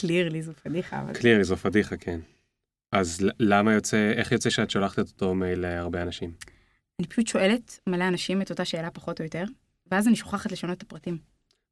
[0.00, 1.00] קלירלי זו פדיחה.
[1.00, 1.12] אבל...
[1.12, 2.20] קלירי זו פדיחה, כן.
[2.92, 6.32] אז למה יוצא, איך יוצא שאת שולחת את אותו מייל להרבה אנשים?
[7.00, 9.44] אני פשוט שואלת מלא אנשים את אותה שאלה פחות או יותר,
[9.90, 11.18] ואז אני שוכחת לשנות את הפרטים.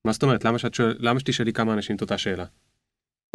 [0.05, 0.45] מה זאת אומרת?
[0.45, 2.45] למה שאת שואל, למה שתשאלי כמה אנשים את אותה שאלה?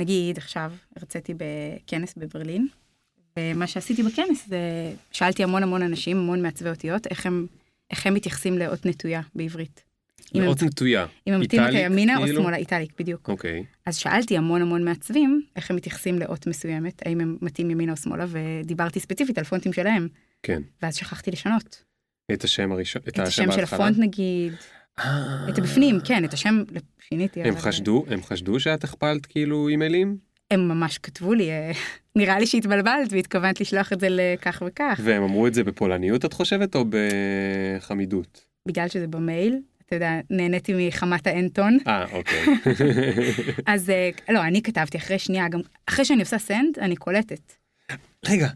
[0.01, 2.67] נגיד עכשיו הרציתי בכנס בברלין,
[3.39, 4.59] ומה שעשיתי בכנס זה
[5.11, 7.47] שאלתי המון המון אנשים, המון מעצבי אותיות, איך הם,
[7.91, 9.83] איך הם מתייחסים לאות נטויה בעברית.
[10.35, 11.05] מאוד נטויה.
[11.27, 12.41] אם הם מתאים אותה איטליק, ימינה או כאילו?
[12.41, 13.29] שמאלה, איטליק, בדיוק.
[13.29, 13.63] אוקיי.
[13.85, 17.97] אז שאלתי המון המון מעצבים איך הם מתייחסים לאות מסוימת, האם הם מתאים ימינה או
[17.97, 20.07] שמאלה, ודיברתי ספציפית על פונטים שלהם,
[20.43, 20.61] כן.
[20.81, 21.83] ואז שכחתי לשנות.
[22.33, 23.63] את השם הראשון, את את השם של?
[23.63, 24.53] הפונט נגיד,
[24.99, 25.49] אה.
[25.49, 26.63] את הבפנים, כן, את השם
[27.09, 27.41] שיניתי.
[27.41, 30.17] הם חשדו, הם חשדו שאת הכפלת כאילו אימיילים?
[30.51, 31.71] הם ממש כתבו לי, אה,
[32.15, 34.99] נראה לי שהתבלבלת והתכוונת לשלוח את זה לכך וכך.
[35.03, 38.45] והם אמרו את זה בפולניות את חושבת או בחמידות?
[38.67, 41.77] בגלל שזה במייל, אתה יודע, נהניתי מחמת האנטון.
[41.87, 42.45] אה, אוקיי.
[43.73, 47.53] אז אה, לא, אני כתבתי אחרי שנייה, גם אחרי שאני עושה סנד, אני קולטת.
[48.25, 48.47] רגע,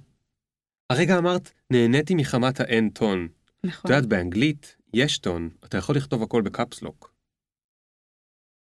[0.89, 3.27] הרגע אמרת, נהניתי מחמת האין טון.
[3.59, 3.91] את נכון.
[3.91, 7.13] יודעת, באנגלית יש טון, אתה יכול לכתוב הכל בקפסלוק.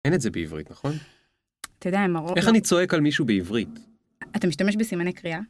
[0.04, 0.92] אין את זה בעברית, נכון?
[1.78, 2.32] אתה יודע, הם הרוב...
[2.36, 3.68] איך אני צועק על מישהו בעברית?
[4.36, 5.40] אתה משתמש בסימני קריאה,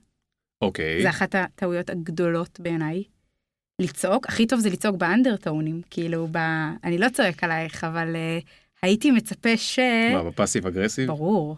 [0.63, 1.03] אוקיי.
[1.03, 3.03] זה אחת הטעויות הגדולות בעיניי.
[3.85, 6.37] לצעוק, הכי טוב זה לצעוק באנדרטונים, כאילו, ב...
[6.85, 8.39] אני לא צועק עלייך, אבל אה,
[8.83, 9.79] הייתי מצפה ש...
[10.13, 11.07] מה, בפאסיב אגרסיב?
[11.07, 11.57] ברור,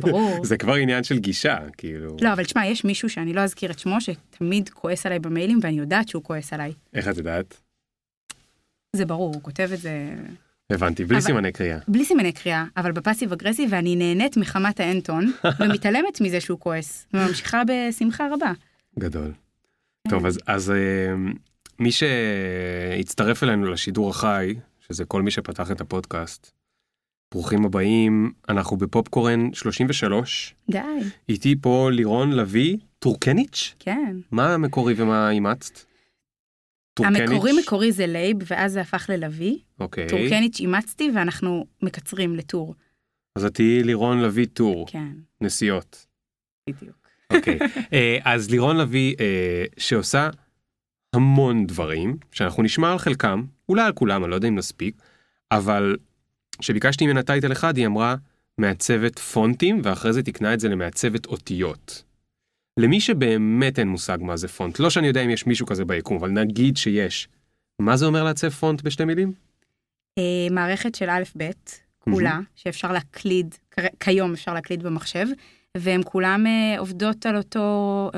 [0.00, 0.44] ברור.
[0.46, 2.16] זה כבר עניין של גישה, כאילו.
[2.20, 5.78] לא, אבל תשמע, יש מישהו שאני לא אזכיר את שמו, שתמיד כועס עליי במיילים, ואני
[5.78, 6.72] יודעת שהוא כועס עליי.
[6.94, 7.60] איך את יודעת?
[8.96, 10.14] זה ברור, הוא כותב את זה
[10.70, 11.78] הבנתי, בלי אבל- סימני קריאה.
[11.88, 17.62] בלי סימני קריאה, אבל בפאסיב אגרסיב, ואני נהנית מחמת האנטון, ומתעלמת מזה שהוא כועס, וממשיכה
[17.66, 18.52] בשמחה רבה.
[18.98, 19.32] גדול.
[20.08, 21.14] טוב, אז, אז אה,
[21.78, 26.52] מי שהצטרף אלינו לשידור החי, שזה כל מי שפתח את הפודקאסט,
[27.34, 30.78] ברוכים הבאים, אנחנו בפופקורן 33, די,
[31.28, 33.74] איתי פה לירון לביא, טורקניץ'?
[33.78, 34.16] כן.
[34.30, 35.78] מה המקורי ומה אימצת?
[36.98, 39.58] המקורי מקורי זה לייב, ואז זה הפך ללוי.
[39.80, 40.08] אוקיי.
[40.08, 42.74] טורקניץ' אימצתי, ואנחנו מקצרים לטור.
[43.36, 46.06] אז את תהיי לירון לביא טור, כן, נסיעות.
[46.70, 47.03] בדיוק.
[47.30, 47.58] אוקיי.
[47.92, 50.28] אה, אז לירון לביא, אה, שעושה
[51.14, 54.94] המון דברים, שאנחנו נשמע על חלקם, אולי על כולם, אני לא יודע אם נספיק,
[55.50, 55.96] אבל
[56.58, 58.16] כשביקשתי ממנה טייטל אחד, היא אמרה
[58.58, 62.02] מעצבת פונטים, ואחרי זה תיקנה את זה למעצבת אותיות.
[62.76, 66.16] למי שבאמת אין מושג מה זה פונט, לא שאני יודע אם יש מישהו כזה ביקום,
[66.16, 67.28] אבל נגיד שיש.
[67.78, 69.32] מה זה אומר לעצב פונט בשתי מילים?
[70.18, 71.50] אה, מערכת של א' ב',
[71.98, 73.54] כולה, שאפשר להקליד,
[74.00, 75.26] כיום אפשר להקליד במחשב,
[75.76, 78.10] והן כולן אה, עובדות על אותו,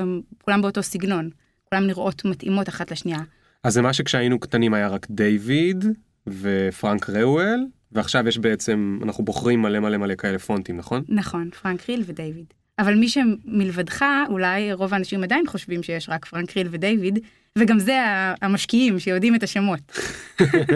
[0.43, 1.29] כולן באותו סגנון.
[1.69, 3.19] כולן נראות מתאימות אחת לשנייה.
[3.63, 5.85] אז זה מה שכשהיינו קטנים היה רק דיוויד
[6.27, 7.59] ופרנק ראואל,
[7.91, 11.03] ועכשיו יש בעצם, אנחנו בוחרים מלא מלא מלא כאלה פונטים, נכון?
[11.09, 12.45] נכון, פרנק ריל ודייוויד.
[12.79, 17.19] אבל מי שמלבדך, אולי רוב האנשים עדיין חושבים שיש רק פרנק ריל ודייוויד,
[17.57, 17.99] וגם זה
[18.41, 19.99] המשקיעים שיודעים את השמות.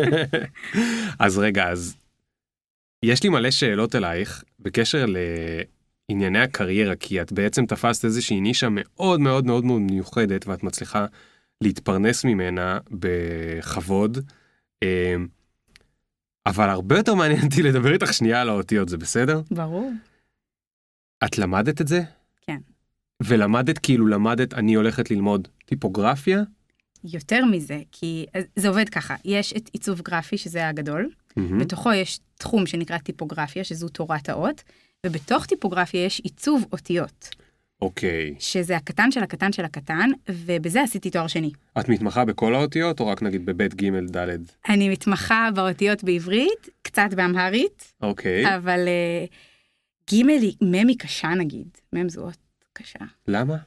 [1.20, 1.96] אז רגע, אז
[3.03, 5.06] יש לי מלא שאלות אלייך בקשר
[6.14, 11.06] לענייני הקריירה, כי את בעצם תפסת איזושהי נישה מאוד מאוד מאוד מאוד מיוחדת, ואת מצליחה
[11.62, 14.18] להתפרנס ממנה בכבוד.
[14.84, 15.16] אה,
[16.46, 19.42] אבל הרבה יותר מעניין אותי לדבר איתך שנייה על האותיות, זה בסדר?
[19.52, 19.92] ברור.
[21.26, 22.02] את למדת את זה?
[22.42, 22.58] כן.
[23.24, 26.42] ולמדת כאילו למדת, אני הולכת ללמוד טיפוגרפיה?
[27.04, 31.60] יותר מזה, כי אז זה עובד ככה, יש את עיצוב גרפי, שזה הגדול, מהמם.
[31.60, 34.64] בתוכו יש תחום שנקרא טיפוגרפיה, שזו תורת האות,
[35.06, 37.30] ובתוך טיפוגרפיה יש עיצוב אותיות,
[37.82, 38.36] אוקיי.
[38.40, 41.52] שזה הקטן של הקטן של הקטן, ובזה עשיתי תואר שני.
[41.80, 44.38] את מתמחה בכל האותיות, או רק נגיד בבית ג' ד'?
[44.70, 48.56] אני מתמחה באותיות בעברית, קצת באמהרית, אוקיי.
[48.56, 49.26] אבל אה,
[50.12, 52.38] ג' היא, מ' היא קשה נגיד, מ' זו אות
[52.74, 53.06] קשה.
[53.28, 53.58] למה?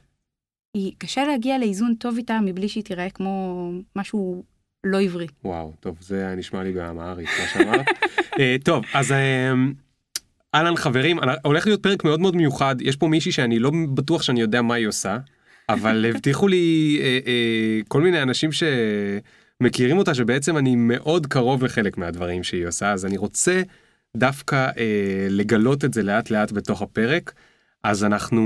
[0.73, 4.43] היא קשה להגיע לאיזון טוב איתה מבלי שהיא תיראה כמו משהו
[4.83, 5.27] לא עברי.
[5.43, 7.85] וואו, טוב, זה נשמע לי באמהרית, מה שאמרת.
[8.39, 9.53] אה, טוב, אז אה,
[10.55, 14.41] אהלן חברים, הולך להיות פרק מאוד מאוד מיוחד, יש פה מישהי שאני לא בטוח שאני
[14.41, 15.17] יודע מה היא עושה,
[15.69, 21.97] אבל הבטיחו לי אה, אה, כל מיני אנשים שמכירים אותה, שבעצם אני מאוד קרוב לחלק
[21.97, 23.61] מהדברים שהיא עושה, אז אני רוצה
[24.17, 27.33] דווקא אה, לגלות את זה לאט לאט בתוך הפרק.
[27.83, 28.41] אז אנחנו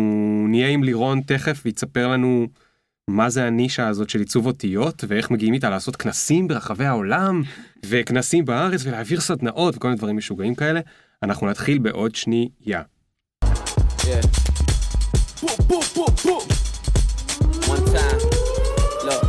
[0.49, 2.47] נהיה עם לירון תכף והיא תספר לנו
[3.07, 7.41] מה זה הנישה הזאת של עיצוב אותיות ואיך מגיעים איתה לעשות כנסים ברחבי העולם
[7.85, 10.79] וכנסים בארץ ולהעביר סדנאות וכל מיני דברים משוגעים כאלה.
[11.23, 12.81] אנחנו נתחיל בעוד שנייה.
[13.43, 14.25] Yeah.
[15.41, 16.43] Boom, boom, boom, boom.
[17.73, 18.19] One time.
[19.07, 19.23] Look.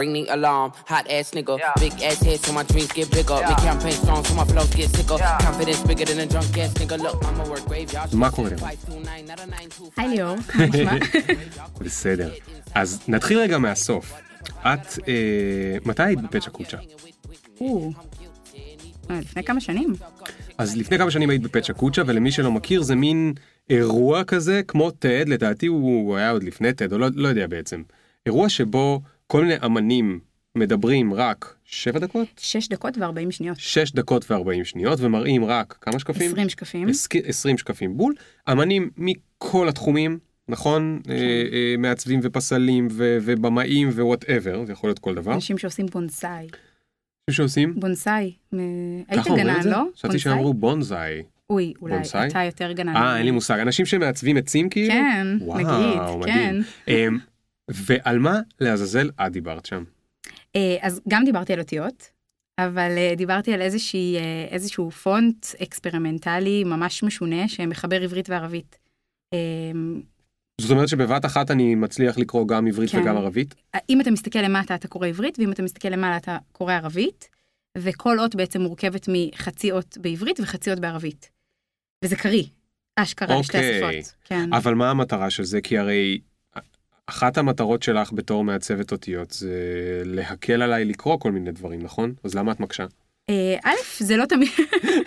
[0.00, 0.70] ring the alarm.
[0.92, 1.54] Hot ass nigga,
[1.84, 3.38] big ass head so my dreams get bigger.
[3.48, 5.18] Make campaign songs so my flows get sicker.
[5.46, 6.96] Confidence bigger than a drunk ass nigga.
[7.04, 8.14] Look, I'ma work graveyard.
[8.16, 8.50] מה קורה?
[9.96, 10.92] היי ליאור, מה נשמע?
[11.80, 12.30] בסדר.
[12.74, 14.12] אז נתחיל רגע מהסוף.
[14.60, 16.76] את, אה, מתי היית בפצ'ה קוצ'ה?
[19.10, 19.94] אה, לפני כמה שנים.
[20.58, 23.32] אז לפני כמה שנים היית בפצ'ה קוצ'ה, ולמי שלא מכיר זה מין
[23.70, 27.82] אירוע כזה, כמו TED, לדעתי הוא היה עוד לפני TED, או לא, לא יודע בעצם.
[28.26, 30.20] אירוע שבו כל מיני אמנים
[30.54, 32.28] מדברים רק 7 דקות?
[32.38, 33.58] 6 דקות ו-40 שניות.
[33.60, 36.30] 6 דקות ו-40 שניות, ומראים רק כמה שקפים?
[36.30, 36.88] 20 שקפים.
[37.24, 38.14] 20 שקפים בול.
[38.52, 40.18] אמנים מכל התחומים,
[40.48, 41.00] נכון?
[41.08, 45.34] אה, אה, מעצבים ופסלים ו- ובמאים ו whatever, זה יכול להיות כל דבר.
[45.34, 46.48] אנשים שעושים בונסאי.
[47.30, 47.80] שעושים?
[47.80, 48.32] בונסאי.
[49.08, 49.60] היית גנן?
[49.64, 49.84] לא?
[49.96, 50.18] חשבתי?
[50.18, 51.22] שאמרו בונזאי.
[51.50, 52.28] אוי, אולי בונסאי?
[52.28, 52.96] אתה יותר גנן.
[52.96, 53.58] אה, אין לי מושג.
[53.58, 54.92] אנשים שמעצבים עצים כאילו?
[54.92, 56.18] כן, וואו, נגיד, כן.
[56.18, 56.62] מדהים.
[56.88, 57.18] אמ,
[57.68, 59.84] ועל מה לעזאזל את דיברת שם?
[60.56, 62.10] אה, אז גם דיברתי על אותיות,
[62.58, 68.78] אבל אה, דיברתי על איזושהי, אה, איזשהו פונט אקספרימנטלי ממש משונה שמחבר עברית וערבית.
[70.60, 73.00] אה, זאת אומרת שבבת אחת אני מצליח לקרוא גם עברית כן.
[73.00, 73.54] וגם ערבית?
[73.90, 77.28] אם אתה מסתכל למטה אתה קורא עברית, ואם אתה מסתכל למעלה אתה קורא ערבית,
[77.78, 81.30] וכל אות בעצם מורכבת מחצי אות בעברית וחצי אות בערבית.
[82.04, 82.44] וזה קריא,
[82.96, 83.84] אשכרה אוקיי.
[83.84, 84.14] השפות.
[84.24, 84.52] כן.
[84.52, 85.60] אבל מה המטרה של זה?
[85.60, 86.18] כי הרי
[87.06, 89.52] אחת המטרות שלך בתור מעצבת אותיות זה
[90.04, 92.14] להקל עליי לקרוא כל מיני דברים, נכון?
[92.24, 92.86] אז למה את מקשה?
[93.30, 94.48] אה, א', זה לא תמיד,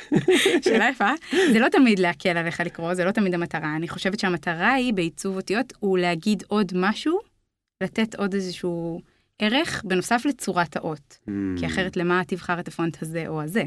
[0.64, 1.10] שאלה יפה,
[1.52, 3.75] זה לא תמיד להקל עליך לקרוא, זה לא תמיד המטרה.
[3.75, 7.19] אני חושבת שהמטרה היא בעיצוב אותיות הוא להגיד עוד משהו,
[7.84, 9.02] לתת עוד איזשהו
[9.40, 11.18] ערך בנוסף לצורת האות.
[11.58, 11.68] כי Hmm.
[11.68, 13.64] אחרת למה תבחר את הפונט הזה או הזה.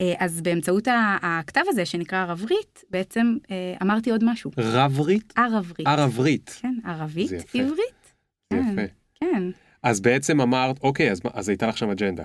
[0.00, 0.88] אה, אז באמצעות
[1.22, 4.50] הכתב הזה שנקרא ערברית, בעצם אה, אמרתי עוד משהו.
[4.58, 5.32] רברית?
[5.36, 5.86] ערברית.
[5.86, 6.58] ערברית.
[6.62, 7.32] כן, ערבית.
[7.32, 8.14] עברית.
[8.52, 8.72] זה כן.
[8.72, 8.92] יפה.
[9.14, 9.42] כן.
[9.82, 12.24] אז בעצם אמרת, אוקיי, אז, אז הייתה לך שם אג'נדה.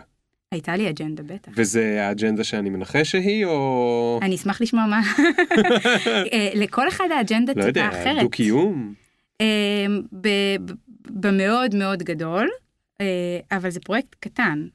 [0.54, 1.52] הייתה לי אג'נדה, בטח.
[1.56, 4.20] וזה האג'נדה שאני מנחש שהיא, או...
[4.22, 5.02] אני אשמח לשמוע מה...
[6.34, 8.22] אה, לכל אחד האג'נדה לא טיפה יודע, אחרת.
[8.22, 8.94] דו-קיום?
[9.42, 9.86] אה,
[10.22, 10.28] ב-
[10.66, 10.74] ב-
[11.10, 12.50] במאוד מאוד גדול,
[13.02, 14.68] אה, אבל זה פרויקט קטן.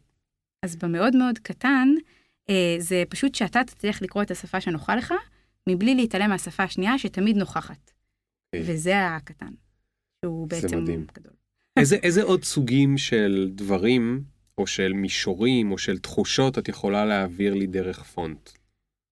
[0.63, 1.89] אז במאוד מאוד קטן,
[2.51, 5.15] אה, זה פשוט שאתה תצליח לקרוא את השפה שנוחה לך,
[5.67, 7.91] מבלי להתעלם מהשפה השנייה שתמיד נוכחת.
[8.55, 8.75] אוקיי.
[8.75, 9.53] וזה הקטן,
[10.25, 11.07] שהוא זה בעצם מדהים.
[11.15, 11.33] גדול.
[11.77, 14.23] איזה, איזה עוד סוגים של דברים,
[14.59, 18.51] או של מישורים, או של תחושות את יכולה להעביר לי דרך פונט?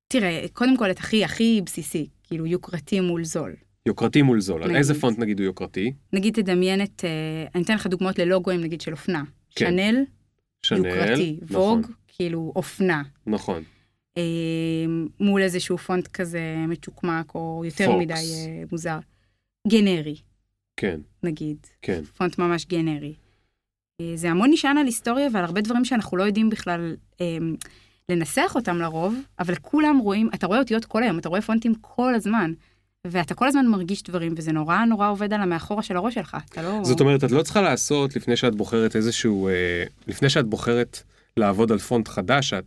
[0.09, 3.55] תראה, קודם כל את הכי הכי בסיסי, כאילו יוקרתי מול זול.
[3.87, 4.63] יוקרתי מול זול.
[4.63, 4.77] על נגיד.
[4.77, 5.93] איזה פונט נגיד הוא יוקרתי?
[6.13, 9.25] נגיד תדמיין את, אה, אני אתן לך דוגמאות ללוגוים נגיד של אופנה.
[9.55, 9.71] כן.
[9.71, 10.05] שנל,
[10.63, 10.87] שנל.
[10.87, 13.03] יוקרתי, נכון, ווג, כאילו אופנה.
[13.27, 13.63] נכון.
[14.17, 14.23] אה,
[15.21, 17.99] מול איזשהו פונט כזה מצ'וקמק או יותר פוקס.
[17.99, 18.99] מדי אה, מוזר.
[19.69, 20.17] גנרי,
[20.77, 22.05] כן, נגיד, כן.
[22.05, 23.15] פונט ממש גנרי.
[24.01, 27.39] אה, זה המון נשען על היסטוריה ועל הרבה דברים שאנחנו לא יודעים בכלל אה,
[28.09, 32.15] לנסח אותם לרוב, אבל כולם רואים, אתה רואה אותיות כל היום, אתה רואה פונטים כל
[32.15, 32.53] הזמן,
[33.07, 36.63] ואתה כל הזמן מרגיש דברים, וזה נורא נורא עובד על המאחורה של הראש שלך, אתה
[36.63, 36.81] לא...
[36.83, 41.03] זאת אומרת, את לא צריכה לעשות לפני שאת בוחרת איזשהו, אה, לפני שאת בוחרת
[41.37, 42.65] לעבוד על פונט חדש, את...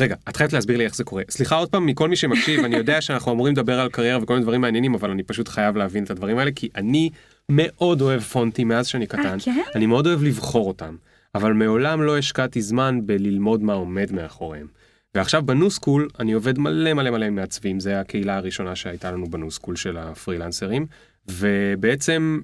[0.00, 1.22] רגע, את חייבת להסביר לי איך זה קורה.
[1.30, 4.42] סליחה עוד פעם מכל מי שמקשיב, אני יודע שאנחנו אמורים לדבר על קריירה וכל מיני
[4.42, 7.10] דברים מעניינים, אבל אני פשוט חייב להבין את הדברים האלה, כי אני
[7.50, 9.24] מאוד אוהב פונטים מאז שאני קטן.
[9.24, 9.62] אה, כן?
[9.74, 10.96] אני מאוד אוהב לבחור אותם,
[11.34, 14.66] אבל מעולם לא השקעתי זמן בללמוד מה עומד מאחוריהם.
[15.14, 19.30] ועכשיו בניו סקול אני עובד מלא מלא מלא עם מעצבים, זה הקהילה הראשונה שהייתה לנו
[19.30, 20.86] בניו סקול של הפרילנסרים,
[21.28, 22.40] ובעצם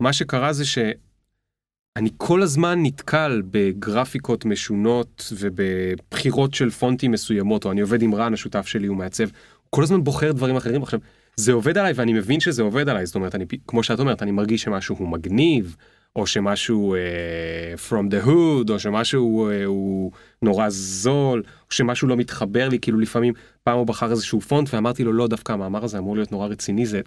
[0.00, 7.80] מה שקרה זה שאני כל הזמן נתקל בגרפיקות משונות ובבחירות של פונטים מסוימות, או אני
[7.80, 10.82] עובד עם רן השותף שלי, הוא מעצב, הוא כל הזמן בוחר דברים אחרים.
[10.82, 11.00] עכשיו,
[11.38, 14.30] זה עובד עליי ואני מבין שזה עובד עליי, זאת אומרת, אני, כמו שאת אומרת, אני
[14.30, 15.76] מרגיש שמשהו הוא מגניב,
[16.16, 22.16] או שמשהו uh, from the hood, או שמשהו uh, הוא נורא זול, או שמשהו לא
[22.16, 25.98] מתחבר לי, כאילו לפעמים פעם הוא בחר איזשהו פונט ואמרתי לו, לא, דווקא המאמר הזה
[25.98, 27.00] אמור להיות נורא רציני, זה,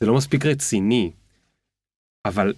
[0.00, 1.10] זה לא מספיק רציני.
[2.24, 2.52] אבל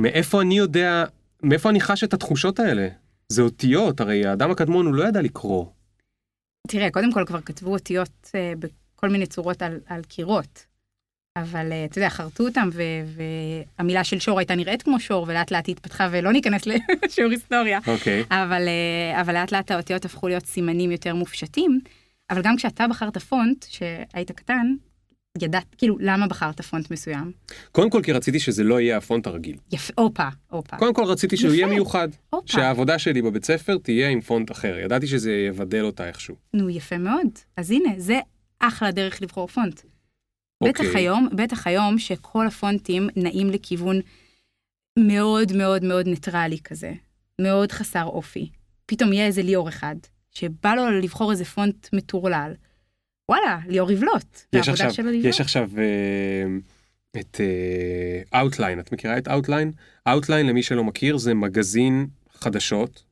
[0.00, 1.04] מאיפה אני יודע,
[1.42, 2.88] מאיפה אני חש את התחושות האלה?
[3.28, 5.66] זה אותיות, הרי האדם הקדמון הוא לא ידע לקרוא.
[6.68, 8.52] תראה, קודם כל כבר כתבו אותיות אה,
[9.00, 10.66] בכל מיני צורות על, על קירות.
[11.36, 13.22] אבל אה, אתה יודע, חרטו אותם, ו-
[13.78, 16.62] והמילה של שור הייתה נראית כמו שור, ולאט לאט היא התפתחה, ולא ניכנס
[17.04, 17.78] לשיעור היסטוריה.
[17.86, 18.24] אוקיי.
[18.30, 21.80] אבל, אה, אבל לאט לאט האותיות הפכו להיות סימנים יותר מופשטים.
[22.30, 24.74] אבל גם כשאתה בחרת פונט, שהיית קטן,
[25.42, 27.32] ידעת, כאילו, למה בחרת פונט מסוים?
[27.72, 29.56] קודם כל כי רציתי שזה לא יהיה הפונט הרגיל.
[29.72, 30.76] יפה, הופה, הופה.
[30.76, 31.66] קודם כל רציתי שהוא יהיה.
[31.66, 32.08] מיוחד.
[32.30, 32.52] הופה.
[32.52, 34.78] שהעבודה שלי בבית ספר תהיה עם פונט אחר.
[34.78, 36.34] ידעתי שזה יבדל אותה איכשהו.
[36.54, 37.26] נו, יפה מאוד.
[37.56, 38.20] אז הנה, זה
[38.60, 39.80] אחלה דרך לבחור פונט.
[40.60, 40.86] אוקיי.
[40.86, 44.00] בטח היום, בטח היום שכל הפונטים נעים לכיוון
[44.98, 46.92] מאוד מאוד מאוד ניטרלי כזה,
[47.40, 48.50] מאוד חסר אופי.
[48.86, 49.96] פתאום יהיה איזה ליאור אחד,
[50.30, 52.54] שבא לו לבחור איזה פונט מטורלל.
[53.28, 54.40] וואלה, ליאור יבלוט.
[54.52, 55.24] יש עכשיו, שלו לבלוט.
[55.24, 56.44] יש עכשיו אה,
[57.20, 59.72] את אה, Outline, את מכירה את Outline?
[60.08, 63.04] Outline למי שלא מכיר זה מגזין חדשות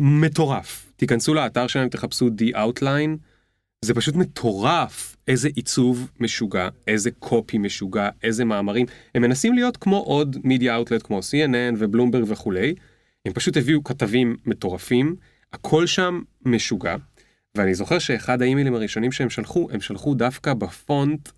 [0.00, 0.92] מטורף.
[0.96, 3.29] תיכנסו לאתר שלהם, תחפשו The Outline,
[3.84, 8.86] זה פשוט מטורף איזה עיצוב משוגע, איזה קופי משוגע, איזה מאמרים.
[9.14, 12.74] הם מנסים להיות כמו עוד מידיה אאוטלט כמו CNN ובלומברג וכולי.
[13.26, 15.16] הם פשוט הביאו כתבים מטורפים,
[15.52, 16.96] הכל שם משוגע.
[17.54, 21.28] ואני זוכר שאחד האימיילים הראשונים שהם שלחו, הם שלחו דווקא בפונט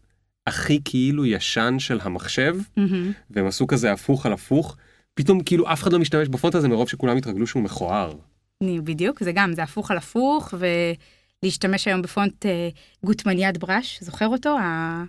[0.47, 3.13] הכי כאילו ישן של המחשב, מהמם.
[3.31, 4.77] והם עשו כזה הפוך על הפוך.
[5.15, 8.15] פתאום כאילו אף אחד לא משתמש בפונט הזה מרוב שכולם התרגלו שהוא מכוער.
[8.63, 10.55] בדיוק, זה גם, זה הפוך על הפוך,
[11.43, 12.69] ולהשתמש היום בפונט אה,
[13.05, 14.59] גוטמניאד בראש, זוכר אותו?
[14.59, 15.05] ה...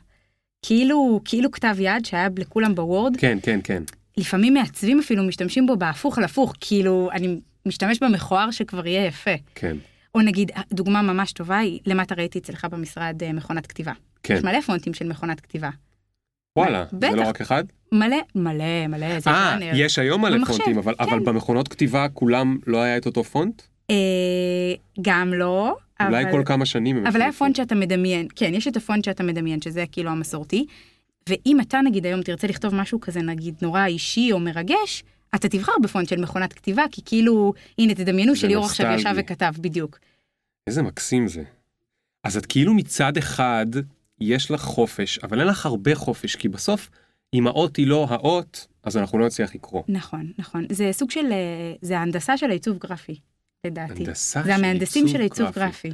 [0.65, 3.17] כאילו, כאילו כתב יד שהיה לכולם בוורד.
[3.17, 3.83] כן, כן, כן.
[4.17, 9.31] לפעמים מעצבים אפילו משתמשים בו בהפוך על הפוך, כאילו, אני משתמש במכוער שכבר יהיה יפה.
[9.55, 9.77] כן,
[10.15, 13.91] או נגיד, דוגמה ממש טובה היא, למטה ראיתי אצלך במשרד אה, מכונת כתיבה.
[14.23, 14.33] כן.
[14.33, 15.69] יש מלא פונטים של מכונת כתיבה.
[16.57, 17.15] וואלה, זה בטח.
[17.15, 17.63] לא רק אחד?
[17.91, 19.71] מלא, מלא, מלא, זה אה, ז'אנר.
[19.75, 21.03] יש היום מלא פונטים, אבל, כן.
[21.03, 23.61] אבל במכונות כתיבה כולם לא היה את אותו פונט?
[23.89, 26.31] אה, גם לא, אולי אבל...
[26.31, 27.31] כל כמה שנים אבל היה.
[27.31, 30.65] פונט שאתה מדמיין, כן, יש את הפונט שאתה מדמיין, שזה כאילו המסורתי,
[31.29, 35.03] ואם אתה נגיד היום תרצה לכתוב משהו כזה נגיד נורא אישי או מרגש,
[35.35, 39.13] אתה תבחר בפונט של מכונת כתיבה, כי כאילו, הנה תדמיינו שליאור עכשיו ישב.
[39.17, 39.99] וכתב, בדיוק.
[40.67, 41.43] איזה מקסים זה.
[42.23, 43.65] אז את כאילו מצד אחד,
[44.21, 46.89] יש לך חופש, אבל אין לך הרבה חופש, כי בסוף,
[47.33, 49.83] אם האות היא לא האות, אז אנחנו לא נצליח לקרוא.
[49.87, 50.65] נכון, נכון.
[50.71, 53.19] זה סוג של, אה, זה ההנדסה של העיצוב גרפי,
[53.65, 54.03] לדעתי.
[54.03, 55.89] הנדסה זה המהנדסים של עיצוב גרפי.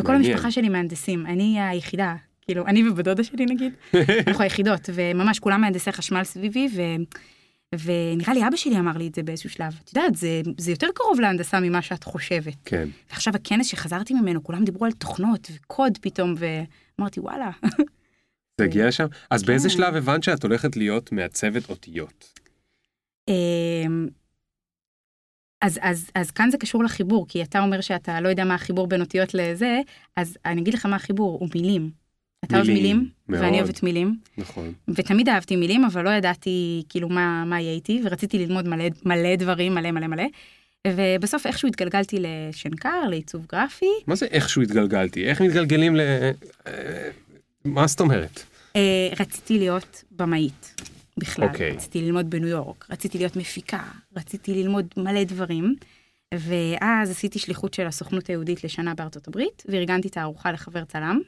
[0.00, 0.32] וכל מעניין.
[0.32, 3.72] המשפחה שלי מהנדסים, אני היחידה, כאילו, אני ובדודה שלי נגיד,
[4.26, 6.80] אנחנו היחידות, וממש כולם מהנדסי חשמל סביבי, ו...
[7.84, 9.74] ונראה לי אבא שלי אמר לי את זה באיזשהו שלב.
[9.84, 12.54] את יודעת, זה, זה יותר קרוב להנדסה ממה שאת חושבת.
[12.64, 12.88] כן.
[13.10, 17.50] ועכשיו הכנס שחזרתי ממנו, כולם דיברו על תוכנות וקוד פתאום, ואמרתי, וואלה.
[18.60, 19.06] זה הגיע לשם?
[19.30, 19.74] אז באיזה כן.
[19.74, 22.40] שלב הבנת שאת הולכת להיות מעצבת אותיות?
[25.62, 28.86] אז, אז, אז כאן זה קשור לחיבור, כי אתה אומר שאתה לא יודע מה החיבור
[28.86, 29.80] בין אותיות לזה,
[30.16, 31.90] אז אני אגיד לך מה החיבור, הוא מילים.
[32.44, 33.42] אתה אוהב מילים, מילים, מאוד.
[33.42, 34.72] ואני אוהבת מילים, נכון.
[34.88, 39.36] ותמיד אהבתי מילים, אבל לא ידעתי כאילו מה, מה יהיה איתי, ורציתי ללמוד מלא, מלא
[39.36, 40.24] דברים, מלא מלא מלא.
[40.86, 43.86] ובסוף איכשהו התגלגלתי לשנקר, לעיצוב גרפי.
[44.06, 45.24] מה זה איכשהו התגלגלתי?
[45.24, 46.00] איך מתגלגלים ל...
[46.66, 47.10] אה,
[47.64, 48.42] מה זאת אומרת?
[48.76, 50.89] אה, רציתי להיות במאית
[51.20, 51.70] בכלל, אוקיי.
[51.70, 53.82] רציתי ללמוד בניו יורק, רציתי להיות מפיקה,
[54.16, 55.74] רציתי ללמוד מלא דברים.
[56.34, 61.20] ואז עשיתי שליחות של הסוכנות היהודית לשנה בארצות הברית, וארגנתי את הארוחה לחבר צלם.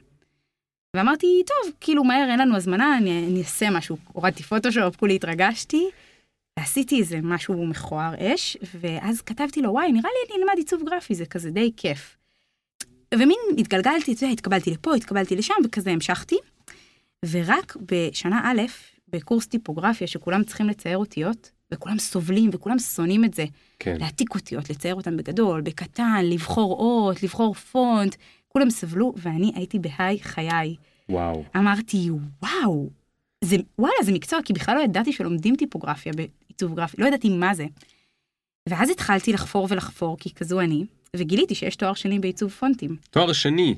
[0.95, 3.97] ואמרתי, טוב, כאילו מהר אין לנו הזמנה, אני, אני אעשה משהו.
[4.13, 5.89] הורדתי פוטושופ, כולי התרגשתי,
[6.59, 11.15] ועשיתי איזה משהו מכוער אש, ואז כתבתי לו, וואי, נראה לי אני אלמד עיצוב גרפי,
[11.15, 12.17] זה כזה די כיף.
[13.13, 16.37] ומין התגלגלתי, אתה יודע, התקבלתי לפה, התקבלתי לשם, וכזה המשכתי.
[17.25, 18.61] ורק בשנה א',
[19.13, 23.45] בקורס טיפוגרפיה, שכולם צריכים לצייר אותיות, וכולם סובלים וכולם שונאים את זה.
[23.79, 23.97] כן.
[23.99, 28.15] להעתיק אותיות, לצייר אותן בגדול, בקטן, לבחור אות, לבחור פונט,
[28.47, 30.75] כולם סבלו, ואני הייתי בהיי חיי.
[31.09, 31.43] וואו.
[31.55, 32.09] אמרתי,
[32.41, 32.89] וואו,
[33.43, 37.55] זה, וואלה, זה מקצוע, כי בכלל לא ידעתי שלומדים טיפוגרפיה בעיצוב גרפי, לא ידעתי מה
[37.55, 37.65] זה.
[38.69, 42.95] ואז התחלתי לחפור ולחפור, כי כזו אני, וגיליתי שיש תואר שני בעיצוב פונטים.
[43.09, 43.75] תואר שני.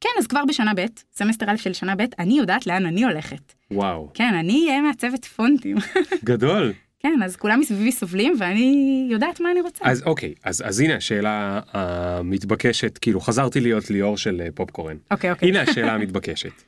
[0.00, 3.52] כן, אז כבר בשנה ב', סמסטר א' של שנה ב', אני יודעת לאן אני הולכת.
[3.70, 4.10] וואו.
[4.14, 5.76] כן, אני אהיה מעצבת פונטים.
[6.24, 6.72] גדול.
[6.98, 9.84] כן, אז כולם מסביבי סובלים, ואני יודעת מה אני רוצה.
[9.84, 14.96] אז אוקיי, אז, אז הנה השאלה המתבקשת, כאילו חזרתי להיות ליאור של אה, פופקורן.
[15.10, 15.48] אוקיי, אוקיי.
[15.48, 16.62] הנה השאלה המתבקשת.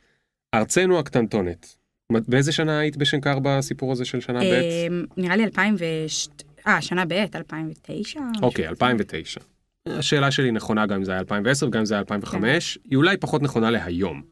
[0.55, 1.77] ארצנו הקטנטונת.
[2.13, 4.45] באיזה שנה היית בשנקר בסיפור הזה של שנה ב'?
[4.45, 8.21] אמ, נראה לי 2002, אה, שנה ב', 2009.
[8.43, 9.41] אוקיי, משהו 2009.
[9.87, 13.17] השאלה שלי נכונה גם אם זה היה 2010 וגם אם זה היה 2005, היא אולי
[13.17, 14.23] פחות נכונה להיום.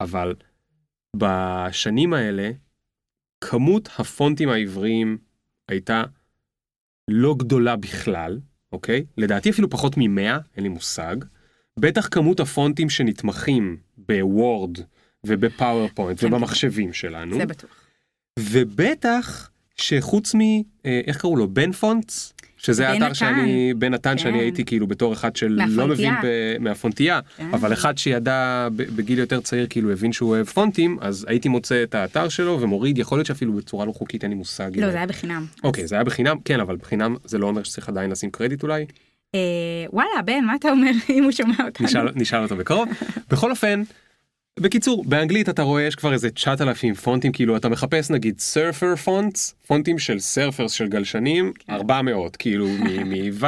[0.00, 0.34] אבל
[1.16, 2.50] בשנים האלה,
[3.40, 5.18] כמות הפונטים העבריים
[5.68, 6.02] הייתה
[7.08, 8.40] לא גדולה בכלל,
[8.72, 9.04] אוקיי?
[9.18, 11.16] לדעתי אפילו פחות מ-100, אין לי מושג.
[11.80, 14.78] בטח כמות הפונטים שנתמכים בוורד
[15.26, 16.26] ובפאורפוינט כן.
[16.26, 17.36] ובמחשבים שלנו.
[17.36, 17.86] זה בטוח.
[18.38, 20.40] ובטח שחוץ מ...
[20.86, 21.48] אה, איך קראו לו?
[21.48, 22.34] בן Fonts?
[22.56, 23.12] שזה האתר.
[23.12, 24.18] שאני, בן נתן כן.
[24.18, 26.12] שאני הייתי כאילו בתור אחד של לא מהפונטייה.
[26.12, 27.48] מבין ב, מהפונטייה, כן.
[27.52, 31.94] אבל אחד שידע בגיל יותר צעיר כאילו הבין שהוא אוהב פונטים, אז הייתי מוצא את
[31.94, 34.70] האתר שלו ומוריד, יכול להיות שאפילו בצורה לא חוקית אין לי מושג.
[34.80, 35.46] לא, זה היה בחינם.
[35.64, 38.84] אוקיי, זה היה בחינם, כן, אבל בחינם זה לא אומר שצריך עדיין לשים קרדיט אולי,
[39.34, 39.40] אה,
[39.92, 41.86] וואלה, בן, מה אתה אומר אם הוא שומע אותנו?
[41.86, 42.88] נשאל, נשאל אותו בקרוב.
[43.30, 43.82] בכל אופן,
[44.60, 49.54] בקיצור, באנגלית אתה רואה יש כבר איזה 9,000 פונטים, כאילו אתה מחפש נגיד surfer fonts,
[49.66, 52.68] פונטים של surfers של גלשנים, 400, כאילו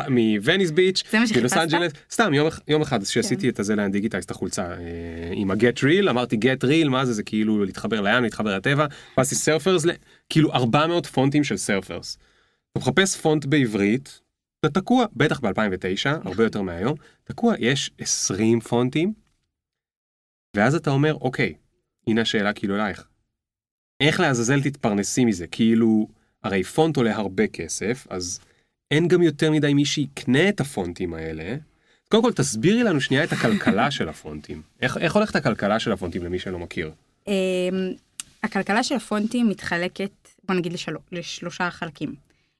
[0.08, 1.22] מוניס ביץ', כן.
[1.36, 4.76] מלוס אנג'לס, סתם יום, יום אחד שעשיתי את הזה line digitize את החולצה אה,
[5.32, 8.86] עם ה get real, אמרתי get real, מה זה, זה כאילו להתחבר לים, להתחבר לטבע,
[9.14, 9.84] חיפשתי surfers,
[10.28, 12.18] כאילו 400 פונטים של surfers.
[12.72, 14.20] אתה מחפש פונט בעברית,
[14.60, 19.27] אתה תקוע, בטח ב-2009, הרבה יותר מהיום, תקוע, יש 20 פונטים,
[20.56, 21.54] ואז אתה אומר, אוקיי,
[22.06, 23.08] הנה השאלה כאילו אלייך.
[24.00, 25.46] איך לעזאזל תתפרנסי מזה?
[25.46, 26.08] כאילו,
[26.44, 28.40] הרי פונט עולה הרבה כסף, אז
[28.90, 31.56] אין גם יותר מדי מי שיקנה את הפונטים האלה.
[32.08, 34.62] קודם כל, תסבירי לנו שנייה את הכלכלה של הפונטים.
[34.80, 36.90] איך, איך הולכת הכלכלה של הפונטים למי שלא מכיר?
[37.28, 37.32] אמ,
[38.42, 40.92] הכלכלה של הפונטים מתחלקת, בוא נגיד לשל...
[41.12, 42.14] לשלושה חלקים.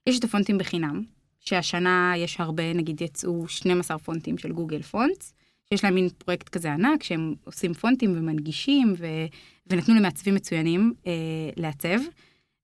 [0.07, 1.03] יש את הפונטים בחינם,
[1.39, 5.33] שהשנה יש הרבה, נגיד יצאו 12 פונטים של גוגל פונטס,
[5.73, 9.07] שיש להם מין פרויקט כזה ענק, שהם עושים פונטים ומנגישים, ו...
[9.67, 11.11] ונתנו למעצבים מצוינים אה,
[11.55, 11.99] לעצב.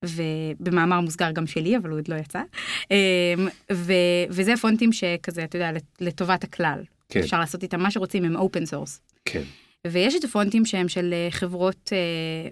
[0.04, 2.42] ובמאמר מוסגר גם שלי, אבל הוא עוד לא יצא.
[2.92, 2.96] אמ,
[3.72, 3.94] ו...
[4.30, 5.72] וזה פונטים שכזה, אתה יודע,
[6.02, 6.84] לטובת הכלל.
[7.10, 7.20] כן.
[7.20, 9.02] אפשר לעשות איתם מה שרוצים, הם open source.
[9.26, 9.42] כן.
[9.88, 11.94] ויש את הפונטים שהם של אה, חברות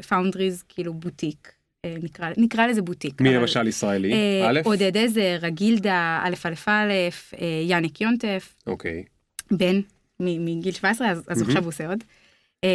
[0.07, 1.51] foundries, כאילו בוטיק,
[1.86, 3.22] אה, נקרא, נקרא לזה בוטיק.
[3.22, 4.13] מי אבל, למשל ישראלי?
[4.13, 4.60] אה, א'?
[4.63, 6.91] עודד עזר, הגילדה, א' א' א',
[7.41, 9.03] אה, יאניק יונטף, אוקיי.
[9.51, 9.81] בן
[10.20, 11.50] מגיל 17, אז, אז מהמם.
[11.50, 12.03] עכשיו הוא עושה עוד.
[12.63, 12.70] אה,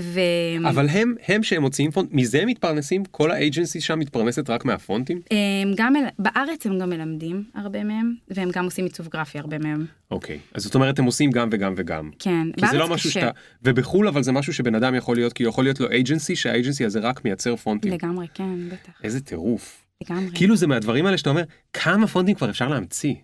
[0.00, 0.20] ו...
[0.68, 3.04] אבל הם, הם שהם מוציאים פונט, מזה הם מתפרנסים?
[3.04, 5.20] כל האג'נסי שם מתפרנסת רק מהפונטים?
[5.62, 9.58] הם גם, מל- בארץ הם גם מלמדים הרבה מהם, והם גם עושים עיצוב גרפי הרבה
[9.58, 9.86] מהם.
[10.10, 10.38] אוקיי.
[10.54, 12.10] אז זאת אומרת, הם עושים גם וגם וגם.
[12.18, 13.20] כן, כי זה לא בארץ משהו קשה.
[13.20, 13.30] שאתה...
[13.62, 17.00] ובחו"ל אבל זה משהו שבן אדם יכול להיות, כי יכול להיות לו אייג'נסי, שהאייג'נסי הזה
[17.00, 17.92] רק מייצר פונטים.
[17.92, 19.84] לגמרי, כן, בטח, איזה טירוף.
[20.04, 20.30] לגמרי.
[20.34, 21.42] כאילו זה מהדברים האלה שאתה אומר,
[21.72, 23.14] כמה פונטים כבר אפשר להמציא?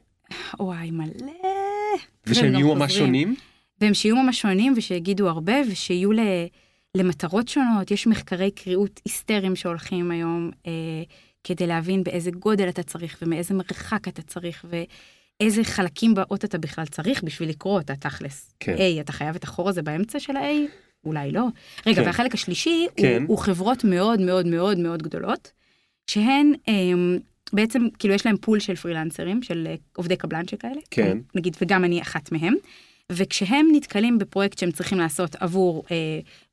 [0.60, 1.32] וואי, מלא.
[2.26, 2.98] ושהם יהיו ממש.
[2.98, 3.34] שונים?
[3.84, 6.20] והם שיהיו ממש שונים ושיגידו הרבה ושיהיו ל,
[6.96, 7.90] למטרות שונות.
[7.90, 10.72] יש מחקרי קריאות היסטריים שהולכים היום אה,
[11.44, 16.84] כדי להבין באיזה גודל אתה צריך ומאיזה מרחק אתה צריך ואיזה חלקים באות אתה בכלל
[16.86, 18.54] צריך בשביל לקרוא אותה תכלס.
[18.60, 18.76] כן.
[18.76, 20.68] A, אתה חייב את החור הזה באמצע של ה-A?
[21.04, 21.46] אולי לא.
[21.86, 22.06] רגע, כן.
[22.06, 23.22] והחלק השלישי כן.
[23.22, 25.52] הוא, הוא חברות מאוד מאוד מאוד מאוד גדולות,
[26.10, 26.74] שהן אה,
[27.52, 30.80] בעצם, כאילו יש להם פול של פרילנסרים, של אה, עובדי קבלן שכאלה.
[30.90, 31.18] כן.
[31.34, 32.54] נגיד, וגם אני אחת מהם.
[33.12, 35.96] וכשהם נתקלים בפרויקט שהם צריכים לעשות עבור אה,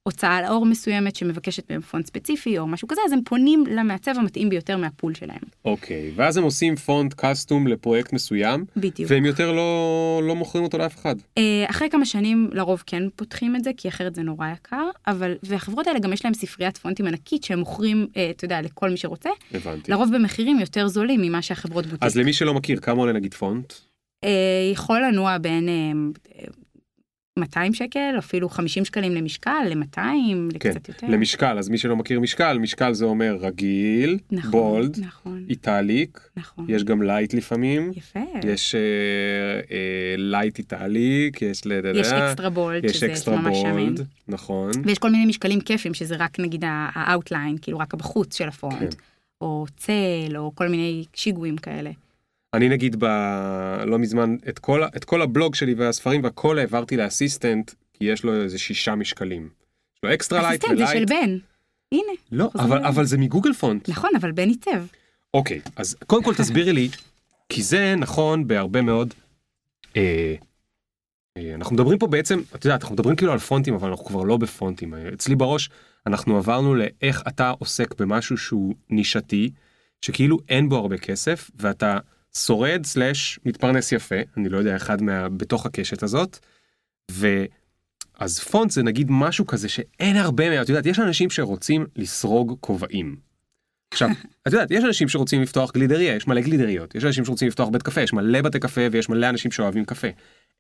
[0.03, 4.49] הוצאה לאור מסוימת שמבקשת מהם פונט ספציפי או משהו כזה, אז הם פונים למעצב המתאים
[4.49, 5.41] ביותר מהפול שלהם.
[5.65, 6.11] אוקיי.
[6.15, 9.11] ואז הם עושים פונט custom לפרויקט מסוים, בדיוק.
[9.11, 11.15] והם יותר לא, לא מוכרים אותו לאף אחד.
[11.37, 15.33] אה, אחרי כמה שנים לרוב כן פותחים את זה, כי אחרת זה נורא יקר, אבל,
[15.43, 18.97] והחברות האלה גם יש להם ספריית פונטים ענקית שהם מוכרים, אה, אתה יודע, לכל מי
[18.97, 19.91] שרוצה, הבנתי.
[19.91, 22.03] לרוב במחירים יותר זולים ממה שהחברות בוטיק.
[22.03, 23.73] אז למי שלא מכיר, כמה עולה נגיד פונט?
[24.23, 25.73] אה, יכול לנוע בין אה,
[26.39, 26.45] אה,
[27.39, 31.07] 200 שקל, אפילו 50 שקלים למשקל, ל-200, כן, לקצת יותר.
[31.07, 36.65] למשקל, אז מי שלא מכיר משקל, משקל זה אומר רגיל, נכון, bold, נכון, italic, נכון.
[36.69, 38.19] יש גם light לפעמים, יפה.
[38.43, 38.75] יש
[40.17, 41.71] light italic, יש ל...
[41.95, 43.57] יש extra bold, יש שזה אקסטרה ממש.
[43.57, 44.71] bold, נכון.
[44.83, 48.79] ויש כל מיני משקלים כיפים, שזה רק נגיד ה outline, כאילו רק הבחוץ של הפונט,
[48.79, 48.99] כן.
[49.41, 51.91] או צל, או כל מיני שיגועים כאלה.
[52.53, 53.05] אני נגיד ב...
[53.85, 58.23] לא מזמן את כל, את כל הבלוג שלי והספרים והכל העברתי ל Assistant, כי יש
[58.23, 59.49] לו איזה שישה משקלים.
[59.95, 61.09] יש לו extra light Assistant זה של ו light.
[61.09, 61.37] בן.
[61.91, 62.85] הנה, לא, אבל.
[62.85, 63.89] אבל זה מגוגל font.
[63.89, 64.85] נכון, אבל בן עיצב.
[65.33, 66.89] אוקיי, אז קודם כל תסבירי לי,
[67.49, 69.13] כי זה נכון בהרבה מאוד...
[69.97, 70.35] אה,
[71.37, 74.23] אה, אנחנו מדברים פה בעצם, את יודעת, אנחנו מדברים כאילו על פונטים, אבל אנחנו כבר
[74.23, 74.93] לא בפונטים.
[74.93, 75.69] אצלי בראש
[76.07, 79.51] אנחנו עברנו לאיך אתה עוסק במשהו שהוא נישתי,
[80.01, 81.97] שכאילו אין בו הרבה כסף, ואתה
[82.37, 85.29] שורד סלאש מתפרנס יפה, אני לא יודע, אחד מה...
[85.29, 86.39] בתוך הקשת הזאת,
[87.11, 90.61] ואז פונט זה נגיד משהו כזה שאין הרבה מה...
[90.61, 93.15] את יודעת, יש אנשים שרוצים לסרוג כובעים.
[93.93, 94.09] עכשיו,
[94.47, 97.83] את יודעת, יש אנשים שרוצים לפתוח גלידריה, יש מלא גלידריות, יש אנשים שרוצים לפתוח בית
[97.83, 100.07] קפה, יש מלא בתי קפה ויש מלא אנשים שאוהבים קפה.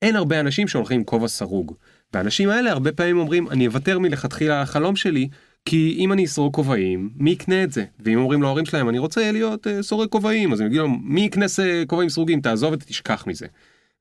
[0.01, 1.75] אין הרבה אנשים שהולכים עם כובע סרוג.
[2.13, 5.29] והאנשים האלה הרבה פעמים אומרים, אני אוותר מלכתחילה על החלום שלי,
[5.65, 7.85] כי אם אני אסרוג כובעים, מי יקנה את זה?
[7.99, 11.47] ואם אומרים להורים שלהם, אני רוצה להיות uh, סורג כובעים, אז הם יגידו, מי יקנה
[11.47, 12.41] ס- כובעים סרוגים?
[12.41, 13.47] תעזוב ותשכח מזה.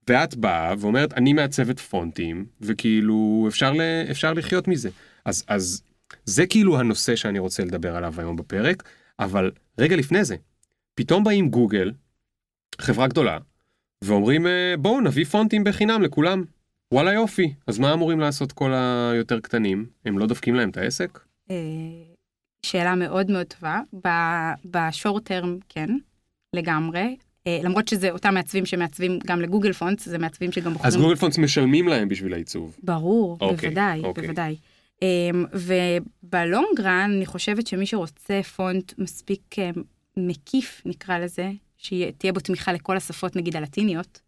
[0.09, 3.81] ואת באה ואומרת, אני מעצבת פונטים, וכאילו אפשר, ל...
[4.11, 4.90] אפשר לחיות מזה.
[5.25, 5.83] אז, אז
[6.25, 8.83] זה כאילו הנושא שאני רוצה לדבר עליו היום בפרק,
[9.18, 10.37] אבל רגע לפני זה,
[10.94, 11.92] פתאום באים גוגל,
[12.81, 13.38] חברה גדולה,
[14.05, 16.44] ואומרים, "אה, בואו נביא פונטים בחינם לכולם.
[16.92, 19.87] וואלה יופי, אז מה אמורים לעשות כל היותר קטנים?
[20.05, 21.18] הם לא דופקים להם את העסק?
[21.51, 21.57] אה,
[22.67, 23.81] שאלה מאוד מאוד טובה.
[24.65, 25.97] בשורט טרם, כן,
[26.57, 27.17] לגמרי.
[27.47, 30.89] אה, למרות שזה אותם מעצבים שמעצבים גם לגוגל פונטס, זה מעצבים שגם בוחרים...
[30.89, 32.77] אז גוגל פונטס משלמים להם בשביל העיצוב.
[32.83, 34.25] ברור, אוקיי, בוודאי, אוקיי.
[34.25, 34.57] בוודאי.
[35.03, 39.71] אמ, ובלונגרן אני חושבת שמי שרוצה פונט מספיק אה,
[40.17, 44.21] מקיף נקרא לזה, שתהיה בו תמיכה לכל השפות נגיד הלטיניות,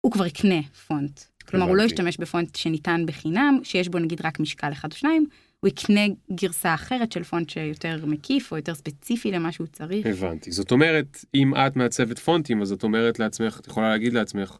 [0.00, 1.20] הוא כבר יקנה פונט.
[1.48, 1.82] כלומר הוא לא.
[1.82, 5.26] ישתמש בפונט שניתן בחינם, שיש בו נגיד רק משקל אחד או שניים,
[5.60, 6.00] הוא יקנה
[6.32, 10.06] גרסה אחרת של פונט שיותר מקיף או יותר ספציפי למה שהוא צריך.
[10.06, 10.52] הבנתי.
[10.52, 14.58] זאת אומרת, אם את מעצבת פונטים, אז את אומרת לעצמך, את יכולה להגיד לעצמך,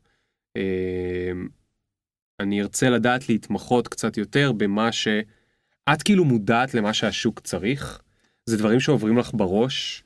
[0.57, 1.33] אה,
[2.41, 5.09] אני ארצה לדעת להתמחות קצת יותר במה ש...
[5.93, 8.01] את כאילו מודעת למה שהשוק צריך?
[8.47, 10.05] זה דברים שעוברים לך בראש?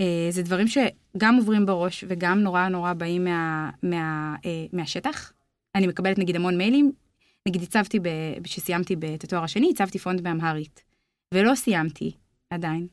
[0.00, 5.32] אה, זה דברים שגם עוברים בראש וגם נורא נורא באים מה, מה, אה, מהשטח.
[5.74, 6.92] אני מקבלת נגיד המון מיילים,
[7.46, 10.82] נגיד הצבתי, ב- כשסיימתי את התואר השני, הצבתי פונט באמהרית.
[11.34, 12.12] ולא סיימתי
[12.50, 12.86] עדיין.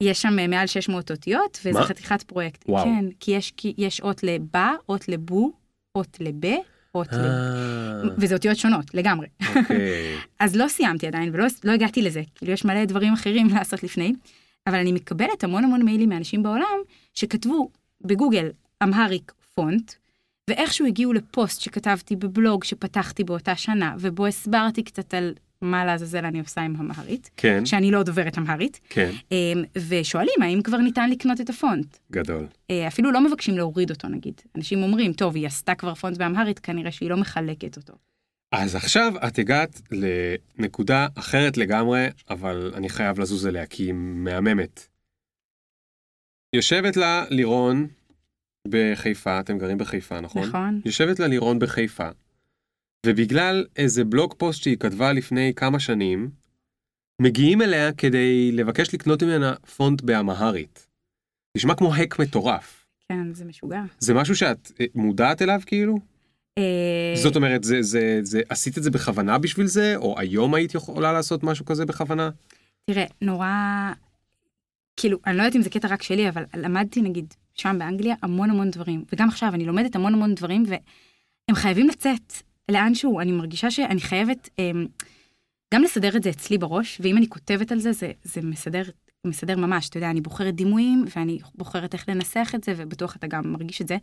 [0.00, 1.84] יש שם אה, מעל 600 אותיות, וזה מה?
[1.84, 2.64] חתיכת פרויקט.
[2.68, 2.84] וואו.
[2.84, 5.52] כן, כי יש, כי יש אות לבא, אות לבו,
[5.94, 6.44] אות לב,
[6.94, 7.20] אות לב.
[7.20, 9.26] אה, וזה אותיות שונות לגמרי.
[9.48, 10.16] אוקיי.
[10.40, 14.12] אז לא סיימתי עדיין ולא לא הגעתי לזה, כאילו יש מלא דברים אחרים לעשות לפני,
[14.66, 16.78] אבל אני מקבלת המון המון מיילים מאנשים בעולם
[17.14, 17.68] שכתבו
[18.00, 18.50] בגוגל
[18.82, 19.92] אמהריק פונט,
[20.50, 26.40] ואיכשהו הגיעו לפוסט שכתבתי בבלוג שפתחתי באותה שנה, ובו הסברתי קצת על מה לעזאזל אני
[26.40, 31.40] עושה עם אמהרית, כן, שאני לא דוברת אמהרית, כן, אמ, ושואלים האם כבר ניתן לקנות
[31.40, 31.96] את הפונט.
[32.12, 32.46] גדול.
[32.70, 34.40] אה, אפילו לא מבקשים להוריד אותו נגיד.
[34.56, 37.94] אנשים אומרים, טוב, היא עשתה כבר פונט באמהרית, כנראה שהיא לא מחלקת אותו.
[38.52, 39.80] אז עכשיו את הגעת
[40.58, 44.86] לנקודה אחרת לגמרי, אבל אני חייב לזוז אליה כי היא מהממת.
[46.54, 47.86] יושבת לה לירון
[48.68, 50.42] בחיפה, אתם גרים בחיפה, נכון?
[50.42, 50.80] נכון?
[50.84, 52.08] יושבת לה לירון בחיפה,
[53.06, 56.30] ובגלל איזה בלוג פוסט שהיא כתבה לפני כמה שנים,
[57.22, 60.86] מגיעים אליה כדי לבקש לקנות ממנה פונט באמהרית.
[61.56, 62.86] נשמע כמו האק מטורף.
[63.08, 63.82] כן, זה משוגע.
[63.98, 65.98] זה משהו שאת אה, מודעת אליו כאילו?
[66.58, 70.74] אה, זאת אומרת, זה, זה, זה, עשית את זה בכוונה בשביל זה, או היום היית
[70.74, 72.30] יכולה לעשות משהו כזה בכוונה?
[72.90, 73.48] תראה, נורא...
[74.96, 78.50] כאילו, אני לא יודעת אם זה קטע רק שלי, אבל למדתי נגיד שם באנגליה המון
[78.50, 82.32] המון דברים, וגם עכשיו אני לומדת המון המון דברים, והם חייבים לצאת
[82.70, 84.86] לאנשהו, אני מרגישה שאני חייבת אמ,
[85.74, 88.82] גם לסדר את זה אצלי בראש, ואם אני כותבת על זה, זה, זה מסדר,
[89.26, 93.26] מסדר ממש, אתה יודע, אני בוחרת דימויים, ואני בוחרת איך לנסח את זה, ובטוח אתה
[93.26, 93.96] גם מרגיש את זה.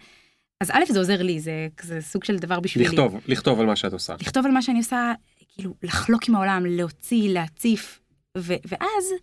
[0.61, 2.89] אז א', זה עוזר לי, זה, זה סוג של דבר בשבילי.
[2.89, 4.15] לכתוב, לכתוב על מה שאת עושה.
[4.21, 5.13] לכתוב על מה שאני עושה,
[5.55, 7.99] כאילו, לחלוק עם העולם, להוציא, להציף,
[8.37, 9.13] ו- ואז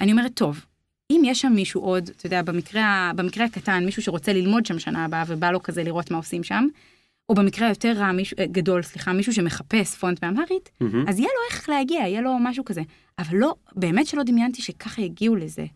[0.00, 0.66] אני אומרת, טוב,
[1.16, 5.04] אם יש שם מישהו עוד, אתה יודע, במקרה, במקרה הקטן, מישהו שרוצה ללמוד שם שנה
[5.04, 6.66] הבאה ובא לו כזה לראות מה עושים שם,
[7.28, 11.08] או במקרה היותר רע, מישהו, אה, גדול, סליחה, מישהו שמחפש פונט באמהרית, מהמם.
[11.08, 12.82] אז יהיה לו איך להגיע, יהיה לו משהו כזה.
[13.18, 15.66] אבל לא, באמת שלא דמיינתי שככה יגיעו לזה.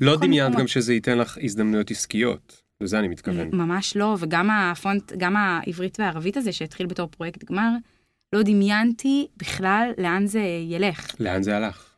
[0.00, 0.60] לא דמיינת מקומות.
[0.60, 3.48] גם שזה ייתן לך הזדמנויות עסקיות, לזה אני מתכוון.
[3.52, 7.70] ממש לא, וגם הפונט, גם העברית והערבית הזה שהתחיל בתור פרויקט גמר,
[8.32, 11.14] לא דמיינתי בכלל לאן זה ילך.
[11.20, 11.93] לאן זה הלך?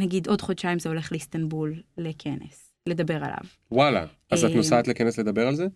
[0.00, 3.44] נגיד עוד חודשיים זה הולך לאיסטנבול לכנס, לדבר עליו.
[3.72, 5.66] וואלה, אז את אה, נוסעת לכנס לדבר על זה?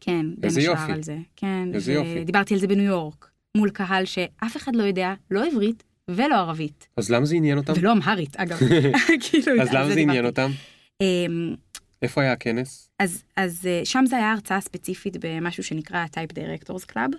[0.00, 0.92] כן, בין השאר יופי.
[0.92, 1.16] על זה.
[1.36, 2.24] כן, איזה יופי.
[2.24, 6.88] דיברתי על זה בניו יורק, מול קהל שאף אחד לא יודע, לא עברית ולא ערבית.
[6.96, 7.72] אז למה זה עניין אותם?
[7.76, 8.58] ולא אמהרית, אגב.
[9.30, 10.26] כאילו, אז למה זה עניין.
[10.26, 10.50] אותם?
[11.00, 11.54] אמ,
[12.02, 12.90] איפה היה הכנס?
[12.98, 17.10] אז, אז אה, שם זה היה הרצאה ספציפית במשהו שנקרא Type Directors Club,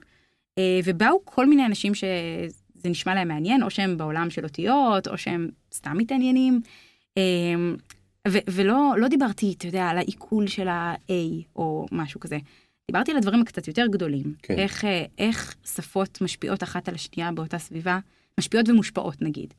[0.83, 1.91] ובאו כל מיני אנשים
[2.79, 6.61] שזה נשמע להם מעניין, או שהם בעולם של אותיות, או שהם סתם מתעניינים.
[7.17, 7.23] אה,
[8.27, 11.13] ו- ולא לא דיברתי, אתה יודע, על העיכול של ה-A
[11.55, 12.37] או משהו כזה.
[12.87, 14.33] דיברתי על הדברים הקצת יותר גדולים.
[14.41, 14.53] כן.
[14.57, 17.99] איך, אה, איך שפות משפיעות אחת על השנייה באותה סביבה,
[18.39, 19.53] משפיעות ומושפעות נגיד.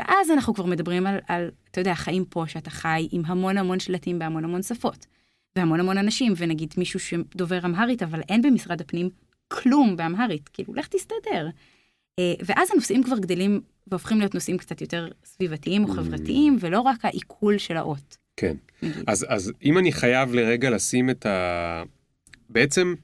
[0.00, 3.80] ואז אנחנו כבר מדברים על, על, אתה יודע, חיים פה, שאתה חי עם המון המון
[3.80, 5.06] שלטים בהמון המון שפות.
[5.56, 9.10] והמון המון אנשים, ונגיד מישהו שדובר אמהרית, אבל אין במשרד הפנים
[9.48, 11.48] כלום באמהרית, כאילו, לך תסתדר.
[12.18, 15.96] אה, ואז הנושאים כבר גדלים והופכים להיות נושאים קצת יותר סביבתיים או Mm.
[15.96, 18.16] חברתיים, ולא רק העיכול של האות.
[18.36, 18.56] כן.
[19.06, 21.82] אז, אז אם אני חייב לרגע לשים את ה...
[22.48, 22.94] בעצם,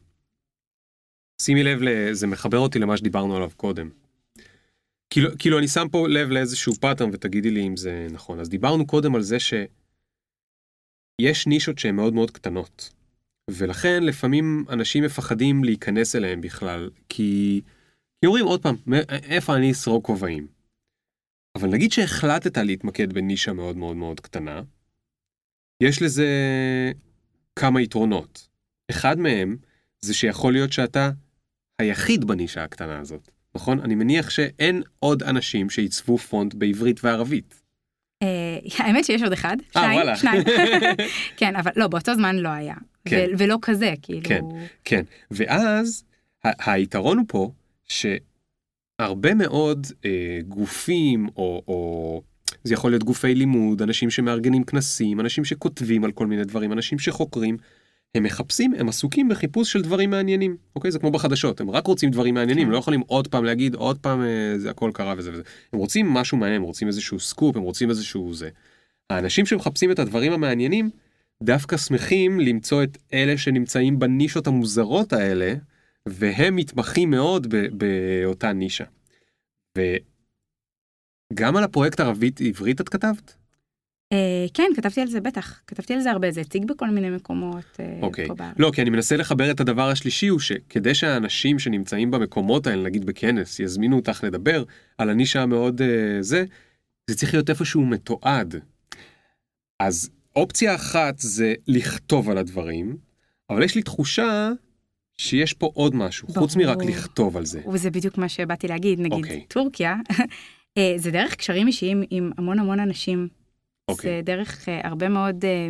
[1.42, 1.80] שימי לב,
[2.12, 3.90] זה מחבר אותי למה שדיברנו עליו קודם.
[5.10, 8.40] כאילו, כאילו אני שם פה לב לאיזשהו pattern ותגידי לי אם זה נכון.
[8.40, 12.92] אז דיברנו קודם על זה שיש נישות שהן מאוד מאוד קטנות.
[13.50, 17.60] ולכן לפעמים אנשים מפחדים להיכנס אליהם בכלל, כי,
[18.20, 20.46] כי אומרים עוד פעם, "מ- איפה אני אסרוק כובעים?
[21.58, 24.62] אבל נגיד שהחלטת להתמקד בנישה מאוד מאוד מאוד קטנה,
[25.82, 26.26] יש לזה
[27.58, 28.48] כמה יתרונות.
[28.90, 29.56] אחד מהם
[30.00, 31.10] זה שיכול להיות שאתה
[31.80, 33.80] היחיד בנישה הקטנה הזאת, נכון?
[33.80, 37.62] אני מניח שאין עוד אנשים שעיצבו פונט בעברית וערבית.
[38.22, 40.16] אה, האמת שיש עוד אחד, אה, שניים.
[40.16, 40.42] שניים.
[41.38, 42.74] כן, אבל לא, באותו זמן לא היה.
[43.04, 43.26] כן.
[43.38, 44.28] ולא כזה, כאילו.
[44.28, 44.40] כן.
[44.84, 46.04] כן, ואז
[46.44, 47.52] היתרון פה
[48.98, 52.22] הרבה מאוד אה, גופים, או, או
[52.64, 56.98] זה יכול להיות גופי לימוד, אנשים שמארגנים כנסים, אנשים שכותבים על כל מיני דברים, אנשים
[56.98, 57.56] שחוקרים,
[58.14, 60.90] הם מחפשים, הם עסוקים בחיפוש של דברים מעניינים, אוקיי?
[60.90, 62.72] זה כמו בחדשות, הם רק רוצים דברים מעניינים, כן.
[62.72, 65.42] לא יכולים עוד פעם להגיד, עוד פעם אה, זה הכל קרה וזה וזה.
[65.72, 68.48] הם רוצים משהו מעניין, הם רוצים איזשהו סקופ, הם רוצים איזשהו זה.
[69.10, 70.90] האנשים שמחפשים את הדברים המעניינים,
[71.42, 75.54] דווקא שמחים למצוא את אלה שנמצאים בנישות המוזרות האלה,
[76.10, 78.84] והם מתמחים מאוד באותה נישה.
[79.78, 83.36] וגם על הפרויקט ערבית עברית את כתבת?
[84.12, 87.64] אה, כן, כתבתי על זה בטח, כתבתי על זה הרבה, זה הציג בכל מיני מקומות
[87.80, 88.28] אה, אוקיי.
[88.58, 93.04] לא, כי אני מנסה לחבר את הדבר השלישי הוא שכדי שהאנשים שנמצאים במקומות האלה, נגיד
[93.04, 94.64] בכנס, יזמינו אותך לדבר
[94.98, 96.44] על הנישה המאוד אה, זה,
[97.10, 98.54] זה צריך להיות איפשהו מתועד.
[99.78, 102.96] אז אופציה אחת זה לכתוב על הדברים,
[103.50, 104.50] אבל יש לי תחושה
[105.20, 106.66] שיש פה עוד משהו, חוץ ברור.
[106.66, 107.60] מרק לכתוב על זה.
[107.72, 109.44] וזה בדיוק מה שבאתי להגיד, נגיד אוקיי.
[109.48, 109.96] טורקיה,
[110.78, 113.28] אה, זה דרך קשרים אישיים עם המון המון אנשים.
[113.88, 114.10] אוקיי.
[114.10, 115.68] זה דרך אה, הרבה מאוד אה,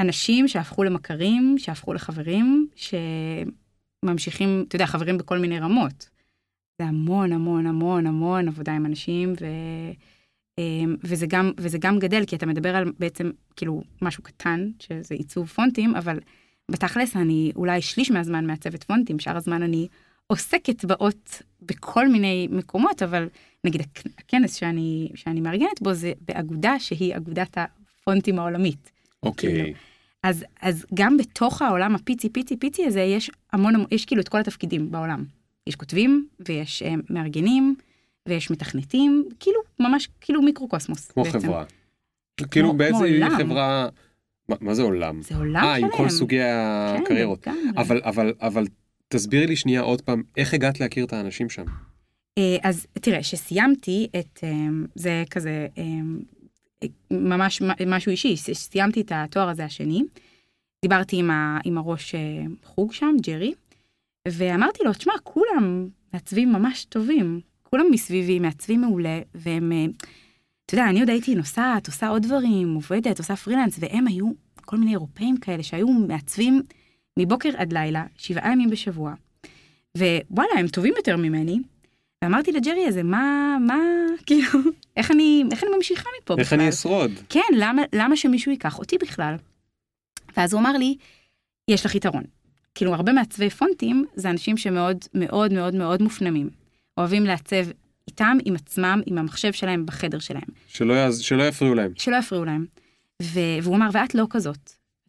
[0.00, 2.68] אנשים שהפכו למכרים, שהפכו לחברים,
[4.04, 6.08] שממשיכים, אתה יודע, חברים בכל מיני רמות.
[6.78, 9.46] זה המון המון המון המון עבודה עם אנשים, ו...
[10.58, 15.14] אה, וזה גם, וזה גם גדל, כי אתה מדבר על בעצם כאילו משהו קטן, שזה
[15.14, 16.18] עיצוב פונטים, אבל
[16.70, 19.88] בתכלס אני אולי שליש מהזמן מעצבת פונטים, שאר הזמן אני
[20.26, 23.28] עוסקת באות בכל מיני מקומות, אבל
[23.64, 28.90] נגיד הכ- הכנס שאני, שאני מארגנת בו זה באגודה שהיא אגודת הפונטים העולמית.
[29.22, 29.78] אוקיי, כאילו.
[30.22, 34.38] אז, אז גם בתוך העולם הפיצי פיצי פיצי הזה יש המון, יש כאילו את כל
[34.40, 35.24] התפקידים בעולם.
[35.66, 37.74] יש כותבים ויש אה, מארגנים
[38.28, 41.10] ויש מתכנתים, כאילו ממש כאילו מיקרוקוסמוס.
[41.10, 41.40] כמו בעצם.
[41.40, 41.64] חברה.
[42.50, 42.98] כאילו באיזה.
[43.38, 43.88] חברה,
[44.48, 45.22] מה- מה זה עולם?
[45.22, 45.96] זה עולם אה, עם שלם.
[45.96, 47.46] כל סוגי כן, הקריירות.
[47.46, 47.62] לגמרי.
[47.76, 48.64] אבל, אבל, אבל
[49.08, 51.64] תסבירי לי שנייה עוד פעם, איך הגעת להכיר את האנשים שם?
[52.38, 54.50] אה, אז תראה, שסיימתי את, אה,
[54.94, 55.84] זה כזה אה,
[57.10, 60.02] ממש משהו אישי, סיימתי את התואר הזה השני,
[60.82, 62.14] דיברתי עם, ה, עם הראש
[62.64, 63.54] חוג שם, ג'רי,
[64.28, 69.72] ואמרתי לו, תשמע, כולם מעצבים ממש טובים, כולם מסביבי מעצבים מעולה, והם,
[70.66, 74.30] אתה יודע, אני עוד הייתי נוסעת, עושה עוד דברים, עובדת, עושה פרילנס, והם היו
[74.64, 76.62] כל מיני אירופאים כאלה שהיו מעצבים
[77.18, 79.14] מבוקר עד לילה, שבעה ימים בשבוע.
[79.98, 81.60] ווואלה, הם טובים יותר ממני.
[82.24, 83.78] ואמרתי לג'רי הזה, מה, מה,
[84.26, 84.48] כאילו,
[84.96, 86.60] איך אני, איך אני ממשיכה מפה איך בכלל?
[86.60, 87.10] אני אשרוד?
[87.28, 89.34] כן, למה, למה שמישהו ייקח אותי בכלל?
[90.36, 90.96] ואז הוא אמר לי,
[91.68, 92.24] יש לך יתרון.
[92.74, 96.50] כאילו, הרבה מעצבי פונטים זה אנשים שמאוד מאוד מאוד מאוד מופנמים.
[96.96, 97.64] אוהבים לעצב
[98.08, 100.42] איתם, עם עצמם, עם המחשב שלהם, בחדר שלהם.
[100.68, 101.92] שלא, יעז, שלא יפריעו להם.
[101.96, 102.66] שלא יפריעו להם.
[103.22, 103.38] ו...
[103.62, 104.56] והוא אמר, ואת לא כזאת.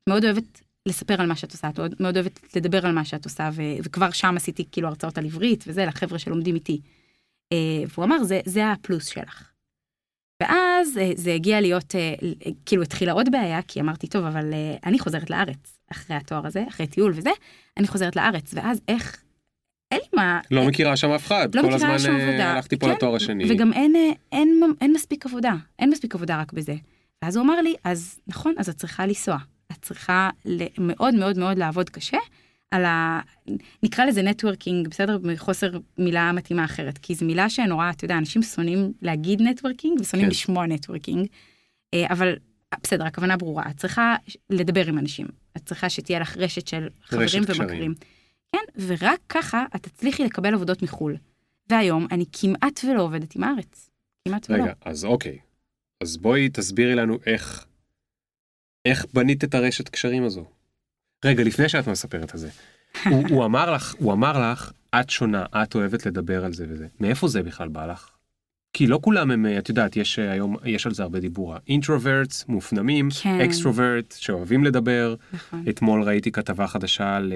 [0.03, 3.25] את מאוד אוהבת לספר על מה שאת עושה, את מאוד- אוהבת לדבר על מה שאת
[3.25, 3.61] עושה, ו...
[3.83, 6.81] וכבר שם עשיתי כאילו הרצאות על עברית וזה, לחבר'ה שלומדים איתי.
[7.53, 7.57] אה,
[7.93, 9.49] והוא אמר, זה, זה הפלוס שלך.
[10.43, 12.33] ואז אה, זה הגיע להיות, ל-
[12.65, 16.63] כאילו התחילה עוד בעיה, כי אמרתי, טוב, אבל אה, אני חוזרת לארץ, אחרי התואר הזה,
[16.69, 17.29] אחרי טיול וזה,
[17.77, 19.23] אני חוזרת לארץ, ואז איך,
[19.91, 21.55] אין לי מה, לא מכירה שם אף אחד.
[21.55, 22.51] לא כל מכירה הזמן שם אה, עבודה.
[22.53, 23.51] הלכתי פה כן, לתואר השני.
[23.51, 26.75] וגם אין, אה, אין, אין מספיק עבודה, אין מספיק עבודה רק בזה.
[27.23, 29.37] ואז הוא אמר לי, אז נכון, אז את צריכה לנסוע.
[29.71, 30.29] את צריכה
[30.77, 32.17] מאוד מאוד מאוד לעבוד קשה
[32.71, 33.21] על ה...
[33.83, 35.17] נקרא לזה networking, בסדר?
[35.23, 36.97] מחוסר מילה מתאימה אחרת.
[36.97, 40.31] כי זו מילה שנורא, אתה יודע, אנשים שונאים להגיד networking ושונאים כן.
[40.31, 41.27] לשמוע networking.
[41.93, 42.35] אה, אבל
[42.83, 43.63] בסדר, הכוונה ברורה.
[43.69, 44.15] את צריכה
[44.49, 45.27] לדבר עם אנשים.
[45.57, 47.43] את צריכה שתהיה לך רשת של חברים.
[47.47, 47.93] ומכרים.
[48.55, 51.17] כן, ורק ככה את תצליחי לקבל עבודות מחו"ל.
[51.69, 53.89] והיום אני כמעט ולא עובדת עם הארץ.
[54.27, 54.63] כמעט ולא.
[54.63, 55.39] רגע, אז אוקיי.
[56.01, 57.65] אז בואי תסבירי לנו איך,
[58.85, 60.45] איך בנית את הרשת קשרים הזו.
[61.25, 62.49] רגע, לפני שאת מספרת את זה.
[63.05, 66.87] הוא, הוא אמר לך, הוא אמר לך, את שונה, את אוהבת לדבר על זה וזה.
[66.99, 68.09] מאיפה זה בכלל בא לך?
[68.75, 71.55] כי לא כולם הם, אה, את יודעת, יש אה, היום, יש על זה הרבה דיבור.
[71.67, 73.41] introverts, מופנמים, כן.
[73.41, 75.15] extrovert, שאוהבים לדבר.
[75.33, 75.63] נכון.
[75.69, 77.33] אתמול ראיתי כתבה חדשה על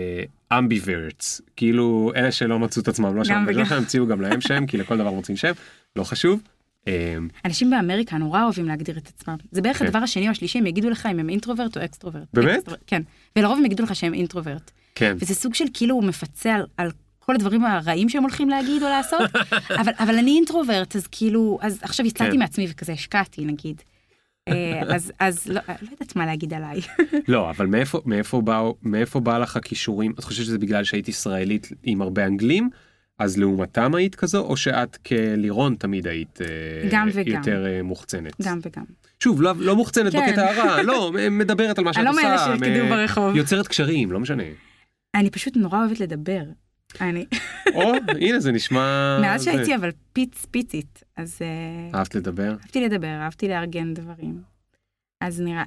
[0.53, 3.59] ambiverts, כאילו אלה שלא מצאו את עצמם, לא שם, וגם.
[3.59, 5.51] לא המציאו גם להם שם, כי לכל דבר מוצאים שם,
[5.95, 6.41] לא חשוב.
[6.87, 9.35] אמ, אנשים באמריקה נורא אוהבים להגדיר את עצמם.
[9.51, 9.85] זה בערך כן.
[9.85, 12.27] הדבר השני או השלישי, הם יגידו לך אם הם introvert או extrovert.
[12.33, 12.55] באמת?
[12.55, 13.01] extrovert, כן.
[13.35, 14.71] ולרוב הם יגידו לך שהם introvert.
[14.95, 16.91] כן, וזה סוג של כאילו הוא מפצה על, על
[17.29, 19.21] כל הדברים הרעים שהם הולכים להגיד או לעשות,
[19.81, 22.39] אבל, אבל אני אינטרוברט, אז כאילו, אז עכשיו יצאתי כן.
[22.39, 23.81] מעצמי וכזה השקעתי נגיד.
[24.47, 26.81] אה, אז, אז לא, לא יודעת מה להגיד עליי.
[27.27, 30.13] לא, אבל מאיפה, מאיפה, באו, מאיפה בא לך הכישורים?
[30.19, 32.69] את חושבת שזה בגלל שהיית ישראלית עם הרבה אנגלים?
[33.19, 37.37] אז לעומתם היית כזו, או שאת כלירון תמיד היית אה, גם וגם.
[37.37, 38.41] יותר אה, מוחצנת?
[38.41, 38.83] גם וגם.
[39.19, 40.27] שוב, לא, לא מוחצנת כן.
[40.27, 42.21] בקטע הרע, לא, מדברת על מה שאת אני לא עושה.
[42.23, 43.35] מאלה שירקדו ברחוב.
[43.35, 44.43] יוצרת קשרים, לא משנה.
[45.15, 46.43] אני פשוט נורא אוהבת לדבר.
[47.01, 47.25] אני,
[47.73, 49.17] או, הנה זה נשמע...
[49.21, 49.43] מאז.
[49.43, 52.51] שהייתי אבל פיץ פיצית, אז אה, אהבת לדבר?
[52.51, 54.41] אהבתי לדבר, אהבתי לארגן דברים.
[55.21, 55.63] אז נראה,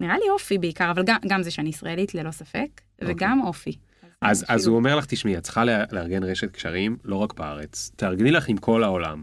[0.00, 3.70] נראה לי אופי בעיקר, אבל גם, גם זה שאני ישראלית ללא ספק, וגם אופי.
[3.70, 4.20] אוקיי.
[4.22, 7.90] אז, אז כאילו, הוא אומר לך, תשמעי, את צריכה לארגן רשת קשרים, לא רק בארץ,
[7.96, 9.22] תארגני לך עם כל העולם.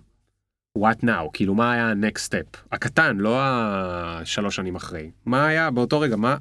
[0.77, 2.57] what now, כאילו מה היה ה-next step?
[2.71, 5.11] הקטן, לא השלוש שנים אחרי.
[5.25, 6.37] מה היה באותו רגע, מה,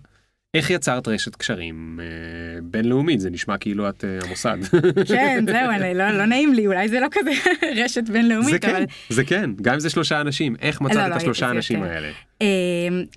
[0.54, 3.20] איך יצרת רשת קשרים אה, בינלאומית?
[3.20, 4.58] זה נשמע כאילו את אה, המוסד.
[5.08, 7.30] כן, זהו, אני, לא, לא נעים לי, אולי זה לא כזה
[7.84, 8.84] רשת בינלאומית, זה כן, אבל...
[9.08, 11.90] זה כן, גם אם זה שלושה אנשים, איך מצאת לא, את לא, השלושה האנשים יותר.
[11.90, 12.08] האלה?
[12.40, 12.46] אמ,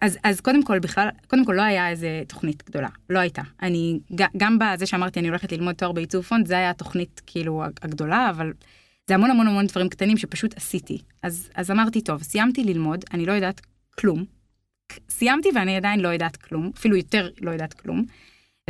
[0.01, 3.41] אז, אז קודם כל בכלל, קודם כל לא היה איזה תוכנית גדולה, לא הייתה.
[3.61, 3.99] אני,
[4.37, 8.53] גם בזה שאמרתי אני הולכת ללמוד תואר בעיצוב פונט, זה היה התוכנית כאילו הגדולה, אבל
[9.09, 10.97] זה המון המון המון דברים קטנים שפשוט עשיתי.
[11.23, 13.61] אז, אז אמרתי, טוב, סיימתי ללמוד, אני לא יודעת
[13.99, 14.38] כלום.
[15.09, 18.05] סיימתי ואני עדיין לא יודעת כלום, אפילו יותר לא יודעת כלום.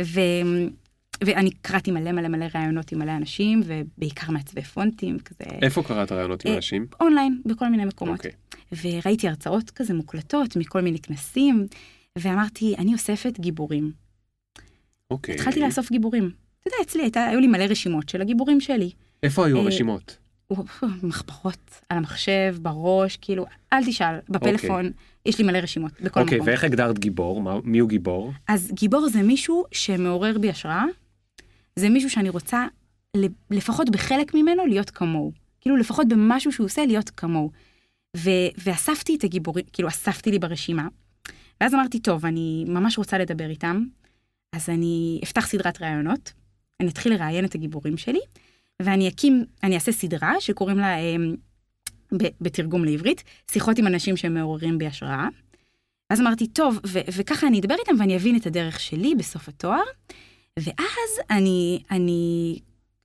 [0.02, 0.20] ו,
[1.24, 6.12] ואני קראתי מלא מלא מלא ראיונות עם מלא אנשים, ובעיקר מעצבי פונטים, כזה איפה קראת
[6.12, 6.86] רעיונות עם אה, אנשים?
[7.00, 8.16] אונליין, בכל מיני מקומות.
[8.16, 8.32] אוקיי.
[8.82, 11.66] וראיתי הרצאות כזה מוקלטות מכל מיני כנסים,
[12.18, 13.92] ואמרתי, אני אוספת גיבורים.
[15.10, 15.34] אוקיי.
[15.34, 16.30] התחלתי לאסוף גיבורים.
[16.60, 18.90] אתה יודע, אצלי הייתה, היו לי מלא רשימות של הגיבורים שלי.
[19.22, 20.18] איפה היו אה, הרשימות?
[21.02, 21.58] מחברות
[21.88, 24.90] על המחשב, בראש, כאילו, אל תשאל, בפלאפון,
[25.26, 26.46] יש לי מלא רשימות, בכל אוקיי, מקום.
[26.48, 27.42] ואיך הגדרת גיבור?
[27.42, 28.32] מה- מי הוא גיבור?
[28.48, 30.84] אז גיבור זה מישהו שמעורר בי השראה,
[31.76, 32.66] זה מישהו שאני רוצה
[33.50, 35.32] לפחות בחלק ממנו להיות כמוהו.
[35.60, 37.50] כאילו לפחות במשהו שהוא עושה להיות כמוהו.
[38.16, 38.30] ו-
[38.64, 40.88] ואספתי את הגיבורים, כאילו אספתי לי ברשימה,
[41.60, 43.84] ואז אמרתי, טוב, אני ממש רוצה לדבר איתם,
[44.52, 46.32] אז אני אפתח סדרת ראיונות,
[46.80, 48.20] אני אתחיל לראיין את הגיבורים שלי,
[48.80, 50.96] ואני אקים, אני אעשה סדרה שקוראים לה,
[52.12, 55.28] ב- בתרגום לעברית, שיחות עם אנשים שמעוררים בי השראה.
[56.10, 59.82] ואז אמרתי, טוב, ו- וככה אני אדבר איתם ואני אבין את הדרך שלי בסוף התואר,
[60.58, 62.58] ואז אני, אני,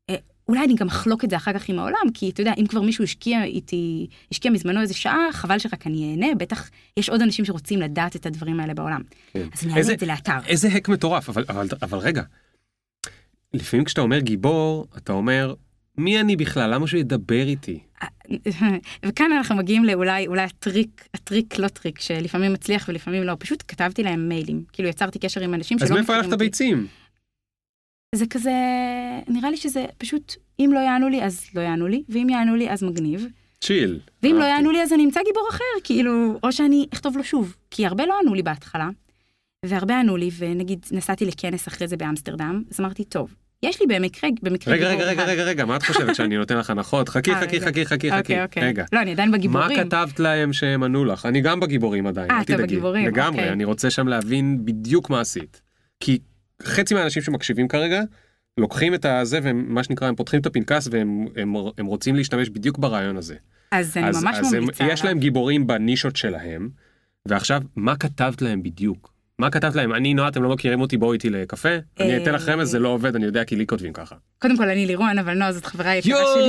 [0.10, 0.16] אה,
[0.48, 2.82] אולי אני גם אחלוק את זה אחר כך עם העולם, כי אתה יודע, אם כבר
[2.82, 7.46] מישהו השקיע איתי, השקיע מזמנו איזה שעה, חבל שרק אני אהנה, בטח יש עוד אנשים
[7.46, 9.02] שרוצים לדעת את הדברים האלה בעולם.
[9.34, 9.48] כן.
[9.54, 10.38] אז אני אעלה את זה לאתר.
[10.48, 12.24] איזה hack מטורף, אבל, אבל, אבל רגע,
[13.56, 15.54] לפעמים כשאתה אומר גיבור, אתה אומר,
[15.98, 16.74] מי אני בכלל?
[16.74, 17.80] למה שהוא ידבר איתי?
[19.06, 24.04] וכאן אנחנו מגיעים לאולי אולי הטריק, הטריק לא טריק, שלפעמים מצליח ולפעמים לא, פשוט כתבתי
[24.04, 26.46] להם מיילים, כאילו יצרתי קשר עם אנשים שלא אז מאיפה היה לך מכירים את אותי.
[26.46, 26.88] הביצים?
[28.16, 28.52] זה כזה,
[29.28, 32.70] נראה לי שזה פשוט, אם לא יענו לי אז לא יענו לי, ואם יענו לי
[32.70, 33.28] אז מגניב,
[33.62, 34.00] chill.
[34.24, 34.44] ואם לא.
[34.44, 38.06] יענו לי אז אני אמצא גיבור אחר, כאילו, או שאני אכתוב לו שוב, כי הרבה
[38.06, 38.90] לא ענו לי בהתחלה,
[39.66, 44.30] והרבה ענו לי, ונגיד נסעתי לכנס אחרי זה באמסטרדם, אז אמרתי, טוב, יש לי במקרה,
[44.42, 47.10] במקרה רגע, רגע, רגע, אחד." רגע, רגע, מה את חושבת שאני נותן לך הנחות?
[47.10, 47.62] חכי, אה, חכי.
[47.62, 48.18] חכי, חכי, חכי.
[48.20, 48.64] אוקיי, אוקיי.
[48.64, 48.86] רגע.
[48.94, 49.84] לא, אני עדיין מה בגיבורים.
[49.84, 51.26] כתבת להם שהם ענו לך?
[51.26, 52.64] אני גם בגיבורים עדיין, אה, אל אתה תדאגי.
[52.64, 53.52] בגיבורים, לגמרי, אוקיי.
[53.52, 55.62] אני רוצה שם להבין בדיוק מה עשית.
[56.00, 56.20] כי
[56.64, 58.02] חצי מהאנשים שמקשיבים כרגע,
[58.58, 62.50] לוקחים את הזה והם, מה שנקרא, הם פותחים את הפנקס והם הם, הם רוצים להשתמש
[62.50, 63.36] בדיוק ברעיון הזה.
[63.72, 65.06] אז אני ממש ממליצה יש.
[65.06, 66.70] להם גיבורים בנישות שלהם,
[67.28, 69.15] ועכשיו, מה כתבת להם בדיוק?
[69.40, 69.94] מה כתבת להם?
[69.94, 71.70] אני נועה, אתם לא מכירים אותי, בואו איתי לקפה?
[72.00, 74.16] אני אתן לך רמז, זה לא עובד, אני יודע כי לי כותבים ככה.
[74.40, 76.44] קודם כל אני לירון, אבל נועה זאת חברה יקרה שלי.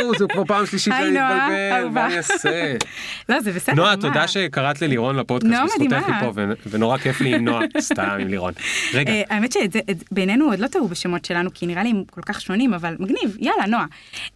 [0.00, 1.88] יואו, זו כבר פעם שלישית שאני מתבלבל.
[1.88, 2.74] מה אני אעשה?
[3.28, 3.96] לא, זה בסדר, נועה?
[3.96, 6.14] תודה שקראת ללירון לפודקאסט, בזכותך היא.
[6.20, 6.32] פה,
[6.70, 8.52] ונורא כיף לי עם נועה, סתם עם לירון.
[8.94, 12.40] רגע, אה, האמת שבינינו עוד לא טעו בשמות שלנו, כי נראה לי הם כל כך
[12.40, 13.86] שונים, אבל מגניב, יאללה, נועה.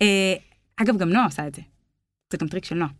[0.02, 0.34] אה,
[0.76, 1.62] אגב, גם נועה עושה את זה.
[2.32, 2.90] זה גם טריק של נועה.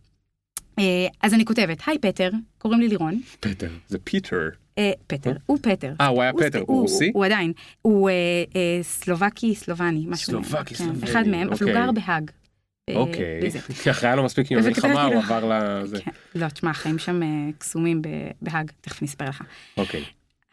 [0.79, 3.21] אה, אז אני כותבת, היי פטר, קוראים לי לירון.
[3.39, 4.49] פטר, זה פיטר.
[4.81, 5.93] אה, פטר, הוא פטר.
[6.01, 7.11] אה, הוא היה הוא פטר, הוא רוסי?
[7.13, 7.53] הוא עדיין.
[7.81, 8.13] הוא אה,
[8.55, 10.25] אה, סלובקי, סלובני, משהו.
[10.25, 11.73] סלובקי, כן, סלובני, אחד מהם, אבל הוא אוקיי.
[11.73, 12.31] גר בהאג.
[12.95, 13.51] אוקיי.
[13.83, 15.19] כי אחרי היה לו מספיק עם המלחמה, הוא לו.
[15.19, 16.01] עבר לזה.
[16.01, 17.21] כן, לא, תשמע, החיים שם
[17.57, 18.01] קסומים
[18.41, 19.43] בהאג, תכף נספר לך.
[19.77, 20.03] אוקיי.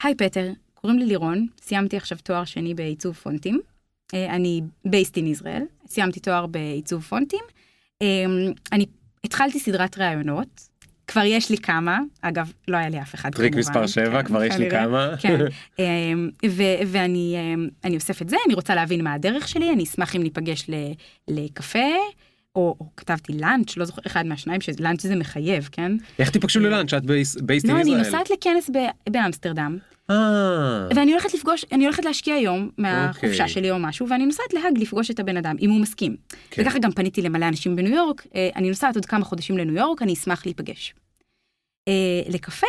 [0.03, 3.61] היי פטר, קוראים לי לירון, סיימתי עכשיו תואר שני בעיצוב פונטים.
[4.15, 7.45] אני based in Israel, סיימתי תואר בעיצוב פונטים.
[8.03, 8.25] אה,
[8.73, 8.87] אני
[9.25, 10.68] התחלתי סדרת ראיונות,
[11.09, 13.71] כבר יש לי כמה, אגב, לא היה לי אף אחד טריק כמובן.
[13.71, 14.71] מספר 7, כן, כבר יש לי.
[14.71, 15.09] כמה.
[15.21, 15.39] כן,
[15.81, 15.85] אה,
[16.51, 17.37] ו- ואני
[17.85, 20.93] אני אוסף את זה, אני רוצה להבין מה הדרך שלי, אני אשמח אם ניפגש ל-
[21.29, 21.79] לקפה,
[22.57, 25.93] או, או כתבתי לאנץ', לא זוכר, אחד מהשניים, ש lunch זה מחייב, כן?
[26.19, 26.95] איך תיפגשו ל lunch?
[26.95, 27.97] את based לא, in אני.
[27.97, 28.71] נוסעת לכנס
[29.11, 29.79] באמסטרדם,
[30.95, 33.49] ואני הולכת לפגוש, אני הולכת להשקיע יום מהחופשה אוקיי.
[33.49, 36.17] שלי או משהו, ואני נוסעת להאג לפגוש את הבן אדם, אם הוא מסכים.
[36.51, 36.63] כן.
[36.63, 40.03] וככה גם פניתי למלא אנשים בניו יורק, אה, אני נוסעת עוד כמה חודשים לניו יורק,
[40.03, 40.95] אני אשמח להיפגש.
[41.89, 42.67] אה, לקפה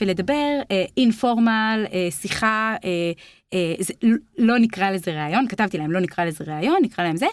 [0.00, 0.60] ולדבר
[0.96, 3.12] informal, שיחה, אה,
[3.54, 3.92] אה, זה,
[4.38, 7.26] לא נקרא לזה ראיון, כתבתי להם לא נקרא לזה ראיון, נקרא להם זה.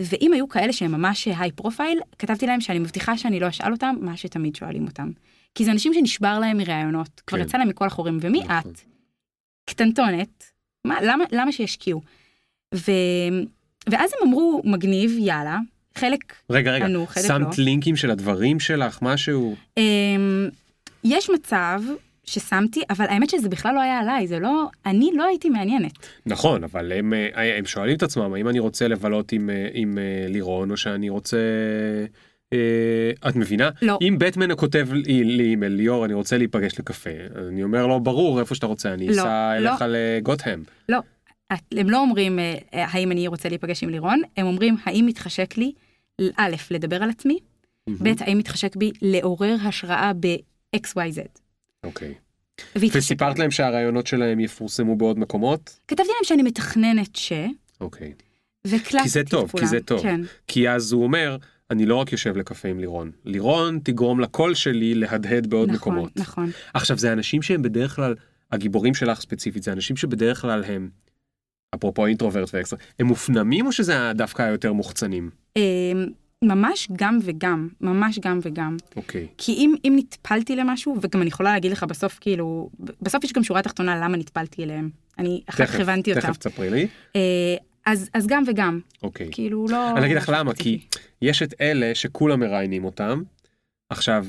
[0.00, 3.94] ואם היו כאלה שהם ממש high profile, כתבתי להם שאני מבטיחה שאני לא אשאל אותם
[4.00, 5.10] מה שתמיד שואלים אותם.
[5.54, 7.44] כי זה אנשים שנשבר להם מראיונות, כבר כן.
[7.44, 8.56] יצא להם מכל החורים, ומי נכון.
[8.72, 8.80] את?
[9.66, 10.44] קטנטונת,
[10.84, 12.00] מה, למה, למה שישקיעו?
[12.74, 12.90] ו,
[13.88, 15.58] ואז הם אמרו, מגניב, יאללה.
[15.98, 17.64] חלק רגע, רגע, ענו, חלק שמת לא.
[17.64, 19.56] לינקים של הדברים שלך, משהו?
[19.76, 20.48] אמ,
[21.04, 21.80] יש מצב
[22.24, 25.92] ששמתי, אבל האמת שזה בכלל לא היה עליי, זה לא, אני לא הייתי מעניינת.
[26.26, 29.98] נכון, אבל הם, אה, הם שואלים את עצמם, האם אני רוצה לבלות עם, אה, עם
[29.98, 31.38] אה, לירון, או שאני רוצה...
[32.52, 32.58] אה,
[33.28, 33.70] את מבינה?
[33.82, 33.98] לא.
[34.02, 37.10] אם בטמן כותב לי לי אימייל, ליאור, אני רוצה להיפגש לקפה,
[37.48, 39.68] אני אומר לו, ברור, איפה שאתה רוצה, אני לא, אסע לא.
[39.70, 40.64] אליך לגותהם.
[40.88, 40.98] לא,
[41.52, 45.56] את- הם לא אומרים אה, האם אני רוצה להיפגש עם לירון, הם אומרים האם מתחשק
[45.56, 45.72] לי,
[46.36, 47.38] א', לדבר על עצמי,
[48.02, 51.18] ב', האם מתחשק בי לעורר השראה ב-XYZ.
[51.84, 52.14] אוקיי.
[52.76, 55.80] וסיפרת להם שהרעיונות שלהם יפורסמו בעוד מקומות?
[55.88, 57.32] כתבתי להם שאני מתכננת ש...
[57.80, 58.12] אוקיי.
[58.66, 59.66] והקלטתי כי זה את טוב, כי כולם.
[59.66, 60.02] זה טוב.
[60.02, 61.36] כן, כי אז הוא אומר,
[61.70, 66.16] אני לא רק יושב לקפה עם לירון, לירון תגרום לקול שלי להדהד בעוד נכון, מקומות.
[66.16, 66.50] נכון.
[66.74, 68.14] עכשיו זה אנשים שהם בדרך כלל,
[68.52, 70.88] הגיבורים שלך ספציפית, זה אנשים שבדרך כלל הם,
[71.74, 75.30] אפרופו אינטרוברט ואקסטרה, הם מופנמים או שזה דווקא היותר מוחצנים?
[75.56, 75.62] אה,
[76.42, 78.76] ממש גם וגם, ממש גם וגם.
[78.96, 79.26] אוקיי.
[79.38, 82.70] כי אם, אם נטפלתי למשהו, וגם אני יכולה להגיד לך בסוף, כאילו,
[83.02, 84.90] בסוף יש גם שורה תחתונה למה נטפלתי אליהם.
[85.18, 86.20] אני אחר כך הבנתי אותה.
[86.20, 86.86] תכף תספרי לי.
[87.86, 89.28] אה, אז, אז גם וגם, אוקיי.
[89.30, 89.96] כאילו לא...
[89.96, 90.80] אני אגיד לך למה, כי.
[91.24, 93.22] יש את אלה שכולם מראיינים אותם.
[93.90, 94.26] עכשיו,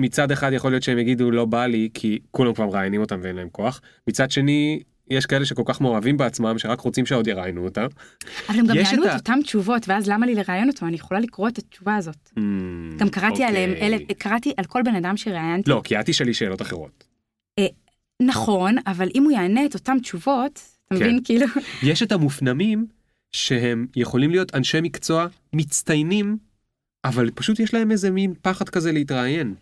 [0.00, 3.36] מצד אחד יכול להיות שהם יגידו לא בא לי כי כולם כבר מראיינים אותם ואין
[3.36, 3.80] להם כוח.
[4.06, 7.86] מצד שני, יש כאלה שכל כך מאוהבים בעצמם שרק רוצים שעוד יראיינו אותם.
[8.48, 10.86] אבל הם גם יענו את אותם תשובות, ואז למה לי לראיין אותו?
[10.86, 12.30] אני יכולה לקרוא את התשובה הזאת.
[12.96, 13.46] גם קראתי אוקיי.
[13.46, 15.70] עליהם, אלה, קראתי על כל בן אדם שראיינתי.
[15.70, 17.04] לא, כי את תשאלי שאלות אחרות.
[18.22, 20.60] נכון, אבל אם הוא יענה את אותן תשובות,
[20.92, 21.04] אתה כן.
[21.04, 21.46] מבין, כאילו...
[21.82, 22.86] יש את המופנמים
[23.32, 26.38] שהם יכולים להיות אנשי מקצוע מצטיינים,
[27.04, 29.54] אבל פשוט יש להם איזה מין פחד כזה להתראיין.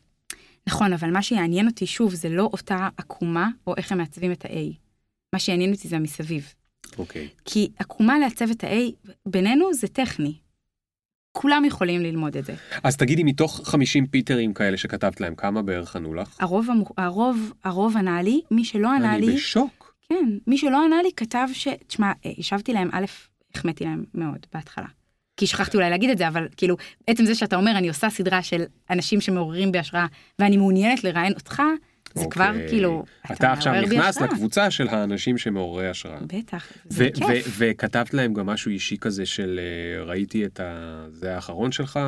[0.68, 4.44] נכון, אבל מה שיעניין אותי, שוב, זה לא אותה עקומה, או איך הם מעצבים את
[4.44, 4.74] ה-A.
[5.32, 6.54] מה שיעניין אותי זה המסביב.
[6.98, 7.28] אוקיי.
[7.44, 10.34] כי עקומה לעצב את ה-A, בינינו זה טכני.
[11.32, 12.54] כולם יכולים ללמוד את זה.
[12.82, 16.36] אז תגידי, מתוך 50 פיטרים כאלה שכתבת להם, כמה בערך ענו לך?
[16.40, 19.77] הרוב, הרוב, הרוב ענה לי, מי שלא ענה אני לי, בשוק.
[20.08, 21.68] כן, מי שלא ענה לי כתב ש...
[21.86, 23.04] תשמע, אה, השבתי להם, א',
[23.54, 24.86] החמאתי להם מאוד בהתחלה.
[25.36, 28.42] כי שכחתי אולי להגיד את זה, אבל כאילו, עצם זה שאתה אומר, אני עושה סדרה
[28.42, 30.06] של אנשים שמעוררים בהשראה,
[30.38, 31.62] ואני מעוניינת לראיין אותך,
[32.14, 32.30] זה אוקיי.
[32.30, 34.20] כבר כאילו, אתה עכשיו מעורר בי נכנס.
[34.20, 36.20] לקבוצה של האנשים שמעוררי השראה.
[36.26, 37.56] בטח, זה כיף.
[37.58, 41.06] וכתבת להם גם משהו אישי כזה של אה, ראיתי את ה...
[41.10, 42.00] זה האחרון שלך?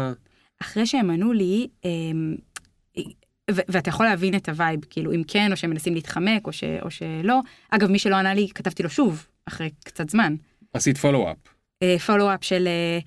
[0.62, 2.36] אחרי שהם ענו לי, אמ,
[3.54, 6.52] ו- ואתה יכול להבין את ה vibe, כאילו, אם כן, או שהם מנסים להתחמק, או,
[6.52, 7.40] ש- או שלא.
[7.70, 10.34] אגב, מי שלא ענה לי, כתבתי לו שוב, אחרי קצת זמן.
[10.72, 11.36] עשית פולו-אפ.
[12.06, 12.98] פולו-אפ של אה,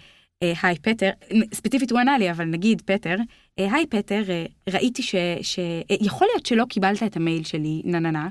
[0.43, 1.09] אה, היי פטר,
[1.53, 3.15] ספציפית הוא ענה לי, אבל נגיד פטר,
[3.59, 5.15] אה, היי פטר, אה, ראיתי ש...
[5.41, 8.27] ש- אה, יכול להיות שלא קיבלת את המייל שלי, נה נה נה,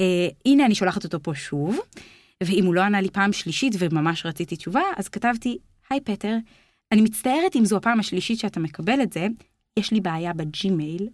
[0.00, 1.78] אה, הנה אני שולחת אותו פה שוב,
[2.42, 5.58] ואם הוא לא ענה לי פעם שלישית וממש רציתי תשובה, אז כתבתי,
[5.90, 6.36] היי פטר,
[6.92, 9.26] אני מצטערת אם זו הפעם השלישית שאתה מקבל את זה,
[9.78, 11.08] יש לי בעיה בג'ימייל,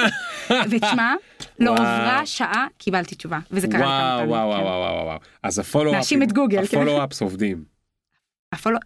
[0.70, 1.14] ותשמע,
[1.58, 1.82] לא וואו.
[1.82, 4.30] עברה שעה, קיבלתי תשובה, וזה קרה כמה וואו פעמים.
[4.30, 4.64] וואו כן.
[4.64, 5.18] וואו וואו וואו.
[5.42, 6.76] אז ה follow-up ים, מאשים את גוגל, כן.
[6.76, 7.64] ה follow-ups עובדים.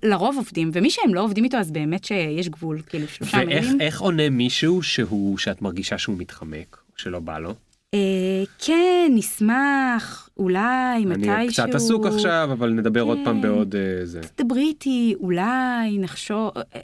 [0.02, 3.80] לרוב עובדים, ומי שהם לא עובדים איתו אז באמת שיש גבול, כאילו שלושה ואיך מיילים.
[3.80, 7.54] איך עונה מישהו שהוא שאת מרגישה שהוא מתחמק שלא בא לו?
[7.94, 11.34] אה, כן, נשמח, אולי, מתישהו.
[11.34, 13.42] אני קצת עסוק עכשיו אבל נדבר עוד פעם כן.
[13.42, 14.20] בעוד אה, זה.
[14.38, 16.80] דברי איתי, אולי, נחשוב, אה,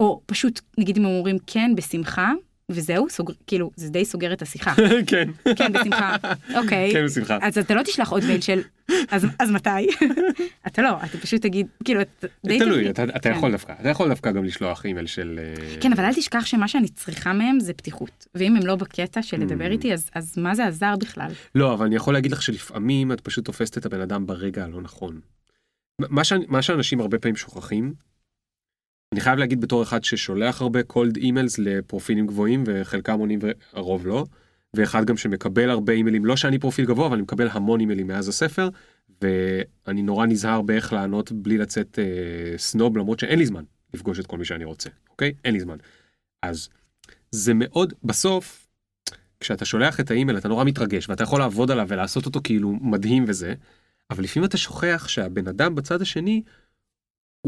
[0.00, 2.32] או פשוט, נגיד אם הם אומרים כן, בשמחה,
[2.70, 4.74] וזהו, סוגר, כאילו, זה די סוגר את השיחה.
[5.06, 5.30] כן.
[5.56, 6.16] כן, בשמחה,
[6.54, 6.92] אוקיי.
[6.92, 7.38] כן בשמחה.
[7.42, 8.60] אז אתה לא תשלח עוד מייל של,
[9.10, 9.68] אז, אז מתי?
[10.66, 12.90] אתה לא, אתה פשוט תגיד, כאילו, את די תלוי.
[12.90, 13.36] אתה אתה כן.
[13.36, 15.40] יכול דווקא, אתה יכול דווקא גם לשלוח אימייל של...
[15.42, 18.26] אה, כן, אבל אל תשכח שמה שאני צריכה מהם זה פתיחות.
[18.34, 19.70] ואם הם לא בקטע של לדבר Mm.
[19.70, 21.30] איתי, אז, אז מה זה עזר בכלל?
[21.54, 24.80] לא, אבל אני יכול להגיד לך שלפעמים את פשוט תופסת את הבן אדם ברגע הלא
[24.80, 25.20] נכון.
[25.98, 26.32] מה, ש...
[26.48, 27.94] מה שאנשים הרבה פעמים שוכחים,
[29.12, 34.24] אני חייב להגיד בתור אחד ששולח הרבה cold emails לפרופילים גבוהים וחלקם עונים והרוב לא,
[34.74, 38.28] ואחד גם שמקבל הרבה אימיילים, לא שאני פרופיל גבוה, אבל אני מקבל המון אימיילים מאז
[38.28, 38.68] הספר,
[39.22, 44.26] ואני נורא נזהר באיך לענות בלי לצאת אה, סנוב, למרות שאין לי זמן לפגוש את
[44.26, 45.32] כל מי שאני רוצה, אוקיי?
[45.44, 45.76] אין לי זמן.
[46.42, 46.68] אז
[47.30, 48.68] זה מאוד, בסוף,
[49.40, 53.24] כשאתה שולח את האימייל אתה נורא מתרגש ואתה יכול לעבוד עליו ולעשות אותו כאילו מדהים
[53.28, 53.54] וזה,
[54.10, 56.42] אבל לפעמים אתה שוכח שהבן אדם בצד השני,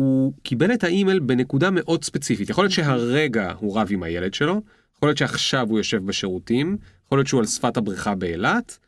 [0.01, 2.51] הוא קיבל את האימייל בנקודה מאוד ספציפית.
[2.51, 4.63] יכול להיות שהרגע הוא רב עם הילד שלו,
[4.97, 6.77] יכול להיות שעכשיו הוא יושב בשירותים,
[7.07, 8.79] יכול להיות שהוא על שפת הבריכה באילת,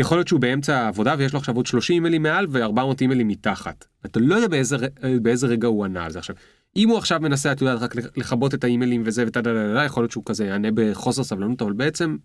[0.00, 3.84] יכול להיות שהוא באמצע העבודה ויש לו עכשיו עוד 30 אימיילים מעל ו-400 אימיילים מתחת.
[4.06, 4.76] אתה לא יודע באיזה,
[5.22, 6.36] באיזה רגע הוא ענה על זה עכשיו.
[6.76, 10.02] אם הוא עכשיו מנסה, את יודעת, רק לכבות את האימיילים וזה וטה דה דה יכול
[10.02, 12.16] להיות שהוא כזה יענה בחוסר סבלנות, אבל בעצם,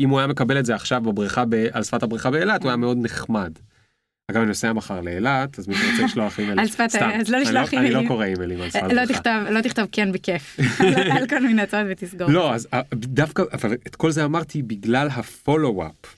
[0.00, 2.98] אם הוא היה מקבל את זה עכשיו בבריכה, על שפת הבריכה באילת, הוא היה מאוד
[3.00, 3.52] נחמד.
[4.30, 7.82] אגב, אני נוסע מחר לאילת, אז מי שרוצה לשלוח אימייל, סתם, אז לא לשלוח אני
[7.82, 8.08] לא אימיילים.
[8.08, 9.06] קורא אימיילים על שפת לא.
[9.06, 9.32] תכתוב,
[9.82, 12.28] לא כן בכיף, על- על כל מיני הצעות ותסגור.
[12.30, 16.14] לא, אז אה, דווקא, אבל את כל זה אמרתי בגלל ה follow-up.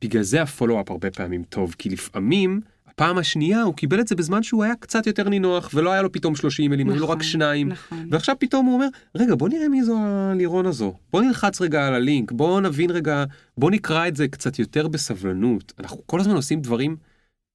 [0.00, 4.14] בגלל זה ה follow-up הרבה פעמים טוב, כי לפעמים, הפעם השנייה הוא קיבל את זה
[4.14, 7.10] בזמן שהוא היה קצת יותר נינוח, ולא היה לו פתאום 30 אימיילים, היו לו רק
[7.18, 7.68] נכון, שניים.
[7.68, 8.06] נכון.
[8.10, 10.94] ועכשיו פתאום הוא אומר, רגע, בוא נראה מי זו הלירון הזו.
[11.12, 13.24] בוא נלחץ רגע על הלינק, בוא נבין רגע,
[13.58, 15.72] בוא נקרא את זה קצת יותר בסבלנות.
[15.80, 16.96] אנחנו כל הזמן עושים דברים,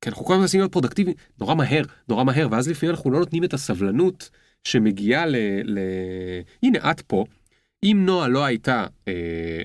[0.02, 3.20] כי אנחנו כל הזמן מנסים להיות פרודקטיביים, נורא מהר, נורא מהר, ואז לפעמים אנחנו לא
[3.20, 4.30] נותנים את הסבלנות
[4.64, 5.36] שמגיעה ל...
[5.64, 5.80] ל...
[6.64, 7.26] הנה, את פה.
[7.84, 9.62] אם נועה לא הייתה, אה,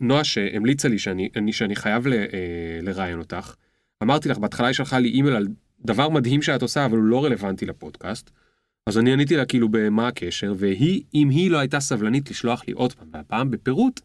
[0.00, 3.54] נועה שהמליצה לי שאני, אני, שאני חייב ל, אה, לראיין אותך,
[4.02, 5.46] אמרתי לך, בהתחלה היא שלחה לי אימייל על
[5.84, 8.30] דבר מדהים שאת עושה, אבל הוא לא רלוונטי לפודקאסט.
[8.86, 12.72] אז אני עניתי לה כאילו במה הקשר, והיא, אם היא לא הייתה סבלנית לשלוח לי
[12.72, 14.00] עוד פעם, והפעם בפירוט,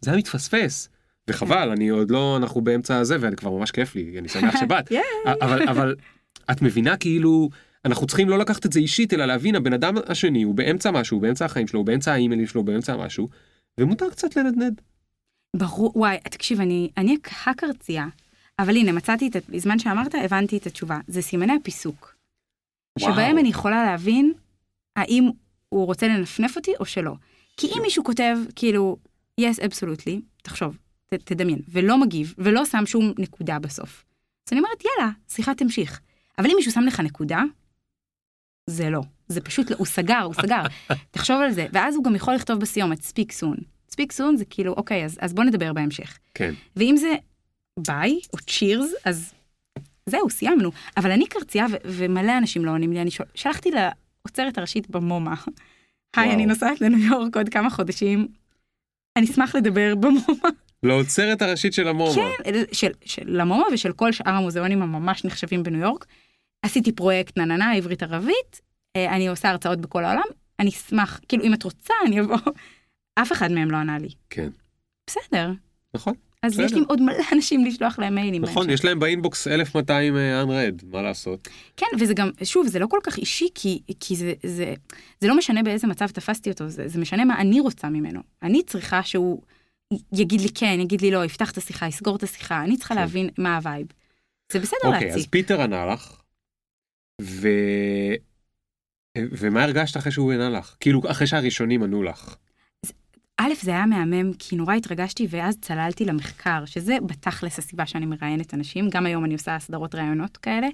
[0.00, 0.88] זה היה מתפספס.
[1.28, 4.92] וחבל, אני עוד לא, אנחנו באמצע הזה, ואני כבר ממש כיף לי, אני שמח שבאת.
[5.42, 5.94] אבל, אבל
[6.50, 7.48] את מבינה כאילו,
[7.84, 11.16] אנחנו צריכים לא לקחת את זה אישית, אלא להבין, הבן אדם השני הוא באמצע משהו,
[11.16, 13.28] הוא באמצע החיים שלו, הוא באמצע האימיילים שלו, הוא באמצע משהו,
[13.80, 14.80] ומותר קצת לנדנד.
[15.56, 17.16] ברור, וואי, תקשיב, אני, אני
[17.46, 18.06] הקרצייה,
[18.58, 20.98] אבל הנה, מצאתי את, בזמן שאמרת, הבנתי את התשובה.
[21.08, 22.14] זה סימני הפיסוק.
[23.00, 23.12] וואו.
[23.12, 24.32] שבהם אני יכולה להבין
[24.96, 25.30] האם
[25.68, 27.14] הוא רוצה לנפנף אותי או שלא.
[27.56, 28.96] כי אם מישהו כותב, כאילו,
[29.40, 30.76] yes, absolutely, תחשוב,
[31.08, 34.04] ת, תדמיין, ולא מגיב, ולא שם שום נקודה בסוף.
[34.48, 36.00] אז אני אומרת, יאללה, שיחה תמשיך.
[36.38, 37.42] אבל אם מישהו שם לך נקודה,
[38.70, 39.00] זה לא.
[39.28, 40.62] זה פשוט, לא, הוא סגר, הוא סגר.
[41.10, 41.66] תחשוב על זה.
[41.72, 43.60] ואז הוא גם יכול לכתוב בסיומת, speak soon.
[43.92, 46.18] speak soon זה כאילו, אוקיי, אז, אז בוא נדבר בהמשך.
[46.34, 46.54] כן.
[46.76, 47.14] ואם זה
[47.78, 49.34] ביי או צ'ירס, אז
[50.06, 50.70] זהו, סיימנו.
[50.96, 53.26] אבל אני קרצייה ו- ומלא אנשים לא עונים לי, אני שול...
[53.34, 55.34] שלחתי לאוצרת הראשית במומה.
[56.16, 56.34] היי.
[56.34, 58.28] אני נוסעת לניו יורק עוד כמה חודשים.
[59.18, 60.48] אני אשמח לדבר במומה.
[60.84, 62.14] לאוצרת הראשית של המומה.
[62.14, 66.06] כן, של, של למומה ושל כל שאר המוזיאונים הממש נחשבים בניו יורק.
[66.62, 68.60] עשיתי פרויקט נננה עברית ערבית,
[68.96, 70.22] אה, אני עושה הרצאות בכל העולם,
[70.60, 72.36] אני אשמח, כאילו אם את רוצה אני אבוא.
[73.14, 74.08] אף אחד מהם לא ענה לי.
[74.30, 74.48] כן.
[75.06, 75.52] בסדר.
[75.94, 76.64] נכון, אז בסדר.
[76.64, 78.42] יש לי עוד מלא אנשים לשלוח להם מיילים.
[78.42, 78.70] נכון.
[78.70, 81.48] יש להם ב inbox 1200 unread, מה לעשות?
[81.76, 84.74] כן, וזה גם, שוב, זה לא כל כך אישי, כי, כי זה, זה,
[85.20, 88.20] זה לא משנה באיזה מצב תפסתי אותו, זה, זה משנה מה אני רוצה ממנו.
[88.42, 89.42] אני צריכה שהוא
[90.12, 93.00] יגיד לי כן, יגיד לי לא, יפתח את השיחה, יסגור את השיחה, אני צריכה כן.
[93.00, 93.86] להבין מה ה vibe.
[94.52, 95.30] זה בסדר אוקיי, אז להציק.
[95.30, 96.22] פיטר ענה לך,
[97.22, 97.48] ו...
[99.18, 100.76] ומה הרגשת אחרי שהוא ענה לך?
[100.80, 102.36] כאילו, אחרי שהראשונים ענו לך.
[103.36, 108.54] א', זה היה מהמם, כי נורא התרגשתי, ואז צללתי למחקר, שזה בתכלס הסיבה שאני מראיינת
[108.54, 110.68] אנשים, גם היום אני עושה סדרות ראיונות כאלה,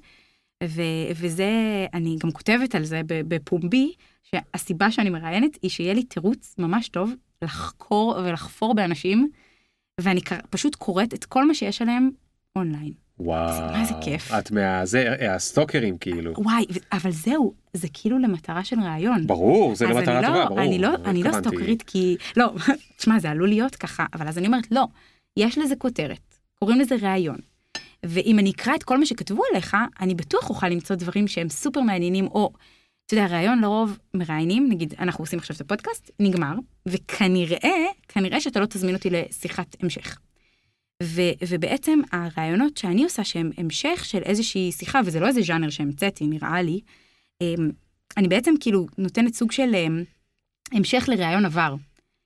[1.15, 1.51] וזה,
[1.95, 3.93] אני גם כותבת על זה בפומבי,
[4.23, 9.31] שהסיבה שאני מראיינת היא שיהיה לי תירוץ ממש טוב לחקור ולחפור באנשים,
[10.01, 12.11] ואני פשוט קוראת את כל מה שיש עליהם
[12.57, 12.93] אונליין.
[13.21, 13.73] וואו.
[13.73, 14.33] מה זה כיף.
[14.39, 14.87] את מה...
[14.87, 16.33] זה, הסטוקרים כאילו.
[16.37, 19.27] וואי, ו- אבל זהו, זה כאילו למטרה של ראיון.
[19.27, 20.61] ברור, זה למטרה לא, טובה, ברור.
[20.61, 21.33] אני לא, אני לא.
[21.33, 22.53] סטוקרית כי, לא,
[22.97, 24.87] תשמע, זה עלול להיות ככה, אבל אז אני אומרת, לא,
[25.37, 27.39] יש לזה כותרת, קוראים לזה ראיון.
[28.07, 31.81] ואם אני אקרא את כל מה שכתבו עליך, אני בטוח אוכל למצוא דברים שהם סופר
[31.81, 32.53] מעניינים, או,
[33.07, 36.55] אתה יודע, ראיון לרוב מראיינים, נגיד, אנחנו עושים עכשיו את הפודקאסט, נגמר,
[36.87, 40.19] וכנראה, כנראה שאתה לא תזמין אותי לשיחת המשך.
[41.03, 46.27] ו, ובעצם הראיונות שאני עושה שהם המשך של איזושהי שיחה, וזה לא איזה ז'אנר שהמצאתי,
[46.27, 46.81] נראה לי,
[47.41, 47.71] אמ,
[48.17, 50.05] אני בעצם כאילו נותנת סוג של אמ,
[50.73, 51.75] המשך לראיון עבר.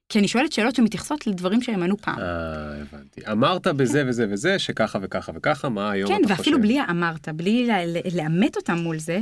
[0.09, 2.18] כי אני שואלת שאלות שמתייחסות לדברים שהם ענו פעם.
[2.18, 3.20] אה, הבנתי.
[3.32, 6.38] אמרת בזה וזה וזה, שככה וככה וככה, מה היום כן, אתה חושב?
[6.38, 7.68] ואפילו בלי האמרת, בלי
[8.14, 9.20] לאמת אותם מול זה,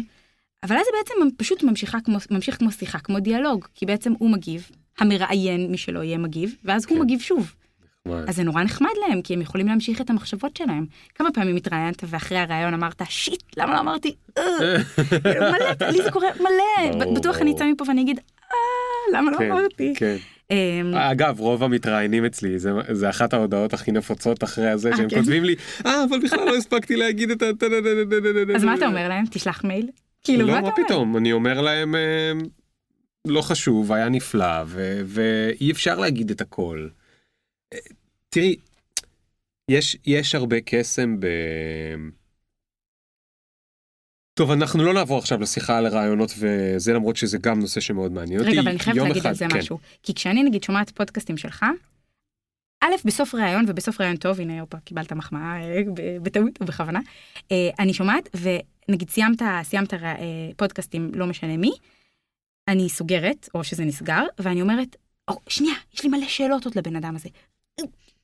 [0.62, 4.30] אבל אז זה בעצם פשוט ממשיכה כמו, ממשיך כמו שיחה, כמו דיאלוג, כי בעצם הוא
[4.30, 7.02] מגיב, המראיין, מי שלא יהיה מגיב, ואז הוא כן.
[7.02, 7.54] מגיב שוב.
[8.06, 8.28] נחמד.
[8.28, 10.86] אז זה נורא נחמד להם, כי הם יכולים להמשיך את המחשבות שלהם.
[11.14, 14.14] כמה פעמים התראיינת ואחרי הראיון אמרת, שיט, למה לא אמרתי?
[14.38, 14.42] "אה."
[15.40, 17.04] מלא, לי זה קורה מלא.
[17.14, 18.20] בטוח אני אצא מפה ואני אגיד,
[18.52, 19.94] אה, למה לא כן, אמרתי?
[20.52, 25.08] אמ, אגב, רוב המתראיינים אצלי, זה, זה אחת ההודעות הכי נפוצות אחרי הזה, אה, שהם
[25.08, 25.16] כן.
[25.16, 25.54] כותבים לי,
[25.86, 27.46] אה, אבל בכלל לא הספקתי להגיד את ה...
[28.56, 29.24] אז מה אתה אומר להם?
[29.30, 29.88] תשלח מייל?
[30.24, 30.70] כאילו, לא, מה מה?
[30.76, 32.32] פתאום, אני אומר להם, אה,
[33.26, 34.64] לא חשוב, היה נפלא,
[35.04, 36.88] ואי אפשר להגיד את הכל.
[37.72, 37.78] אה,
[38.28, 38.56] תראי,
[39.68, 41.26] יש, יש הרבה קסם ב...
[44.34, 48.40] טוב, אנחנו לא נעבור עכשיו לשיחה על הרעיונות וזה, למרות שזה גם נושא שמאוד מעניין
[48.40, 48.50] אותי.
[48.50, 49.58] רגע, אבל אני חייבת להגיד על אחד- זה כן.
[49.58, 49.78] משהו.
[50.02, 51.64] כי כשאני נגיד שומעת פודקאסטים שלך,
[52.80, 55.82] א', בסוף ראיון, ובסוף ראיון טוב, הנה יופה, קיבלת מחמאה אה,
[56.22, 57.00] בטעות או בכוונה,
[57.52, 58.28] אה, אני שומעת,
[58.88, 60.16] ונגיד סיימת, סיימת אה,
[60.56, 61.70] פודקאסטים, לא משנה מי,
[62.68, 64.96] אני סוגרת, או שזה נסגר, ואני אומרת,
[65.28, 67.28] או, שנייה, יש לי מלא שאלות עוד לבן אדם הזה.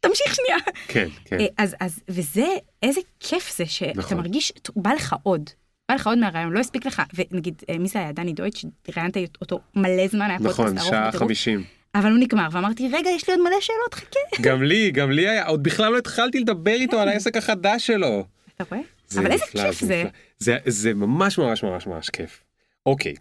[0.00, 0.56] תמשיך שנייה.
[0.88, 1.36] כן, כן.
[1.58, 2.46] אז, אז, וזה,
[2.82, 4.16] איזה כיף זה שאתה נכון.
[4.18, 5.50] מרגיש, בא לך עוד.
[5.88, 8.12] בא לך עוד מהרעיון, לא הספיק לך, ונגיד, אה, מי זה היה?
[8.12, 8.64] דני דויטש,
[8.96, 11.64] ראיינת אותו מלא זמן, היה פודקאסט נכון, ארוך שעה בטירוף, חמישים.
[11.94, 14.42] אבל הוא נגמר, ואמרתי, רגע, יש לי עוד מלא שאלות, חכה.
[14.42, 18.26] גם לי, גם לי היה, עוד בכלל לא התחלתי לדבר איתו על העסק החדש שלו.
[18.54, 18.80] אתה רואה?
[19.16, 20.04] אבל איזה כיף זה.
[20.38, 20.58] זה.
[20.66, 22.40] זה ממש ממש ממש ממש כיף.
[22.86, 23.14] אוקיי,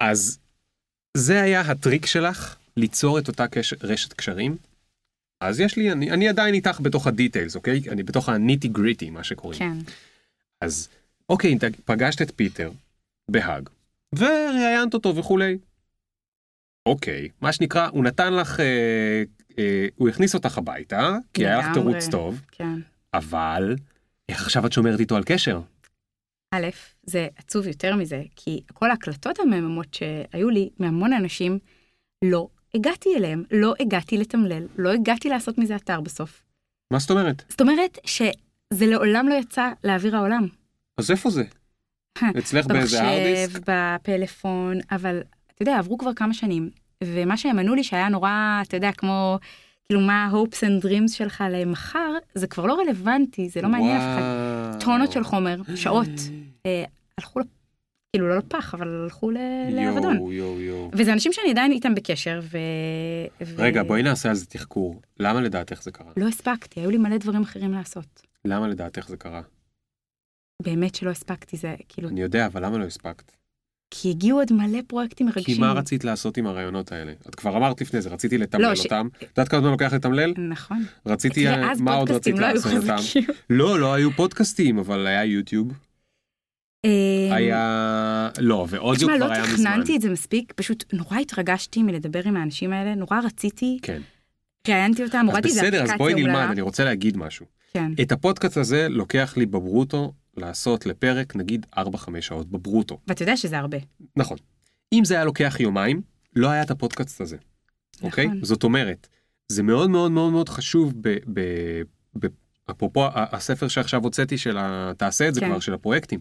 [0.00, 0.38] אז
[1.16, 3.74] זה היה הטריק שלך ליצור את אותה קש...
[3.82, 4.56] רשת קשרים.
[5.40, 7.80] אז יש לי, אני, אני עדיין איתך בתוך ה details, אוקיי?
[7.88, 9.58] אני בתוך ה nitty gritty, מה שקוראים.
[9.58, 9.76] כן,
[10.60, 10.88] אז
[11.32, 12.70] אוקיי, פגשת את פיטר
[13.30, 13.68] בהאג,
[14.14, 15.58] וראיינת אותו וכולי.
[16.86, 19.22] אוקיי, מה שנקרא, הוא נתן לך, אה,
[19.58, 21.66] אה, הוא הכניס אותך הביתה, כי היה לך.
[21.74, 22.78] תירוץ טוב, כן.
[23.14, 23.76] אבל
[24.28, 25.60] איך עכשיו את שומרת איתו על קשר?
[26.54, 26.66] א',
[27.02, 31.58] זה עצוב יותר מזה, כי כל ההקלטות המהממות שהיו לי מהמון אנשים,
[32.24, 36.42] לא הגעתי אליהם, לא הגעתי לתמלל, לא הגעתי לעשות מזה אתר בסוף.
[36.92, 37.44] מה זאת אומרת?
[37.48, 40.61] זאת אומרת שזה לעולם לא יצא לאוויר העולם.
[40.98, 41.44] אז איפה זה?
[42.38, 43.60] אצלך באיזה במחשב, ארדיסק?
[43.66, 45.22] בפלאפון, אבל
[45.54, 46.70] אתה יודע, עברו כבר כמה שנים,
[47.04, 49.38] ומה שהם ענו לי שהיה נורא, אתה יודע, כמו,
[49.84, 54.02] כאילו מה ה-hopes and dreams שלך למחר, זה כבר לא רלוונטי, זה לא מעניין אף
[54.02, 54.84] אחד.
[54.84, 56.08] טונות של חומר, שעות,
[56.66, 56.84] אה,
[57.18, 57.40] הלכו,
[58.12, 59.30] כאילו לא לפח, אבל הלכו
[59.70, 60.18] לאבדון.
[60.92, 62.40] וזה אנשים שאני עדיין איתם בקשר.
[62.42, 62.58] ו...
[63.56, 65.00] רגע, בואי נעשה על זה תחקור.
[65.20, 66.12] למה לדעתך זה קרה?
[66.16, 68.22] לא הספקתי, היו לי מלא דברים אחרים לעשות.
[68.44, 69.42] למה לדעתך זה קרה?
[70.62, 73.32] באמת שלא הספקתי, זה כאילו, אני יודע, אבל למה לא הספקת?
[73.90, 75.54] כי הגיעו עוד מלא פרויקטים מרגשים.
[75.54, 77.12] כי מה רצית לעשות עם הרעיונות האלה?
[77.28, 79.08] את כבר אמרת לפני זה, רציתי לתמלל לא, ש- אותם.
[79.18, 80.34] את יודעת כמה זמן לוקח לתמלל?
[80.48, 80.84] נכון.
[81.06, 82.96] רציתי, אז מה עוד רצית לא לעשות אותם?
[83.50, 85.72] לא, לא היו פודקאסטים, אבל היה יוטיוב.
[86.84, 88.30] אה, היה...
[88.38, 89.56] לא, ואודיו תשמע, כבר לא היה מזמן.
[89.56, 94.02] תכננתי את זה מספיק, פשוט נורא התרגשתי מלדבר עם האנשים האלה, נורא רציתי, כן.
[94.68, 96.48] ראיינתי אותם, אז הורדתי איזה בסדר, אז אפליקציה בואי נלמד.
[96.50, 97.46] אני רוצה להגיד משהו.
[97.74, 101.80] כן, את הפודקאסט הזה לוקח לי בברוטו לעשות לפרק נגיד 4-5
[102.20, 102.98] שעות בברוטו.
[103.08, 103.78] ואתה יודע שזה הרבה.
[104.16, 104.36] נכון.
[104.92, 106.02] אם זה היה לוקח יומיים,
[106.36, 107.36] לא היה את הפודקאסט הזה,
[108.02, 108.26] אוקיי?
[108.26, 108.44] נכון.
[108.44, 109.08] זאת אומרת,
[109.48, 111.16] זה מאוד מאוד מאוד מאוד חשוב ב...
[111.32, 111.40] ב,
[112.18, 112.26] ב
[112.70, 114.92] אפרופו הספר שעכשיו הוצאתי של ה...
[114.96, 115.48] תעשה את זה כן.
[115.48, 116.20] כבר, של הפרויקטים.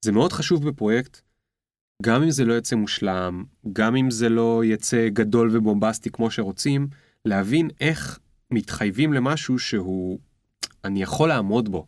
[0.00, 1.20] זה מאוד חשוב בפרויקט,
[2.02, 6.88] גם אם זה לא יצא מושלם, גם אם זה לא יצא גדול ובומבסטי כמו שרוצים,
[7.24, 8.18] להבין איך
[8.50, 10.18] מתחייבים למשהו שהוא,
[10.84, 11.86] אני יכול לעמוד בו.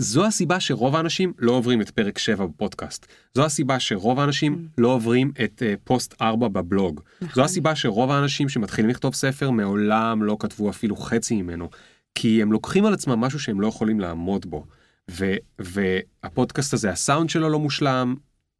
[0.00, 3.06] זו הסיבה שרוב האנשים לא עוברים את פרק 7 בפודקאסט.
[3.34, 7.00] זו הסיבה שרוב האנשים לא עוברים את uh, פוסט 4 בבלוג.
[7.20, 7.44] זו נכון.
[7.44, 11.70] הסיבה שרוב האנשים שמתחילים לכתוב ספר מעולם לא כתבו אפילו חצי ממנו.
[12.14, 14.66] כי הם לוקחים על עצמם משהו שהם לא יכולים לעמוד בו.
[15.10, 18.14] ו, והפודקאסט הזה, הסאונד שלו לא מושלם,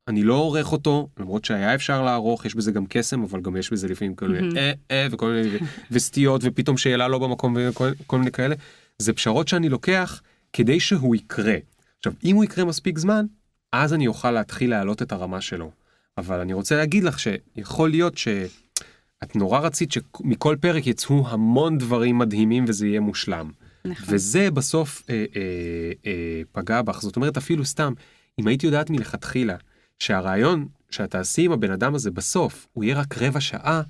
[0.09, 3.73] אני לא עורך אותו, למרות שהיה אפשר לערוך, יש בזה גם קסם, אבל גם יש
[3.73, 4.57] בזה לפעמים מיני מהמם.
[4.57, 5.59] אה אה וכל מיני
[5.91, 8.55] וסטיות ופתאום שאלה לא במקום וכל כל מיני כאלה.
[8.99, 10.23] זה פשרות שאני לוקח
[10.53, 11.57] כדי שהוא יקרה.
[11.99, 13.27] עכשיו, אם הוא יקרה מספיק זמן,
[13.73, 15.71] אז אני אוכל להתחיל להעלות את הרמה שלו.
[16.19, 22.19] אבל אני רוצה להגיד לך שיכול להיות שאת נורא רצית שמכל פרק יצאו המון דברים
[22.19, 23.51] מדהימים וזה יהיה מושלם.
[23.85, 24.15] נכון.
[24.15, 27.01] וזה בסוף אה, אה, אה, פגע בך.
[27.01, 27.93] זאת אומרת, אפילו סתם,
[28.41, 29.57] אם הייתי יודעת מלכתחילה
[29.99, 33.83] שהרעיון שאת תעשי עם הבן אדם הזה בסוף, הוא יהיה רק רבע שעה,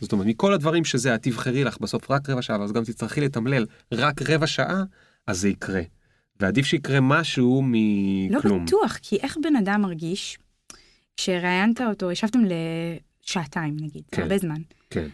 [0.00, 3.20] זאת אומרת, מכל הדברים שזה, את תבחרי לך בסוף רק רבע שעה, ואז גם תצטרכי
[3.20, 4.82] לתמלל רק רבע שעה,
[5.26, 5.82] אז זה יקרה.
[6.40, 7.68] ועדיף שיקרה משהו לא
[8.38, 8.64] מכלום.
[8.66, 10.38] בטוח, כי איך בן אדם מרגיש
[11.16, 12.40] כשראיינת אותו, ישבתם
[13.24, 14.22] לשעתיים נגיד, כן.
[14.22, 14.60] הרבה זמן.
[14.90, 15.06] כן,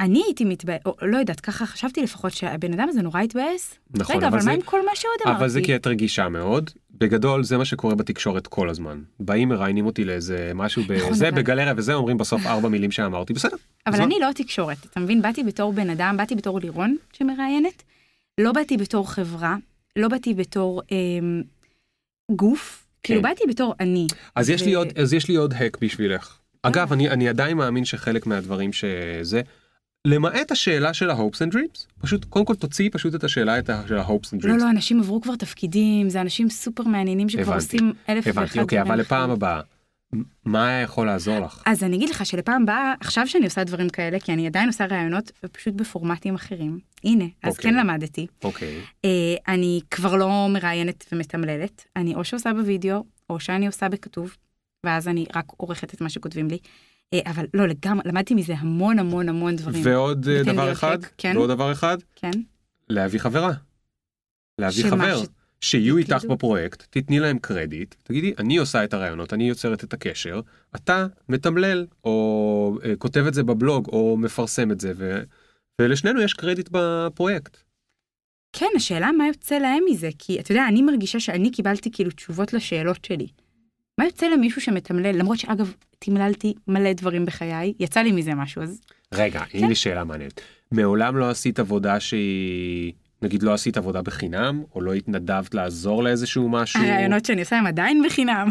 [0.00, 3.74] אני הייתי מתבאס, או לא יודעת, ככה חשבתי לפחות שהבן אדם הזה נורא התבאס.
[3.94, 5.38] נכון, רגע, אבל זה- מה עם כל מה שעוד אמרתי?
[5.38, 6.70] אבל זה כי את רגישה מאוד.
[6.90, 9.00] בגדול זה מה שקורה בתקשורת כל הזמן.
[9.20, 13.32] באים מראיינים אותי לאיזה משהו נכון, בזה, אבל- בגלריה וזה, אומרים בסוף ארבע מילים שאמרתי,
[13.32, 13.56] בסדר.
[13.86, 14.06] אבל אז מה?
[14.06, 15.22] אני לא תקשורת, אתה מבין?
[15.22, 17.82] באתי בתור בן אדם, באתי בתור לירון שמראיינת,
[18.40, 19.56] לא באתי בתור חברה,
[19.98, 21.42] לא באתי בתור אמ,
[22.30, 24.06] גוף, כאילו באתי בתור אני.
[24.34, 26.38] אז יש לי ו- עוד, אז יש לי עוד hack בשבילך.
[26.62, 29.40] אגב, אני, אני עדיין מאמין שחלק מהדברים שזה,
[30.06, 33.82] למעט השאלה של ה-hopes and dreams, פשוט, קודם כל תוציאי פשוט את השאלה את ה-
[33.88, 34.48] של ה-hopes and dreams.
[34.48, 37.64] לא, לא, אנשים עברו כבר תפקידים, זה אנשים סופר מעניינים שכבר הבנתי.
[37.76, 39.30] עושים אלף ואחד הבנתי, אוקיי, אבל לפעם.
[39.30, 39.60] הבאה,
[40.44, 41.62] מה היה יכול לעזור לך?
[41.66, 44.86] אז אני אגיד לך שלפעם הבאה, עכשיו שאני עושה דברים כאלה, כי אני עדיין עושה
[44.86, 47.70] ראיונות, ופשוט בפורמטים אחרים, הנה, אז אוקיי.
[47.70, 48.26] כן למדתי.
[48.44, 54.36] אוקיי, אה, אני כבר לא מראיינת ומתמללת, אני או שעושה בווידאו, או שאני עושה בכתוב,
[54.86, 56.58] ואז אני רק עורכת את מה שכותבים לי.
[57.14, 59.82] אה, אבל לא, לגמרי, למדתי מזה המון המון המון דברים.
[59.84, 61.36] ועוד אה, דבר אחד, כן.
[61.36, 62.30] ועוד דבר אחד, כן?
[62.88, 63.52] להביא חברה.
[64.58, 65.24] להביא חבר.
[65.24, 65.26] ש-
[65.60, 65.96] שיהיו?
[65.96, 70.40] איתך בפרויקט, תתני להם קרדיט, תגידי, אני עושה את הרעיונות, אני יוצרת את הקשר,
[70.76, 75.22] אתה מתמלל, או אה, כותב את זה בבלוג, או מפרסם את זה, ו...
[75.80, 77.56] ולשנינו יש קרדיט בפרויקט.
[78.52, 82.52] כן, השאלה מה יוצא להם מזה, כי אתה יודע, אני מרגישה שאני קיבלתי כאילו תשובות
[82.52, 83.26] לשאלות שלי.
[83.98, 88.80] מה יוצא למישהו שמתמלל, למרות שאגב, תמללתי מלא דברים בחיי, יצא לי מזה משהו, אז
[89.14, 89.58] רגע, כן.
[89.58, 90.40] הנה לי שאלה מעניינת.
[90.72, 92.92] מעולם לא עשית עבודה שהיא,
[93.22, 96.82] נגיד לא עשית עבודה בחינם, או לא התנדבת לעזור לאיזשהו משהו?
[96.82, 98.48] הרעיונות שאני עושה הם עדיין בחינם.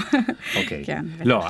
[0.55, 0.85] אוקיי.
[0.85, 1.47] כן, לא,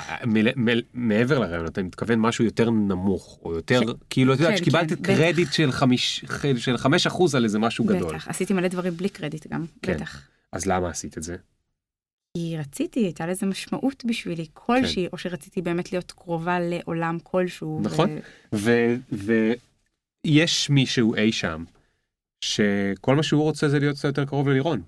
[0.94, 4.96] מעבר לרעיונות, אני מתכוון משהו יותר נמוך, או יותר, כאילו, את יודעת, כן, שקיבלת כן.
[4.96, 5.70] קרדיט של
[6.58, 6.88] של 5%
[7.34, 8.16] על איזה משהו גדול.
[8.16, 9.94] בטח, עשיתי מלא דברים בלי קרדיט גם, כן.
[9.94, 10.22] בטח.
[10.52, 11.36] אז למה עשית את זה?
[12.38, 17.82] כי רציתי, הייתה לזה משמעות בשבילי כלשהי, או שרציתי באמת להיות קרובה לעולם כלשהו.
[17.84, 18.10] נכון.
[18.56, 18.96] ו-
[20.26, 21.64] ויש מישהו אי שם,
[22.42, 24.82] שכל מה שהוא רוצה זה להיות קצת יותר קרוב ללירון.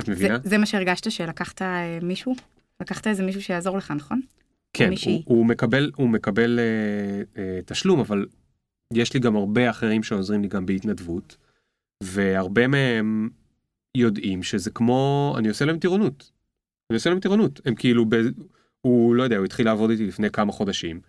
[0.00, 0.38] את זה, מבינה?
[0.44, 2.34] זה מה שהרגשת שלקחת אה, מישהו?
[2.80, 4.20] לקחת איזה מישהו שיעזור לך, נכון?
[4.72, 4.90] כן.
[5.06, 8.26] הוא, הוא מקבל, הוא מקבל אה, אה, תשלום, אבל
[8.92, 11.36] יש לי גם הרבה אחרים שעוזרים לי גם בהתנדבות,
[12.02, 13.28] והרבה מהם
[13.96, 16.30] יודעים שזה כמו, אני עושה להם טירונות.
[16.90, 17.60] אני עושה להם טירונות.
[17.64, 18.14] הם כאילו, ב,
[18.80, 21.00] הוא לא יודע, הוא התחיל לעבוד איתי לפני כמה חודשים.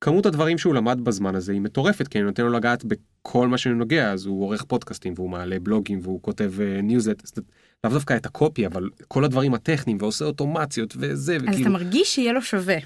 [0.00, 3.58] כמות הדברים שהוא למד בזמן הזה היא מטורפת, כי אני נותן לו לגעת בכל מה
[3.58, 7.38] שאני נוגע, אז הוא עורך פודקאסטים והוא מעלה בלוגים והוא כותב ניוזט,
[7.84, 11.60] לאו דווקא את הקופי, אבל כל הדברים הטכניים ועושה אוטומציות וזה, אז וכאילו...
[11.60, 12.76] אתה מרגיש שיהיה לו שווה.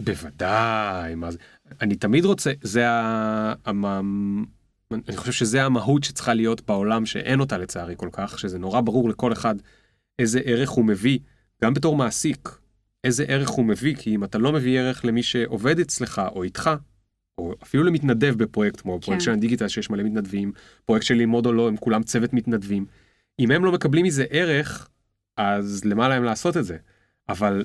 [0.00, 1.38] בוודאי, מה זה,
[1.80, 3.54] אני תמיד רוצה, זה ה...
[3.64, 4.44] המ...
[4.92, 9.08] אני חושב שזה המהות שצריכה להיות בעולם שאין אותה לצערי כל כך, שזה נורא ברור
[9.08, 9.54] לכל אחד
[10.18, 11.18] איזה ערך הוא מביא,
[11.64, 12.48] גם בתור מעסיק,
[13.06, 16.70] איזה ערך הוא מביא, כי אם אתה לא מביא ערך למי שעובד אצלך או איתך,
[17.38, 20.52] או אפילו למתנדב בפרויקט כמו פרויקט של הדיגיטל שיש מלא מתנדבים,
[20.84, 22.86] פרויקט של ללמוד או לא, הם כולם צוות מתנדבים.
[23.38, 24.88] אם הם לא מקבלים מזה ערך,
[25.36, 26.76] אז למה להם לעשות את זה?
[27.28, 27.64] אבל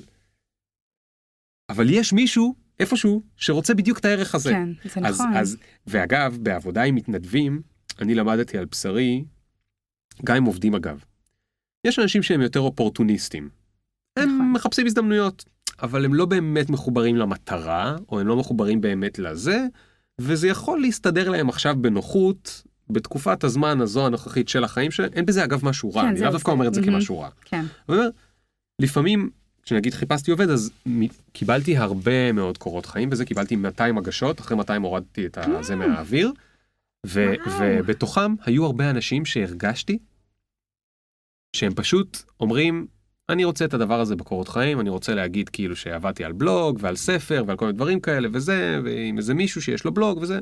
[1.68, 4.50] אבל יש מישהו איפשהו שרוצה בדיוק את הערך הזה.
[4.50, 5.36] כן, זה אז, נכון.
[5.36, 7.62] אז, ואגב, בעבודה עם מתנדבים,
[8.00, 9.24] אני למדתי על בשרי,
[10.24, 11.04] גם עם עובדים אגב.
[11.84, 13.61] יש אנשים שהם יותר אופורטוניסטים.
[14.18, 14.52] הם נכון.
[14.52, 15.44] מחפשים הזדמנויות,
[15.82, 19.66] אבל הם לא באמת מחוברים למטרה, או הם לא מחוברים באמת לזה,
[20.20, 25.10] וזה יכול להסתדר להם עכשיו בנוחות, בתקופת הזמן הזו הנוכחית של החיים שלהם.
[25.12, 26.92] אין בזה אגב משהו רע, כן, אני לאו זהו, דווקא אומר את זה מהמם.
[26.92, 27.28] כמשהו רע.
[27.44, 28.08] כן, אבל אומר,
[28.78, 29.30] לפעמים,
[29.62, 30.70] כשנגיד חיפשתי עובד, אז
[31.32, 36.32] קיבלתי הרבה מאוד קורות חיים, וזה קיבלתי 200 הגשות, אחרי 200 הורדתי את זה מהאוויר,
[37.06, 37.34] ו-.
[37.60, 39.98] ובתוכם היו הרבה אנשים שהרגשתי
[41.56, 42.86] שהם פשוט אומרים,
[43.28, 46.96] אני רוצה את הדבר הזה בקורות חיים, אני רוצה להגיד כאילו שעבדתי על בלוג ועל
[46.96, 50.38] ספר ועל כל מיני דברים כאלה וזה, ועם איזה מישהו שיש לו בלוג וזה.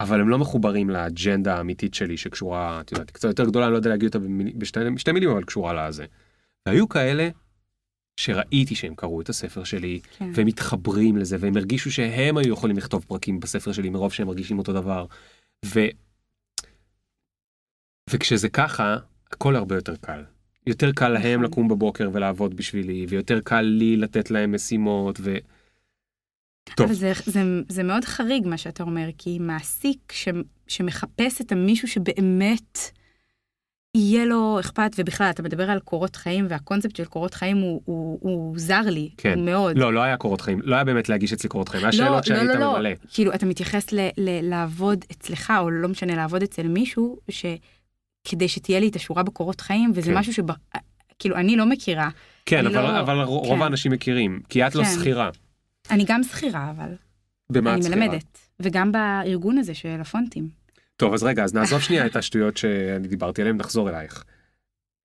[0.00, 3.76] אבל הם לא מחוברים לאג'נדה האמיתית שלי שקשורה, את יודעת, קצת יותר גדולה, אני לא
[3.76, 4.18] יודע להגיד אותה
[4.94, 6.06] בשתי מילים, אבל קשורה לזה.
[6.66, 7.28] והיו כאלה
[8.16, 10.30] שראיתי שהם קראו את הספר שלי, כן.
[10.34, 14.58] והם מתחברים לזה, והם הרגישו שהם היו יכולים לכתוב פרקים בספר שלי מרוב שהם מרגישים
[14.58, 15.06] אותו דבר.
[15.64, 15.80] ו...
[18.10, 18.96] וכשזה ככה,
[19.30, 20.24] הכל הרבה יותר קל.
[20.66, 21.44] יותר קל להם נכון.
[21.52, 25.36] לקום בבוקר ולעבוד בשבילי, ויותר קל לי לתת להם משימות, ו...
[26.76, 30.28] טוב, אבל זה, זה, זה מאוד חריג מה שאתה אומר, כי מעסיק ש,
[30.66, 32.78] שמחפש את המישהו שבאמת
[33.96, 38.18] יהיה לו אכפת, ובכלל, אתה מדבר על קורות חיים, והקונספט של קורות חיים הוא, הוא,
[38.22, 39.44] הוא זר לי, כן.
[39.44, 39.78] מאוד.
[39.78, 42.24] לא, לא היה קורות חיים, לא היה באמת להגיש אצלי קורות חיים, היה לא, שאלות
[42.24, 42.90] שהיית לא, לא, ממלא.
[42.90, 42.96] לא.
[43.12, 47.18] כאילו, אתה מתייחס ל, ל, לעבוד אצלך, או לא משנה, לעבוד אצל מישהו,
[48.28, 50.18] שכדי שתהיה לי את השורה בקורות חיים, וזה כן.
[50.18, 50.44] משהו שב...
[51.18, 52.08] כאילו, אני לא מכירה.
[52.46, 53.62] כן, אני אבל, לא- אבל רוב כן.
[53.62, 54.90] האנשים מכירים, כי את לא כן.
[55.00, 55.30] שכירה.
[55.90, 56.94] אני גם שכירה, אבל
[57.52, 57.96] במה את אני שכירה?
[58.06, 58.38] מלמדת.
[58.60, 60.48] וגם בארגון הזה של הפונטים.
[60.96, 64.24] טוב, אז רגע, אז נעזוב שנייה את השטויות שאני דיברתי עליהן, נחזור אלייך.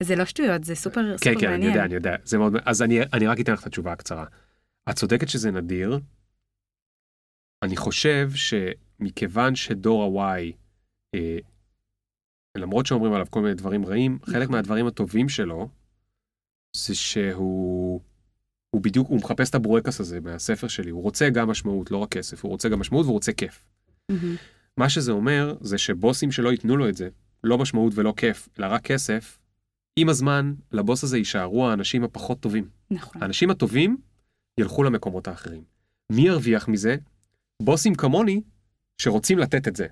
[0.03, 1.71] זה לא שטויות, זה סופר כן, סופר כן, אני מעניין.
[1.71, 2.15] יודע, אני יודע.
[2.23, 2.53] זה מאוד...
[2.65, 4.25] אז אני, אני רק אתן לך את התשובה הקצרה.
[4.89, 5.99] את צודקת שזה נדיר.
[7.63, 10.51] אני חושב שמכיוון שדור ה-Y,
[11.15, 11.37] אה,
[12.57, 14.49] למרות שאומרים עליו כל מיני דברים רעים, חלק.
[14.49, 15.69] מהדברים הטובים שלו,
[16.75, 18.01] זה שהוא...
[18.69, 22.09] הוא בדיוק, הוא מחפש את הבורקס הזה מהספר שלי, הוא רוצה גם משמעות, לא רק
[22.09, 23.65] כסף, הוא רוצה גם משמעות והוא רוצה כיף.
[24.77, 27.09] מה שזה אומר, זה שבוסים שלא ייתנו לו את זה,
[27.43, 29.39] לא משמעות ולא כיף, אלא רק כסף,
[29.95, 32.69] עם הזמן, לבוס הזה יישארו האנשים הפחות טובים.
[32.91, 33.23] נכון.
[33.23, 33.97] האנשים הטובים
[34.57, 35.63] ילכו למקומות האחרים.
[36.09, 36.95] מי ירוויח מזה?
[37.61, 38.41] בוסים כמוני
[38.97, 39.87] שרוצים לתת את זה,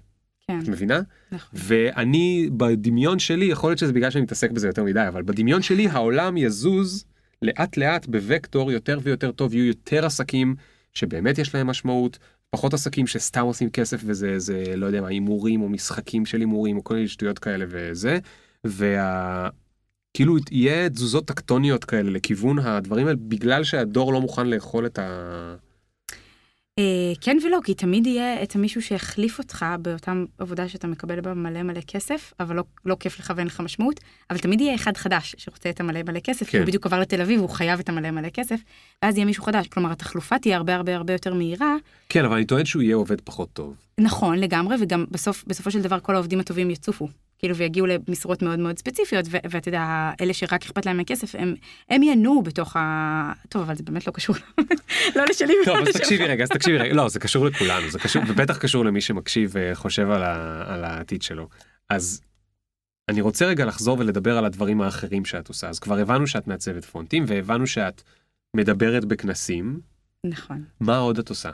[0.48, 1.02] כן, את מבינה?
[1.32, 1.60] נכון.
[1.64, 5.88] ואני, בדמיון שלי, יכול להיות שזה בגלל שאני מתעסק בזה יותר מדי, אבל בדמיון שלי
[5.88, 7.06] העולם יזוז
[7.42, 10.56] לאט לאט בווקטור יותר ויותר טוב, יהיו יותר עסקים
[10.94, 12.20] שבאמת יש להם משמעות,
[12.50, 16.78] פחות עסקים שסתם עושים כסף וזה, זה, לא יודע מה, הימורים או משחקים של הימורים
[16.78, 18.20] או כל מיני שטויות כאלה וזה,
[18.64, 19.50] וה...
[20.14, 25.56] כאילו יהיה תזוזות טקטוניות כאלה לכיוון הדברים האלה, בגלל שהדור לא מוכן לאכול את ה...
[26.80, 31.34] אה, כן ולא, כי תמיד יהיה את המישהו שיחליף אותך באותה עבודה שאתה מקבל בה
[31.34, 34.00] מלא מלא כסף, אבל לא, לא כיף לך ואין לך משמעות,
[34.30, 36.58] אבל תמיד יהיה אחד חדש שרוצה את המלא מלא כסף, כן.
[36.58, 38.60] הוא בדיוק עבר לתל אביב, הוא חייב את המלא מלא כסף,
[39.04, 39.68] ואז יהיה מישהו חדש.
[39.68, 41.76] כלומר, התחלופה תהיה הרבה הרבה הרבה יותר מהירה,
[42.10, 43.76] כן, אבל אני טוען שהוא יהיה עובד פחות טוב.
[44.00, 47.08] נכון לגמרי, וגם בסוף, בסופו של דבר כל העובדים הטובים יצופו.
[47.46, 51.56] כאילו ויגיעו למשרות מאוד מאוד ספציפיות ואתה יודע אלה שרק אכפת להם מהכסף הם
[51.90, 53.34] הם ינועו בתוך ה...
[53.50, 54.36] טוב אבל זה באמת לא קשור
[55.16, 55.94] לא לשלי טוב, אז.
[55.94, 59.54] תקשיבי רגע, אז תקשיבי רגע, לא, זה קשור לכולנו, זה קשור, ובטח קשור למי שמקשיב
[59.54, 61.48] וחושב על, ה, על העתיד שלו.
[61.90, 62.22] אז
[63.10, 65.70] אני רוצה רגע לחזור ולדבר על הדברים האחרים שאת עושה.
[65.70, 68.02] אז כבר הבנו שאת מעצבת פונטים, והבנו שאת
[68.56, 69.80] מדברת בכנסים.
[70.26, 70.64] נכון.
[70.80, 71.52] מה עוד את עושה?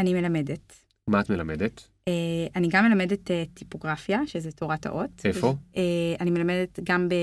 [0.00, 0.72] אני מלמדת.
[1.08, 1.95] מה את מלמדת?
[2.08, 5.10] אה, אני גם מלמדת אה, טיפוגרפיה, שזה תורת האות.
[5.24, 5.54] איפה?
[5.76, 5.82] אה,
[6.20, 7.14] אני מלמדת גם ב...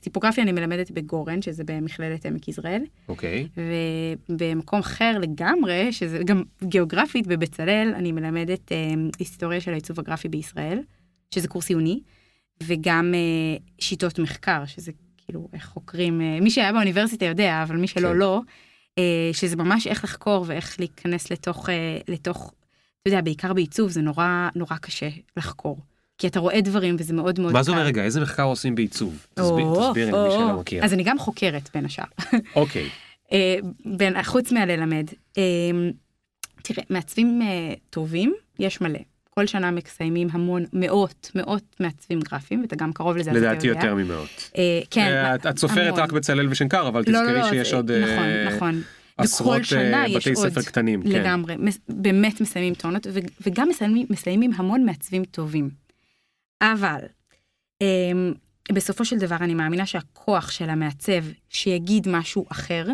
[0.00, 3.48] טיפוגרפיה אני מלמדת בגורן, שזה במכללת עמק יזרעאל, אוקיי.
[4.28, 8.72] ובמקום אחר לגמרי, שזה גם גיאוגרפית, בבצלאל, אני מלמדת
[9.18, 10.80] היסטוריה של העיצוב הגרפי בישראל,
[11.34, 12.00] שזה קורס עיוני,
[12.62, 13.14] וגם
[13.78, 18.16] שיטות מחקר, שזה כאילו איך חוקרים, מי שהיה באוניברסיטה יודע, אבל מי שלא, כן.
[18.16, 18.40] לא,
[19.32, 21.68] שזה ממש איך לחקור ואיך להיכנס לתוך,
[22.08, 22.52] לתוך,
[23.08, 25.78] אתה יודע, בעיקר בעיצוב זה נורא נורא קשה לחקור.
[26.18, 27.70] כי אתה רואה דברים וזה מאוד מאוד מה זה.
[27.70, 29.26] אומר רגע, איזה מחקר עושים בעיצוב?
[29.34, 30.60] תסביר- תסבירי או, למי שלא.
[30.60, 30.84] מכיר.
[30.84, 32.04] אז אני גם חוקרת בין השאר.
[32.56, 32.88] אוקיי,
[33.32, 35.06] אה, בין, חוץ מהללמד.
[35.38, 35.42] אה,
[36.62, 37.48] תראה, מעצבים אה,
[37.90, 38.98] טובים, יש מלא.
[39.30, 43.66] כל שנה מסיימים המון, מאות, מאות מעצבים גרפיים, ואתה גם קרוב לזה, לדעתי.
[43.66, 44.50] יותר ממאות.
[44.90, 46.00] כן, אה, את- סופרת המון.
[46.00, 48.26] רק בצלאל ושנקר, אבל לא, לא, תזכרי לא, שיש עוד נכון,
[48.56, 48.82] נכון.
[49.18, 50.48] עשרות וכל שנה אה, יש בתי עוד.
[50.48, 51.02] ספר קטנים.
[51.02, 51.08] כן.
[51.08, 51.54] לגמרי,
[51.88, 53.06] באמת מסיימים טונות,
[53.46, 55.70] וגם מסיימים, מסיימים המון מעצבים טובים.
[56.62, 56.98] אבל,
[57.80, 58.32] אמ,
[58.72, 62.86] בסופו של דבר אני מאמינה שהכוח של המעצב שיגיד משהו אחר,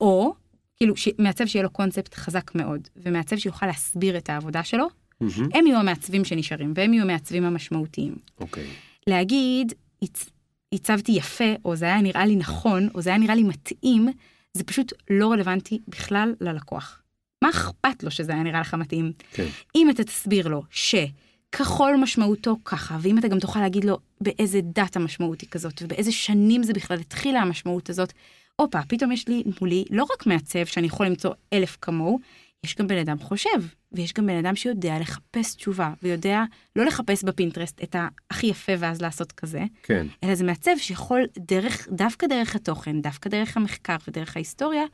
[0.00, 0.34] או
[0.76, 4.86] כאילו ש- מעצב שיהיה לו קונספט חזק מאוד, ומעצב שיוכל להסביר את העבודה שלו,
[5.20, 5.48] מהמם.
[5.54, 8.14] הם יהיו המעצבים שנשארים, והם יהיו המעצבים המשמעותיים.
[8.40, 8.66] אוקיי.
[9.06, 9.72] להגיד,
[10.04, 10.28] "הצ-
[10.74, 14.08] הצבתי יפה, או זה היה נראה לי נכון, או זה היה נראה לי מתאים,
[14.54, 17.02] זה פשוט לא רלוונטי בכלל ללקוח.
[17.42, 19.12] מה אכפת לו שזה היה נראה לך מתאים?
[19.32, 19.46] כן.
[19.74, 24.96] אם אתה תסביר לו שכחול משמעותו ככה, ואם אתה גם תוכל להגיד לו באיזה דת
[24.96, 28.12] המשמעות היא כזאת, ובאיזה שנים זה בכלל התחילה המשמעות הזאת,
[28.56, 32.20] הופה, פתאום יש לי מולי לא רק מעצב שאני יכול למצוא אלף כמוהו,
[32.66, 33.48] יש גם בן אדם חושב,
[33.92, 36.42] ויש גם בן אדם שיודע לחפש תשובה, ויודע
[36.76, 37.96] לא לחפש בפינטרסט את
[38.30, 40.06] הכי יפה ואז לעשות כזה, כן.
[40.24, 44.84] אלא זה מעצב שיכול דרך, דווקא דרך התוכן, דווקא דרך המחקר ודרך ההיסטוריה,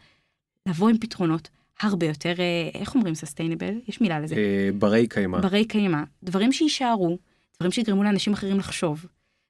[0.68, 1.48] לבוא עם פתרונות
[1.80, 3.74] הרבה יותר, אה, איך אומרים סוסטיינבל?
[3.88, 4.34] יש מילה לזה.
[4.34, 5.40] אה, ברי קיימא.
[5.40, 7.18] ברי קיימא, דברים שיישארו,
[7.58, 9.06] דברים שיגרמו לאנשים אחרים לחשוב,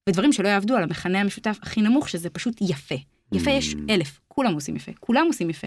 [0.09, 2.95] ודברים שלא יעבדו על המכנה המשותף הכי נמוך, שזה פשוט יפה.
[3.33, 3.77] יפה יש Mm.
[3.91, 5.67] אלף, כולם עושים יפה, כולם עושים יפה.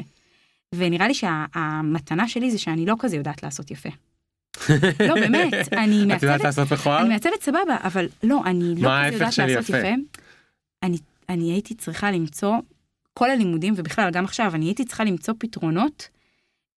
[0.76, 3.90] ונראה לי שהמתנה שלי זה שאני לא כזה יודעת לעשות יפה.
[5.08, 7.02] לא, באמת, אני את יודעת מעצבת, לעשות מכוער?
[7.02, 9.78] אני מעצבת סבבה, אבל לא, אני לא כזה יודעת לעשות יפה?
[9.78, 9.88] יפה.
[10.84, 10.98] אני,
[11.30, 12.56] אני הייתי צריכה למצוא,
[13.14, 16.10] כל הלימודים, ובכלל גם עכשיו, אני הייתי צריכה למצוא פתרונות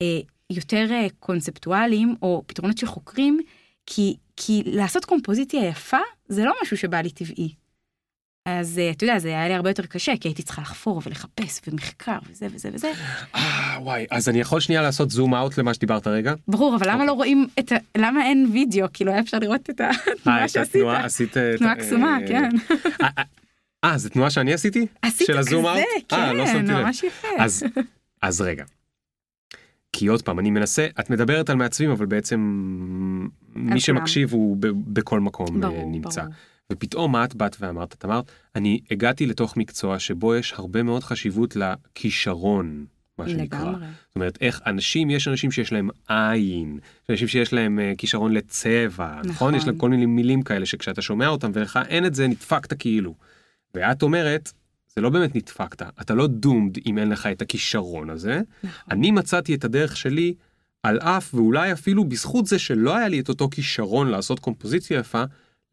[0.03, 0.21] אה,
[0.51, 3.41] יותר אה, קונספטואליים, או פתרונות של חוקרים,
[3.87, 7.55] כי, כי לעשות קומפוזיציה יפה, זה לא משהו שבא לי טבעי.
[8.49, 11.61] אז אה, אתה יודע, זה היה לי הרבה יותר קשה, כי הייתי צריכה לחפור ולחפש
[11.69, 12.93] ומחקר וזה וזה וזה.
[13.35, 16.35] אה, וואי, אז אני יכול שנייה לעשות זום אאוט למה שדיברת רגע?
[16.49, 17.07] ברור, אבל למה אוקיי.
[17.07, 17.77] לא רואים את ה...
[17.97, 18.87] למה אין וידאו?
[18.93, 20.75] כאילו היה אפשר לראות את אה, התנועה שעשית.
[20.75, 21.37] התנועה עשית...
[21.37, 22.51] אה, תנועה אה, קסומה, כן.
[23.01, 23.23] אה, אה,
[23.85, 24.87] אה, זו תנועה שאני עשיתי?
[25.03, 25.57] עשית כזה?
[26.13, 26.71] אה, לא כן.
[26.71, 27.29] ממש יפה.
[28.23, 28.65] אז, רגע.
[29.93, 32.41] כי עוד פעם, אני מנסה, את מדברת על מעצבים, אבל בעצם
[33.55, 33.81] מי.
[33.81, 36.23] שמקשיב הוא בכל מקום אה, ברור, נמצא.
[36.23, 36.35] ברור.
[36.73, 37.95] ופתאום מה את באת ואמרת?
[37.95, 42.87] את אמרת, אני הגעתי לתוך מקצוע שבו יש הרבה מאוד חשיבות לכישרון,
[43.19, 43.61] מה שנקרא.
[43.61, 43.87] לגמרי.
[44.07, 48.33] זאת אומרת, איך אנשים, יש אנשים שיש להם עין, יש אנשים שיש להם uh, כישרון
[48.33, 49.19] לצבע, נכון.
[49.19, 49.31] נכון?
[49.31, 49.55] נכון.
[49.55, 53.15] יש להם כל מיני מילים כאלה שכשאתה שומע אותם ולך אין את זה, נדפקת כאילו.
[53.75, 54.53] ואת אומרת,
[54.95, 58.41] זה לא באמת נדפקת, אתה לא דומד אם אין לך את הכישרון הזה.
[58.65, 58.83] נכון.
[58.91, 60.35] אני מצאתי את הדרך שלי
[60.83, 65.25] על אף ואולי אפילו בזכות זה שלא היה לי את אותו כישרון לעשות קומפוזיציה יפה,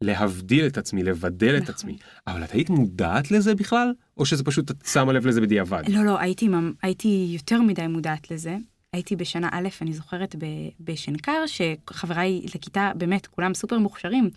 [0.02, 1.74] להבדיל את עצמי, לבדל את נכון.
[1.74, 1.96] עצמי.
[2.26, 3.92] אבל את היית מודעת לזה בכלל?
[4.16, 5.82] או שזה פשוט את שמה לב לזה בדיעבד?
[5.88, 6.48] לא, לא, הייתי,
[6.82, 8.56] הייתי יותר מדי מודעת לזה.
[8.92, 14.30] הייתי בשנה א', אני זוכרת ב- בשנקר, שחבריי לכיתה, באמת, כולם סופר מוכשרים,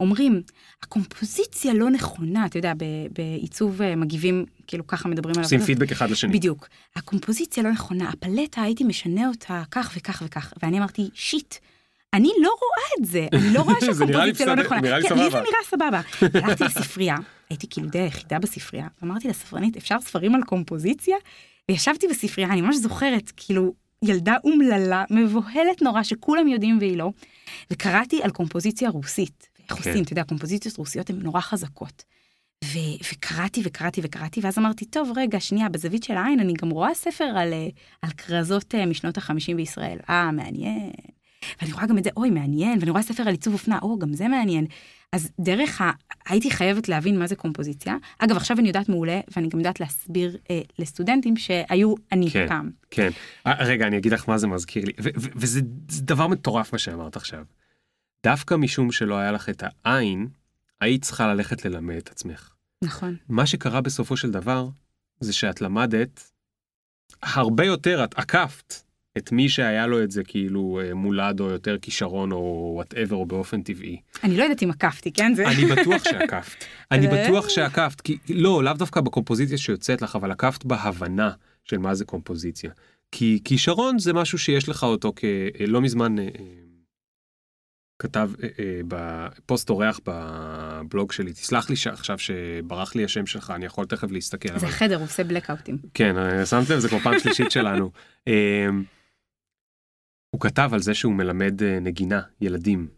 [0.00, 0.42] אומרים,
[0.82, 2.72] הקומפוזיציה לא נכונה, אתה יודע,
[3.12, 5.44] בעיצוב אה, מגיבים, כאילו ככה מדברים עליו.
[5.44, 6.32] עושים פידבק אחד לשני.
[6.32, 6.68] בדיוק.
[6.96, 11.54] הקומפוזיציה לא נכונה, הפלטה, הייתי משנה אותה כך וכך וכך, ואני אמרתי, שיט.
[12.14, 14.80] אני לא רואה את זה, אני לא רואה שהקומפוזיציה לא נכונה.
[14.80, 15.40] נראה לי כן, לי זה סבבה.
[15.40, 16.00] נראה סבבה.
[16.46, 17.16] הלכתי לספרייה,
[17.50, 21.16] הייתי כאילו די היחידה בספרייה, ואמרתי לספרנית, אפשר ספרים על קומפוזיציה?
[21.68, 27.10] וישבתי בספרייה, אני ממש זוכרת, כאילו, ילדה אומללה, מבוהלת נורא, שכולם יודעים והיא לא,
[27.72, 29.48] וקראתי על קומפוזיציה רוסית.
[29.70, 29.90] איך כן.
[29.90, 32.04] עושים, אתה יודע, קומפוזיציות רוסיות הן נורא חזקות.
[32.64, 36.94] ו- וקראתי וקראתי וקראתי, ואז אמרתי, טוב, רגע, שנייה, בזווית של העין, אני גם רואה
[36.94, 37.66] ספר על, אה,
[38.02, 39.98] על כרזות אה, משנות החמישים בישראל.
[40.10, 40.90] אה, מעניין.
[41.60, 44.14] ואני רואה גם את זה, אוי, מעניין, ואני רואה ספר על עיצוב אופנה, או, גם
[44.14, 44.66] זה מעניין.
[45.12, 45.90] אז דרך ה...
[46.28, 47.96] הייתי חייבת להבין מה זה קומפוזיציה.
[48.18, 52.48] אגב, עכשיו אני יודעת מעולה, ואני גם יודעת להסביר אה, לסטודנטים שהיו אני כן.
[52.48, 52.70] פעם.
[52.90, 53.10] כן.
[53.46, 57.16] אה, רגע, אני אגיד לך מה זה מזכיר לי, וזה זה דבר מטורף מה שאמרת
[57.16, 57.44] עכשיו.
[58.24, 60.28] דווקא משום שלא היה לך את העין,
[60.80, 62.50] היית צריכה ללכת ללמד את עצמך.
[62.82, 63.16] נכון.
[63.28, 64.68] מה שקרה בסופו של דבר,
[65.20, 66.30] זה שאת למדת
[67.22, 68.74] הרבה יותר, את עקפת
[69.18, 73.26] את מי שהיה לו את זה כאילו אה, מולד או יותר כישרון או whatever או
[73.26, 74.00] באופן טבעי.
[74.24, 75.34] אני לא יודעת אם עקפתי, כן?
[75.34, 75.48] זה...
[75.48, 76.64] אני בטוח שעקפת.
[76.92, 81.30] אני זה- בטוח שעקפת, כי לא, לאו דווקא בקומפוזיציה שיוצאת לך, אבל עקפת בהבנה
[81.64, 82.70] של מה זה קומפוזיציה.
[83.12, 85.24] כי כישרון זה משהו שיש לך אותו כ...
[85.24, 86.28] אה, לא מזמן אה, אה,
[87.98, 93.66] כתב אה, אה, בפוסט אורח בבלוג שלי, תסלח לי שעכשיו שברח לי השם שלך, אני
[93.66, 94.48] יכול תכף להסתכל.
[94.48, 95.78] זה אבל- החדר, הוא עושה בלקאוטים.
[95.94, 97.90] כן, אה, שמת לב, זה כבר פעם שלישית שלנו.
[100.34, 102.88] אה, הוא כתב על זה שהוא מלמד אה, נגינה, ילדים.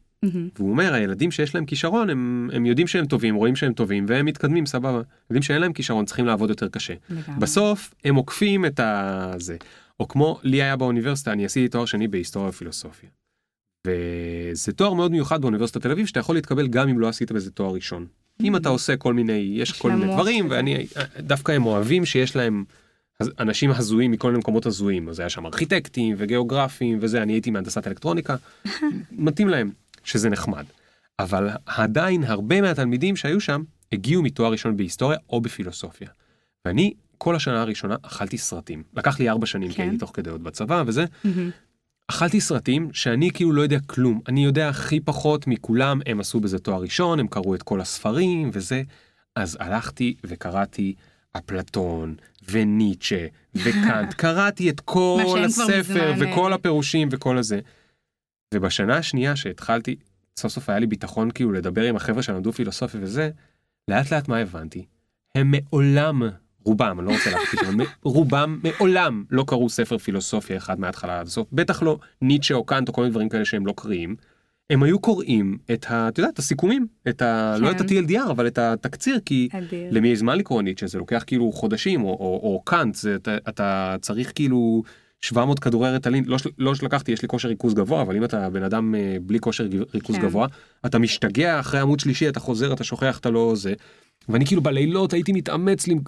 [0.56, 4.26] והוא אומר, הילדים שיש להם כישרון, הם, הם יודעים שהם טובים, רואים שהם טובים, והם
[4.26, 5.00] מתקדמים, סבבה.
[5.30, 6.94] ילדים שאין להם כישרון צריכים לעבוד יותר קשה.
[7.38, 9.56] בסוף הם עוקפים את הזה.
[10.00, 13.08] או כמו לי היה באוניברסיטה, אני עשיתי תואר שני בהיסטוריה ופילוסופיה.
[13.86, 17.50] וזה תואר מאוד מיוחד באוניברסיטת תל אביב, שאתה יכול להתקבל גם אם לא עשית בזה
[17.50, 18.06] תואר ראשון.
[18.42, 20.46] אם אתה עושה כל מיני, יש כל מיני דברים.
[20.50, 20.86] ואני,
[21.20, 22.64] דווקא הם אוהבים שיש להם
[23.38, 27.86] אנשים הזויים מכל מיני מקומות הזויים, אז היה שם ארכיטקטים וגיאוגרפים וזה, אני הייתי מהנדסת
[27.86, 28.36] אלקטרוניקה,
[29.12, 29.70] מתאים להם,
[30.04, 30.64] שזה נחמד.
[31.18, 33.62] אבל עדיין הרבה מהתלמידים שהיו שם
[33.92, 36.08] הגיעו מתואר ראשון בהיסטוריה או בפילוסופיה.
[36.64, 38.82] ואני כל השנה הראשונה אכלתי סרטים.
[38.96, 39.82] לקח לי ארבע שנים, כי כן.
[39.82, 41.04] הייתי תוך כדי עוד בצבא וזה.
[42.08, 44.20] אכלתי סרטים שאני כאילו לא יודע כלום.
[44.28, 48.50] אני יודע הכי פחות מכולם, הם עשו בזה תואר ראשון, הם קראו את כל הספרים
[48.52, 48.82] וזה.
[49.36, 50.94] אז הלכתי וקראתי
[51.32, 52.14] אפלטון
[52.50, 57.60] וניטשה וקאנט, קראתי את כל הספר וכל הפירושים וכל הזה.
[58.54, 59.96] ובשנה השנייה שהתחלתי,
[60.38, 63.30] סוף סוף היה לי ביטחון כאילו לדבר עם החבר'ה שלמדו פילוסופיה וזה,
[63.88, 64.84] לאט לאט מה הבנתי?
[65.34, 66.22] הם מעולם,
[66.64, 67.30] רובם, אני לא רוצה
[67.72, 72.64] מ- רובם מעולם לא קראו ספר פילוסופיה אחד מההתחלה עד הסוף, בטח לא ניטשה או
[72.64, 74.16] קאנט או כל מיני דברים כאלה שהם לא קריאים.
[74.70, 76.08] הם היו קוראים את ה...
[76.08, 77.56] את יודעת, את הסיכומים, את ה...
[77.58, 77.96] לא את כן.
[77.98, 79.88] ה-TLDR, אבל את התקציר, כי אדיר.
[79.90, 83.36] למי יש זמן לקרוא ניטשה, זה לוקח כאילו חודשים, או, או, או קאנט, זה, אתה,
[83.48, 84.82] אתה צריך כאילו
[85.20, 88.62] 700 כדורי רטלין, לא, לא שלקחתי, יש לי כושר ריכוז גבוה, אבל אם אתה בן
[88.62, 90.22] אדם אה, בלי כושר ריכוז כן.
[90.22, 90.46] גבוה,
[90.86, 93.72] אתה משתגע אחרי עמוד שלישי, אתה חוזר, אתה שוכח, אתה לא זה.
[94.28, 95.98] ואני כאילו בלילות הייתי מתאמץ, למ...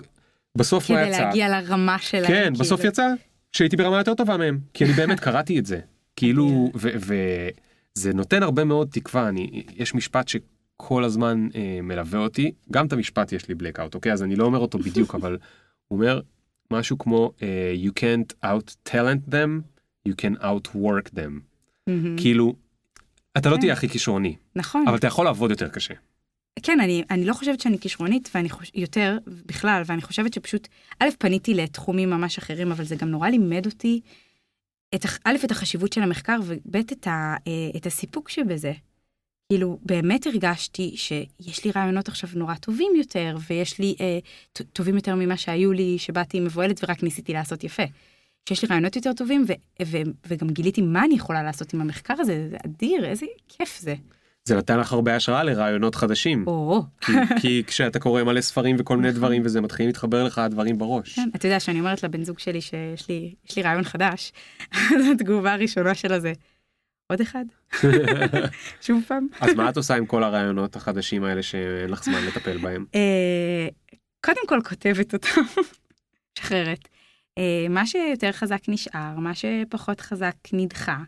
[0.56, 1.20] בסוף כדי יצא?
[1.20, 2.26] להגיע לרמה שלהם.
[2.26, 2.58] כן, כאילו.
[2.58, 3.08] בסוף יצא
[3.52, 5.80] שהייתי ברמה יותר טובה מהם, כי אני באמת קראתי את זה.
[6.16, 6.72] כאילו,
[7.96, 12.92] וזה נותן הרבה מאוד תקווה, אני, יש משפט שכל הזמן אה, מלווה אותי, גם את
[12.92, 14.12] המשפט יש לי blackout, אוקיי?
[14.12, 15.38] אז אני לא אומר אותו בדיוק, אבל
[15.88, 16.20] הוא אומר
[16.70, 19.62] משהו כמו, אה, you can't out talent them,
[20.08, 21.40] you can outwork them.
[21.86, 22.16] מהמם.
[22.18, 22.54] כאילו,
[23.36, 23.60] אתה לא כן.
[23.60, 24.88] תהיה הכי כישרוני, נכון.
[24.88, 25.94] אבל אתה יכול לעבוד יותר קשה.
[26.62, 28.70] כן, אני, אני לא חושבת שאני כישרונית, ואני חוש...
[28.74, 30.68] יותר בכלל, ואני חושבת שפשוט,
[31.00, 34.00] א', פניתי לתחומים ממש אחרים, אבל זה גם נורא לימד אותי,
[34.96, 38.72] את, א', את החשיבות של המחקר, וב', את, ה, אה, את הסיפוק שבזה.
[39.52, 44.18] כאילו, באמת הרגשתי שיש לי רעיונות עכשיו נורא טובים יותר, ויש לי אה,
[44.72, 47.82] טובים יותר ממה שהיו לי, שבאתי מבוהלת ורק ניסיתי לעשות יפה.
[48.48, 49.52] שיש לי רעיונות יותר טובים, ו,
[49.86, 53.94] ו, וגם גיליתי מה אני יכולה לעשות עם המחקר הזה, זה אדיר, איזה כיף זה.
[54.46, 56.44] זה נתן לך הרבה השראה לרעיונות חדשים.
[57.00, 61.14] כי, כי כשאתה קורא מלא ספרים וכל מיני דברים וזה מתחילים להתחבר לך הדברים בראש.
[61.14, 64.32] כן, אתה יודע שאני אומרת לבן זוג שלי שיש לי, יש לי רעיון חדש,
[64.96, 66.32] אז התגובה הראשונה שלה זה,
[67.06, 67.44] עוד אחד?
[68.86, 69.26] שוב פעם?
[69.40, 72.84] אז מה את עושה עם כל הרעיונות החדשים האלה שאין לך זמן לטפל בהם?
[72.94, 73.68] אה,
[74.24, 75.40] קודם כל כותבת אותם,
[76.38, 76.88] משחררת.
[77.38, 80.98] אה, מה שיותר חזק נשאר, מה שפחות חזק נדחה,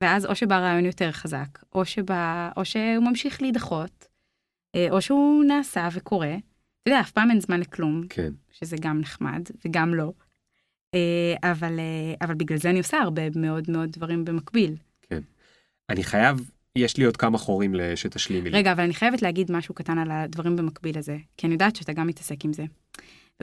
[0.00, 4.08] ואז או שבא רעיון יותר חזק, או, שבא, או שהוא ממשיך להידחות,
[4.74, 6.36] אה, או שהוא נעשה וקורה.
[6.82, 8.32] אתה יודע, אף פעם אין זמן לכלום, כן.
[8.52, 10.12] שזה גם נחמד וגם לא.
[10.94, 14.76] אה, אבל, אה, אבל בגלל זה אני עושה הרבה מאוד מאוד דברים במקביל.
[15.90, 18.58] אני חייב, יש לי עוד כמה חורים שתשלימי לי.
[18.58, 21.92] רגע, אבל אני חייבת להגיד משהו קטן על הדברים במקביל הזה, כי אני יודעת שאתה
[21.92, 22.64] גם מתעסק עם זה.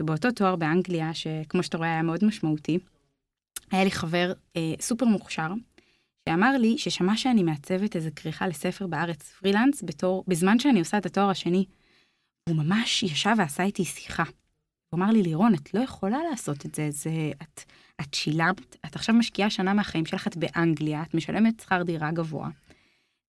[0.00, 2.78] ובאותו תואר באנגליה, שכמו שאתה רואה היה מאוד משמעותי,
[3.70, 5.48] היה לי חבר אה, סופר מוכשר,
[6.28, 11.06] שאמר לי ששמע שאני מעצבת איזה כריכה לספר בארץ פרילנס בתור, בזמן שאני עושה את
[11.06, 11.64] התואר השני.
[12.48, 14.22] הוא ממש ישב ועשה איתי שיחה.
[14.90, 17.10] הוא אמר לי, לירון, את לא יכולה לעשות את זה, זה,
[17.42, 17.62] את,
[18.00, 22.48] את שילמת, את עכשיו משקיעה שנה מהחיים שלך, את באנגליה, את משלמת שכר דירה גבוה.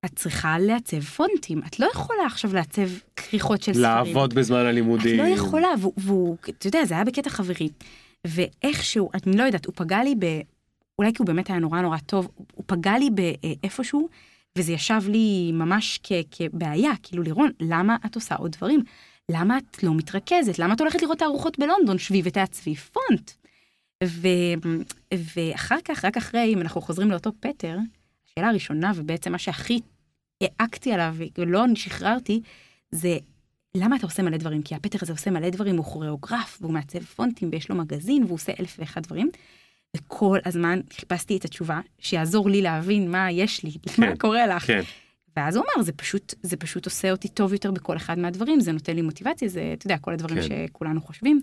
[0.06, 3.84] את צריכה לעצב פונטים, את לא יכולה עכשיו לעצב כריכות של ספרים.
[3.84, 5.20] לעבוד בזמן הלימודים.
[5.20, 7.70] את לא יכולה, והוא, והוא, אתה יודע, זה היה בקטע חברי.
[8.28, 10.26] ואיכשהו, אני לא יודעת, הוא פגע לי ב...
[11.00, 14.10] אולי כי הוא באמת היה נורא נורא טוב, הוא פגע לי באיפשהו,
[14.58, 18.84] וזה ישב לי ממש כ, כבעיה, כאילו לירון, למה את עושה עוד דברים?
[19.32, 20.60] למה את לא מתרכזת?
[20.60, 21.97] למה את הולכת לראות תערוכות בלונדון?
[21.97, 23.32] שבי ותעצבי פונט.
[24.04, 24.28] ו,
[25.14, 27.78] ואחר כך, רק אחרי, אם אנחנו חוזרים לאותו פטר,
[28.28, 29.80] השאלה הראשונה, ובעצם מה שהכי
[30.43, 32.41] העקתי עליו ולא שחררתי,
[32.91, 33.18] זה
[33.76, 34.62] למה אתה עושה מלא דברים?
[34.62, 38.36] כי הפטר הזה עושה מלא דברים, הוא כוריאוגרף, והוא מעצב פונטים, ויש לו מגזין, והוא
[38.36, 39.30] עושה אלף ואחד דברים.
[39.98, 44.66] וכל הזמן חיפשתי את התשובה שיעזור לי להבין מה יש לי, כן, מה קורה לך.
[44.66, 44.82] כן.
[45.38, 48.72] ואז הוא אמר, זה פשוט, זה פשוט עושה אותי טוב יותר בכל אחד מהדברים, זה
[48.72, 50.66] נותן לי מוטיבציה, זה, אתה יודע, כל הדברים כן.
[50.68, 51.42] שכולנו חושבים.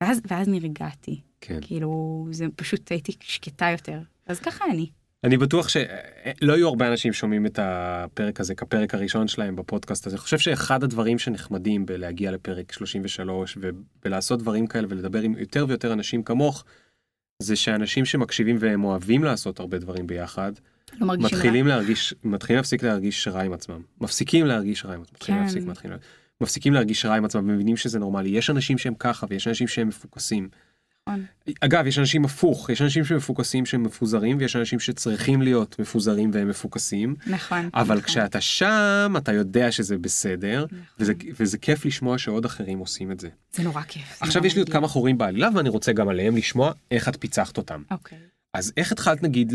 [0.00, 1.20] ואז, ואז נרגעתי.
[1.40, 1.58] כן.
[1.60, 3.98] כאילו, זה פשוט הייתי שקטה יותר.
[4.26, 4.86] אז ככה אני.
[5.24, 10.16] אני בטוח שלא יהיו הרבה אנשים שומעים את הפרק הזה כפרק הראשון שלהם בפודקאסט הזה.
[10.16, 13.58] אני חושב שאחד הדברים שנחמדים בלהגיע לפרק 33
[14.04, 16.64] ולעשות דברים כאלה ולדבר עם יותר ויותר אנשים כמוך,
[17.38, 20.52] זה שאנשים שמקשיבים והם אוהבים לעשות הרבה דברים ביחד,
[21.00, 21.74] לא מתחילים רע.
[21.74, 23.80] להרגיש, מתחילים להפסיק להרגיש רע עם עצמם.
[24.00, 25.16] מפסיקים להרגיש רע עם עצמם.
[25.20, 25.40] כן.
[25.42, 25.98] להפסיק, מתחילים,
[26.40, 28.28] מפסיקים להרגיש רע עם עצמם ומבינים שזה נורמלי.
[28.28, 30.48] יש אנשים שהם ככה ויש אנשים שהם מפוקסים.
[31.08, 31.24] נכון.
[31.60, 36.48] אגב, יש אנשים הפוך, יש אנשים שמפוקסים שהם מפוזרים, ויש אנשים שצריכים להיות מפוזרים והם
[36.48, 37.14] מפוקסים.
[37.26, 37.68] נכון.
[37.74, 38.06] אבל נכון.
[38.06, 40.78] כשאתה שם, אתה יודע שזה בסדר, נכון.
[40.98, 43.28] וזה, וזה כיף לשמוע שעוד אחרים עושים את זה.
[43.52, 44.22] זה נורא כיף.
[44.22, 47.16] עכשיו נורא יש לי עוד כמה חורים בעלילה, ואני רוצה גם עליהם לשמוע איך את
[47.20, 47.82] פיצחת אותם.
[47.90, 48.18] אוקיי.
[48.54, 49.52] אז איך התחלת נגיד,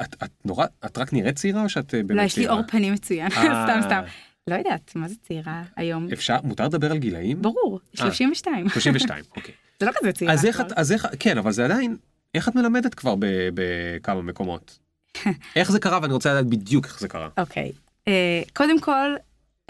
[0.00, 2.22] את, את נורא, את רק נראית צעירה או שאת אה, באמת צעירה?
[2.22, 3.66] לא, יש לי אור פנים מצוין, אה.
[3.66, 4.02] סתם סתם.
[4.50, 6.08] לא יודעת, מה זה צעירה היום?
[6.12, 7.42] אפשר, מותר לדבר על גילאים?
[7.42, 8.68] ברור, 32.
[8.68, 9.54] 32, אוקיי.
[9.84, 10.34] זה לא כזה צעירה.
[10.34, 11.96] אז איך את, אז איך, כן, אבל זה עדיין,
[12.34, 13.14] איך את מלמדת כבר
[13.54, 14.78] בכמה מקומות?
[15.56, 17.28] איך זה קרה ואני רוצה לדעת בדיוק איך זה קרה.
[17.38, 17.72] אוקיי,
[18.08, 19.14] אה, קודם כל,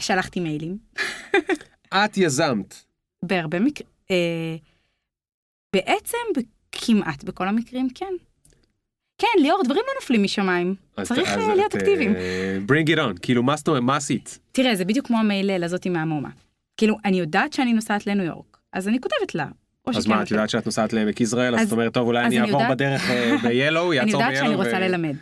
[0.00, 0.78] שלחתי מיילים.
[1.94, 2.74] את יזמת.
[3.22, 4.56] בהרבה מקרים, אה,
[5.72, 6.18] בעצם
[6.72, 8.14] כמעט בכל המקרים כן.
[9.18, 10.74] כן, ליאור, דברים לא נופלים משמיים.
[11.02, 12.14] צריך אז, אה, להיות אקטיביים.
[12.66, 14.38] bring it on, כאילו מה, מה עשית?
[14.52, 16.30] תראה, זה בדיוק כמו המייל הזאתי מהמומה.
[16.76, 19.46] כאילו, אני יודעת שאני נוסעת לניו יורק, אז אני כותבת לה,
[19.86, 22.68] אז מה, את יודעת שאת נוסעת לעמק יזרעאל, אז את אומרת, טוב, אולי אני אעבור
[22.70, 23.10] בדרך
[23.44, 24.00] ב-Yellow, יעצור ב-Yellow.
[24.00, 25.16] אני יודעת שאני רוצה ללמד.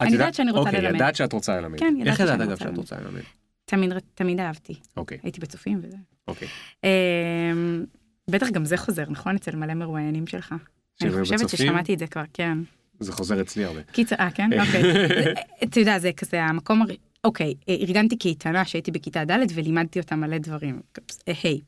[0.00, 0.84] אני יודעת שאני רוצה ללמד.
[0.84, 1.78] אוקיי, ידעת שאת רוצה ללמד.
[1.78, 2.46] כן, ידעתי שאני רוצה ללמד.
[2.46, 4.00] איך ידעת אגב שאת רוצה ללמד?
[4.14, 4.74] תמיד אהבתי.
[4.96, 5.18] אוקיי.
[5.22, 5.96] הייתי בצופים וזה.
[6.28, 6.48] אוקיי.
[6.84, 7.84] אמ,
[8.30, 9.36] בטח גם זה חוזר, נכון?
[9.36, 10.54] אצל מלא מרואיינים שלך.
[11.02, 12.58] אני חושבת ששמעתי את זה כבר, כן.
[13.00, 13.82] זה חוזר אצלי הרבה.
[13.82, 14.50] קיצר, אה, כן?
[14.60, 14.82] אוקיי.
[15.64, 16.82] אתה יודע, זה כזה המקום
[17.24, 20.80] אוקיי, אה, ארגנתי קייטנה שהייתי בכיתה ד' ולימדתי אותה מלא דברים.
[21.28, 21.60] אה, היי.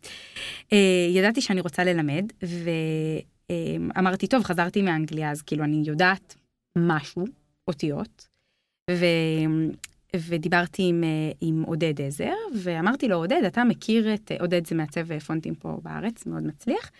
[0.73, 2.33] אה, ידעתי שאני רוצה ללמד,
[3.53, 6.35] ואמרתי, טוב, חזרתי מאנגליה, אז כאילו אני יודעת
[6.79, 7.25] משהו,
[7.69, 8.29] אותיות,
[8.91, 9.05] ו...
[10.17, 11.05] ודיברתי עם,
[11.41, 16.27] עם עודד עזר, ואמרתי לו, עודד, אתה מכיר את, עודד זה מעצב פונטים פה בארץ,
[16.27, 16.91] מאוד מצליח,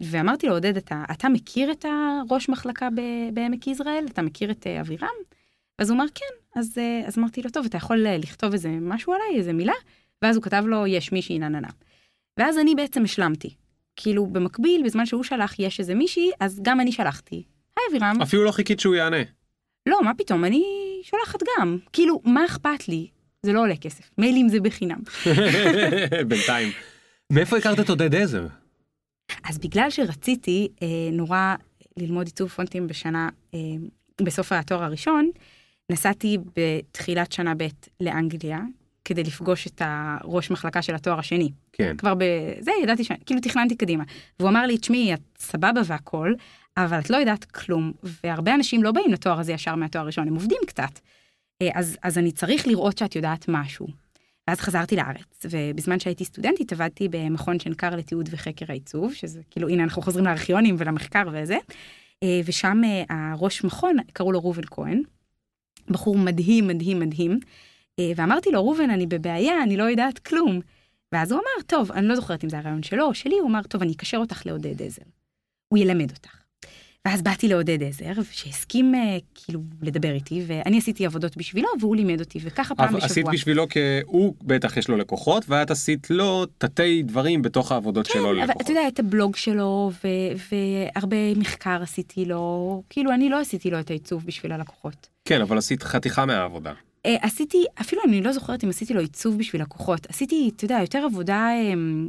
[0.00, 2.88] ואמרתי לו, עודד, אתה, אתה מכיר את הראש מחלקה
[3.32, 4.04] בעמק יזרעאל?
[4.10, 5.08] אתה מכיר את אבירם?
[5.80, 8.68] אז הוא אמר כן, אז, אה, אז אמרתי לו טוב אתה יכול אה, לכתוב איזה
[8.68, 9.72] משהו עליי איזה מילה
[10.22, 11.68] ואז הוא כתב לו יש מישהי נה נה נה.
[12.36, 13.54] ואז אני בעצם השלמתי.
[13.96, 17.42] כאילו במקביל בזמן שהוא שלח יש איזה מישהי אז גם אני שלחתי.
[17.76, 18.22] היי אבירם.
[18.22, 19.22] אפילו לא חיכית שהוא יענה.
[19.86, 20.64] לא מה פתאום אני
[21.02, 23.06] שולחת גם כאילו מה אכפת לי
[23.42, 24.98] זה לא עולה כסף מיילים זה בחינם.
[26.28, 26.68] בינתיים.
[27.32, 28.46] מאיפה הכרת את עודד עזר?
[29.44, 31.54] אז בגלל שרציתי אה, נורא
[31.96, 33.58] ללמוד עיצוב פונטים בשנה אה,
[34.20, 35.30] בסוף התואר הראשון
[35.90, 37.66] נסעתי בתחילת שנה ב'
[38.00, 38.60] לאנגליה,
[39.04, 41.50] כדי לפגוש את הראש מחלקה של התואר השני.
[41.72, 41.96] כן.
[41.96, 43.12] כבר בזה ידעתי ש...
[43.26, 44.04] כאילו תכננתי קדימה.
[44.40, 46.34] והוא אמר לי, תשמעי, את סבבה והכל,
[46.76, 47.92] אבל את לא יודעת כלום,
[48.24, 51.00] והרבה אנשים לא באים לתואר הזה ישר מהתואר הראשון, הם עובדים קצת.
[51.62, 53.86] אה, אז, אז אני צריך לראות שאת יודעת משהו.
[54.48, 59.82] ואז חזרתי לארץ, ובזמן שהייתי סטודנטית עבדתי במכון שנקר לתיעוד וחקר העיצוב, שזה כאילו, הנה
[59.82, 61.58] אנחנו חוזרים לארכיונים ולמחקר וזה,
[62.22, 65.02] אה, ושם אה, הראש מכון, קראו לו ראובן כהן,
[65.90, 67.40] בחור מדהים, מדהים, מדהים.
[67.98, 70.60] אה, ואמרתי לו, ראובן, אני בבעיה, אני לא יודעת כלום.
[71.12, 73.62] ואז הוא אמר, טוב, אני לא זוכרת אם זה הרעיון שלו או שלי, הוא אמר,
[73.62, 75.02] טוב, אני אקשר אותך לעודד עזר.
[75.68, 76.40] הוא ילמד אותך.
[77.04, 82.20] ואז באתי לעודד עזר, שהסכים אה, כאילו לדבר איתי, ואני עשיתי עבודות בשבילו, והוא לימד
[82.20, 83.04] אותי, וככה פעם בשבוע.
[83.04, 88.06] עשית בשבילו כי הוא בטח יש לו לקוחות, ואת עשית לו תתי דברים בתוך העבודות
[88.06, 88.46] כן, שלו ללקוחות.
[88.46, 90.54] כן, אבל אתה יודע, את הבלוג שלו, ו-
[90.94, 95.08] והרבה מחקר עשיתי לו, כאילו אני לא עשיתי לו את העיצוב בשביל הלקוחות.
[95.30, 96.72] כן, אבל עשית חתיכה מהעבודה.
[97.06, 100.78] אה, עשיתי, אפילו אני לא זוכרת אם עשיתי לו עיצוב בשביל לקוחות, עשיתי, אתה יודע,
[100.80, 101.48] יותר עבודה...
[101.52, 102.08] אמ,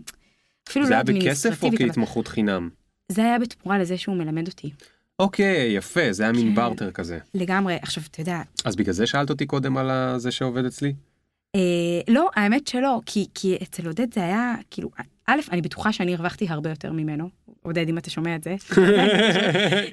[0.70, 2.70] אפילו זה לא היה בכסף או אדמיניסטרטיבית, כהתמחות חינם?
[3.12, 4.70] זה היה בתמורה לזה שהוא מלמד אותי.
[5.20, 6.56] אוקיי, יפה, זה היה מין כן.
[6.56, 7.20] בארטר כזה.
[7.34, 7.78] לגמרי.
[7.82, 10.94] עכשיו, אתה יודע, אז בגלל זה שאלת אותי קודם על זה שעובד אצלי?
[11.56, 11.62] אה,
[12.08, 14.90] לא, האמת שלא, כי, כי אצל עודד זה היה, כאילו,
[15.28, 17.30] א', אני בטוחה שאני הרווחתי הרבה יותר ממנו.
[17.64, 18.56] עודד, אם אתה שומע את זה.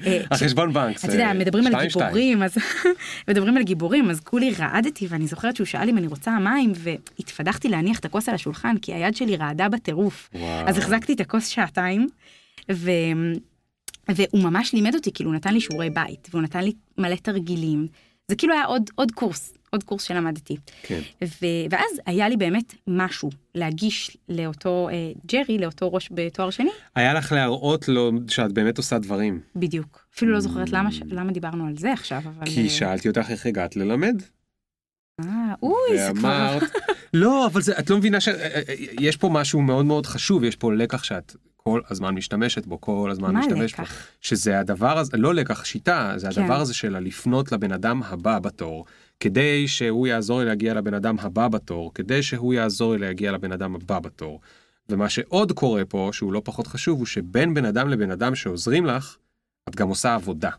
[0.07, 1.05] אה, החשבון בנק.
[1.05, 1.87] אתה יודע, מדברים על.
[1.87, 2.57] גיבורים, אז
[3.29, 7.69] מדברים על גיבורים, אז כולי רעדתי, ואני זוכרת שהוא שאל אם אני רוצה מים, והתפדחתי
[7.69, 10.31] להניח את הכוס על השולחן, כי היד שלי רעדה בטירוף.
[10.67, 12.09] אז החזקתי את הכוס שעתיים,
[12.73, 12.91] ו...
[14.09, 17.87] והוא ממש לימד אותי, כאילו, הוא נתן לי שיעורי בית, והוא נתן לי מלא תרגילים.
[18.29, 20.57] זה כאילו היה עוד, עוד קורס, עוד קורס שלמדתי.
[20.83, 21.01] כן.
[21.25, 21.47] ו...
[21.71, 27.33] ואז היה לי באמת משהו להגיש לאותו אה, ג'רי, לאותו ראש בתואר שני, היה לך
[27.33, 29.41] להראות לו שאת באמת עושה דברים.
[29.57, 30.07] בדיוק.
[30.15, 32.47] אפילו לא זוכרת למה, ש- למה דיברנו על זה עכשיו, אבל...
[32.47, 34.23] כי אה, שאלתי אותך איך הגעת ללמד.
[35.21, 36.59] אה, אוי, זה כבר...
[37.15, 41.05] לא, אבל זה, את לא מבינה שיש פה משהו מאוד מאוד חשוב, יש פה לקח
[41.05, 43.83] שאת כל הזמן משתמשת בו, כל הזמן מה משתמשת בו.
[43.83, 44.07] לקח?
[44.21, 46.43] שזה הדבר הזה, לא לקח, שיטה, זה כן.
[46.43, 48.85] הדבר הזה של לפנות לבן אדם הבא בתור,
[49.21, 53.53] כדי שהוא יעזור לי להגיע לבן אדם הבא בתור, כדי שהוא יעזור לי להגיע לבן
[53.53, 54.41] אדם הבא בתור.
[54.89, 58.87] ומה שעוד קורה פה, שהוא לא פחות חשוב, הוא שבין בן אדם לבן אדם שעוזרים
[58.87, 59.17] לך,
[59.69, 60.51] את גם עושה עבודה,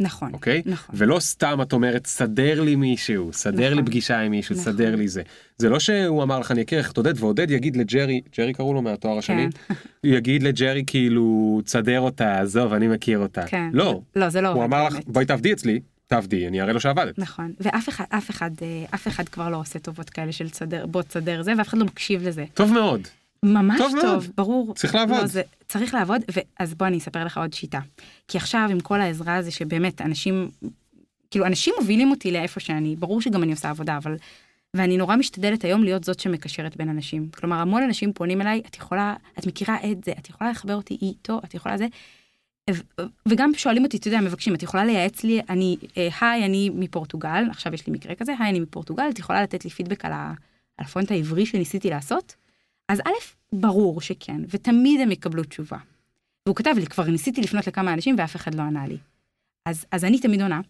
[0.00, 0.62] נכון, אוקיי?
[0.66, 0.94] נכון.
[0.98, 3.84] ולא סתם את אומרת, סדר לי מישהו, סדר לי נכון.
[3.86, 4.72] פגישה עם מישהו, נכון.
[4.72, 5.22] סדר לי זה.
[5.58, 8.74] זה לא שהוא אמר לך, אני אכיר לך את עודד, ועודד יגיד לג'רי, ג'רי קראו
[8.74, 9.74] לו מהתואר השני, כן.
[10.04, 13.42] יגיד לג'רי כאילו, תסדר אותה, עזוב, אני מכיר אותה.
[13.46, 13.70] כן.
[13.72, 15.08] לא, לא, זה לא הוא אמר לך, באמת.
[15.08, 15.80] בואי תעבדי אצלי,
[16.10, 17.18] תעבדי, אני אראה לו שעבדת.
[17.18, 20.86] נכון, ואף אחד, אף אחד, אה, אף אחד כבר לא עושה טובות כאלה של תסדר,
[20.86, 22.44] בוא תסדר זה, ואף אחד לא מקשיב לזה.
[22.54, 23.08] טוב מאוד.
[23.42, 24.24] ממש טוב טוב, מאוד.
[24.36, 24.74] ברור.
[24.74, 25.20] צריך לעבוד.
[25.20, 27.80] לא, זה, צריך לעבוד, ואז בוא אני אספר לך עוד שיטה.
[28.28, 30.50] כי עכשיו עם כל העזרה הזו שבאמת אנשים,
[31.30, 34.16] כאילו אנשים מובילים אותי לאיפה שאני, ברור שגם אני עושה עבודה, אבל...
[34.74, 37.28] ואני נורא משתדלת היום להיות זאת שמקשרת בין אנשים.
[37.36, 40.98] כלומר, המון אנשים פונים אליי, את יכולה, את מכירה את זה, את יכולה לחבר אותי
[41.02, 41.86] איתו, את יכולה זה.
[43.28, 47.44] וגם שואלים אותי, אתה יודע, מבקשים, את יכולה לייעץ לי, אני, אה, היי, אני מפורטוגל,
[47.50, 50.12] עכשיו יש לי מקרה כזה, היי, אני מפורטוגל, את יכולה לתת לי פידבק על,
[50.78, 52.34] הפונט העברי שניסיתי לעשות?
[52.88, 53.10] אז א',
[53.52, 55.78] ברור שכן, ותמיד הם יקבלו תשובה.
[56.46, 58.96] והוא כתב לי, כבר ניסיתי לפנות לכמה אנשים ואף אחד לא ענה לי.
[59.66, 60.60] אז, אז אני תמיד עונה.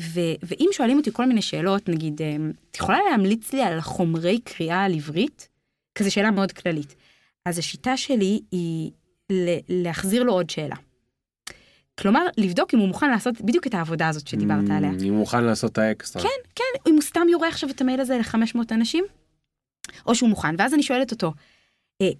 [0.00, 2.36] ו, ואם שואלים אותי כל מיני שאלות, נגיד, אה,
[2.70, 5.48] את יכולה להמליץ לי על חומרי קריאה על עברית?
[5.94, 6.94] כזו שאלה מאוד כללית.
[7.44, 8.90] אז השיטה שלי היא
[9.68, 10.76] להחזיר לו עוד שאלה.
[11.98, 14.90] כלומר, לבדוק אם הוא מוכן לעשות בדיוק את העבודה הזאת שדיברת עליה.
[14.90, 16.22] אם הוא מוכן לעשות את האקסטרה.
[16.22, 19.04] כן, כן, אם הוא סתם יורה עכשיו את המייל הזה ל-500 אנשים,
[20.06, 21.32] או שהוא מוכן, ואז אני שואלת אותו,
[22.02, 22.10] "אה,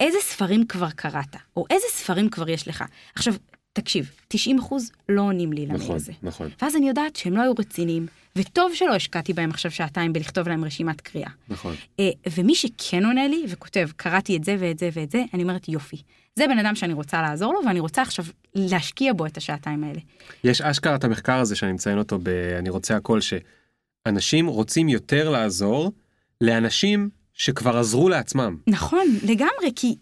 [0.00, 2.84] איזה ספרים כבר קראת, או איזה ספרים כבר יש לך?
[3.14, 3.34] עכשיו,
[3.72, 6.12] תקשיב, 90 אחוז לא עונים לי למייל נכון, הזה.
[6.22, 8.06] נכון, ואז אני יודעת שהם לא היו רציניים,
[8.36, 11.30] וטוב שלא השקעתי בהם עכשיו שעתיים בלכתוב להם רשימת קריאה.
[11.48, 11.74] נכון.
[12.00, 15.68] אה, ומי שכן עונה לי וכותב, קראתי את זה ואת זה ואת זה, אני אומרת,
[15.68, 16.02] יופי.
[16.36, 20.00] זה בן אדם שאני רוצה לעזור לו, ואני רוצה עכשיו להשקיע בו את השעתיים האלה.
[20.44, 25.92] יש אשכרה את המחקר הזה שאני מציין אותו ב"אני רוצה הכל", שאנשים רוצים יותר לעזור
[26.40, 28.56] לאנשים שכבר עזרו לעצמם.
[28.66, 29.96] נכון, לגמרי, כי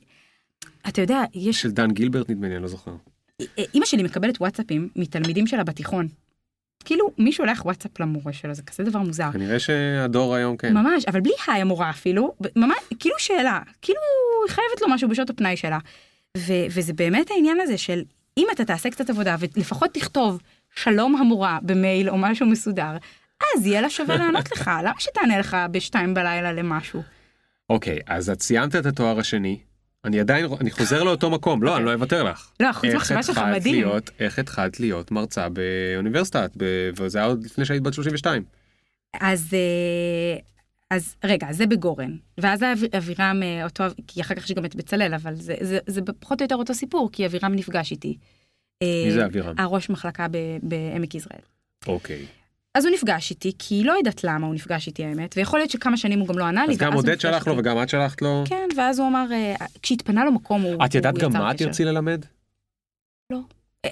[0.89, 2.93] אתה יודע, יש של דן גילברט נדמה לי, אני לא זוכר.
[3.75, 6.09] אימא שלי מקבלת וואטסאפים מתלמידים שלה בתיכון.
[6.85, 9.33] כאילו, מי שולח וואטסאפ למורה שלו, זה כזה דבר מוזר.
[9.33, 10.75] כנראה שהדור היום כן.
[10.75, 14.01] ממש, אבל בלי היי המורה אפילו, ממש, כאילו שאלה, כאילו
[14.47, 15.79] היא חייבת לו משהו בשעות הפנאי שלה.
[16.37, 18.03] ו- וזה באמת העניין הזה של
[18.39, 20.41] אם אתה תעשה קצת עבודה ולפחות תכתוב
[20.77, 22.97] שלום המורה במייל או משהו מסודר,
[23.57, 27.03] אז יהיה לה שווה לענות לך, למה שתענה לך בשתיים בלילה למשהו?
[27.71, 29.59] אוקיי, אז את סיימת את התואר השני,
[30.05, 32.51] אני עדיין, אני חוזר לאותו מקום, לא, אני לא אוותר לך.
[32.61, 33.89] לא, חוץ מחשבה שלך מדהים.
[34.21, 36.47] איך התחלת להיות מרצה באוניברסיטה,
[36.97, 38.43] וזה היה עוד לפני שהיית בת 32.
[39.21, 40.39] אז, אה,
[40.91, 42.17] אז רגע, זה בגורן.
[42.39, 42.65] ואז
[42.97, 46.41] אבירם, אה, אותו, כי אחר כך יש גם את בצלאל, אבל זה, זה, זה פחות
[46.41, 48.17] או יותר אותו סיפור, כי אבירם נפגש איתי.
[48.83, 49.55] מי זה אבירם?
[49.59, 50.27] הראש מחלקה
[50.63, 51.41] בעמק יזרעאל.
[51.87, 52.27] אוקיי.
[52.75, 55.97] אז הוא נפגש איתי, כי לא יודעת למה הוא נפגש איתי האמת, ויכול להיות שכמה
[55.97, 56.73] שנים הוא גם לא ענה לי.
[56.73, 57.59] אז גם עודד שלח לו.
[57.59, 58.45] וגם את שלחת לו.
[58.47, 61.57] כן, ואז הוא אמר, אה, כשהתפנה לו מקום, הוא את ידעת גם יצר מה את
[61.57, 61.65] קשר.
[61.65, 62.25] תרצי ללמד?
[63.33, 63.39] אה,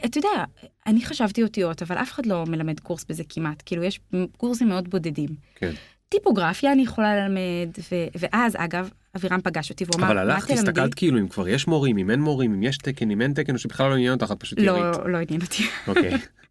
[0.05, 0.45] אתה יודע,
[0.87, 4.01] אני חשבתי אותיות, אבל אף אחד לא מלמד קורס בזה כמעט, כאילו יש
[4.37, 5.29] קורסים מאוד בודדים.
[5.55, 5.73] כן.
[6.09, 10.47] טיפוגרפיה אני יכולה ללמד, ו- ואז אגב, אבירם פגש אותי והוא אמר, אבל מה הלכת,
[10.47, 10.63] תלמדי?
[10.63, 13.55] הסתכלת כאילו אם כבר יש מורים, אם אין מורים, אם יש תקן, אם אין תקן,
[13.55, 14.83] או שבכלל לא עניין אותך, את פשוט ירית.
[14.97, 16.13] לא, לא עניין אותי, אוקיי.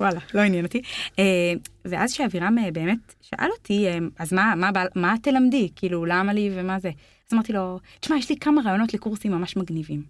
[0.00, 0.82] וואלה, לא עניין אותי.
[1.18, 1.52] אה,
[1.84, 5.68] ואז שאבירם אה, באמת שאל אותי, אה, אז מה, מה, מה תלמדי?
[5.76, 6.88] כאילו, למה לי ומה זה?
[7.28, 10.02] אז אמרתי לו, תשמע, יש לי כמה רעיונות לקורסים ממש מגניבים.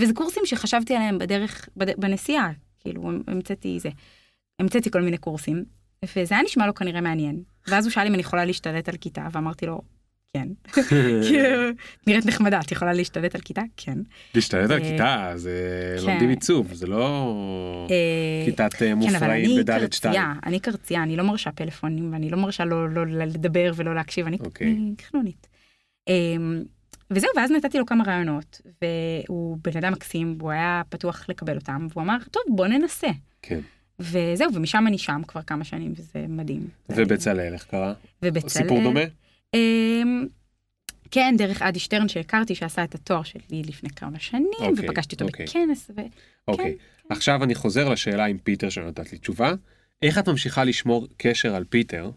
[0.00, 2.00] וזה קורסים שחשבתי עליהם בדרך, בד...
[2.00, 2.50] בנסיעה,
[2.80, 3.88] כאילו, המצאתי זה.
[4.60, 5.64] המצאתי כל מיני קורסים,
[6.04, 7.42] וזה היה נשמע לו כנראה מעניין.
[7.66, 9.80] ואז הוא שאל אם אני יכולה להשתלט על כיתה, ואמרתי לו,
[10.32, 10.48] כן.
[11.28, 11.70] כאילו,
[12.06, 13.62] נראית נחמדה, את יכולה להשתלט על כיתה?
[13.76, 13.98] כן.
[14.34, 16.06] להשתלט על אה, כיתה, זה כן.
[16.06, 20.14] לומדים עיצוב, זה לא אה, כיתת כן, אבל מופרעים אני בדלת שתיים.
[20.14, 24.26] קרצייה, אני קרצייה, אני לא מרשה פלאפונים, ואני לא מרשה לא לא לדבר ולא להקשיב,
[24.26, 24.76] אני אוקיי.
[25.10, 25.46] חנונית.
[26.08, 26.62] אמ,
[27.10, 31.86] וזהו, ואז נתתי לו כמה רעיונות, והוא בן אדם מקסים, והוא היה פתוח לקבל אותם,
[31.90, 33.08] והוא אמר, טוב, בוא ננסה.
[33.42, 33.60] כן.
[34.00, 36.68] וזהו, ומשם אני שם כבר כמה שנים, וזה מדהים.
[36.88, 37.92] ובצלאל, איך קרה?
[38.22, 38.62] ובצלאל.
[38.62, 39.00] סיפור דומה?
[39.54, 40.26] אמ,
[41.10, 45.24] כן, דרך אדי שטרן שהכרתי, שעשה את התואר שלי לפני כמה שנים, אוקיי, ופגשתי אותו
[45.24, 45.46] אוקיי.
[45.46, 46.00] בכנס, ו...
[46.48, 46.76] אוקיי.
[47.08, 47.14] כן.
[47.14, 49.54] עכשיו אני חוזר לשאלה עם פיטר שנתת לי תשובה.
[50.02, 52.10] איך את ממשיכה לשמור קשר על פיטר?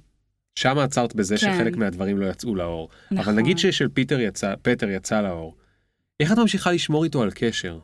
[0.56, 1.54] שם עצרת בזה כן.
[1.54, 2.90] שחלק מהדברים לא יצאו לאור.
[3.12, 3.36] אבל נכון.
[3.36, 5.56] נגיד ששל פיטר יצא, פטר יצא לאור.
[6.20, 7.80] איך את ממשיכה לשמור איתו על קשר?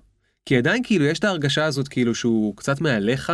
[0.45, 3.31] כי עדיין כאילו יש את ההרגשה הזאת כאילו שהוא קצת מעליך,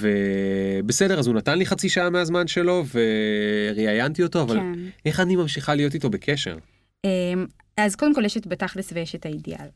[0.00, 4.72] ובסדר אז הוא נתן לי חצי שעה מהזמן שלו וראיינתי אותו, אבל כן.
[5.06, 6.56] איך אני ממשיכה להיות איתו בקשר?
[7.04, 7.46] אמ,
[7.76, 9.68] אז קודם כל יש את בתכלס ויש את האידיאל.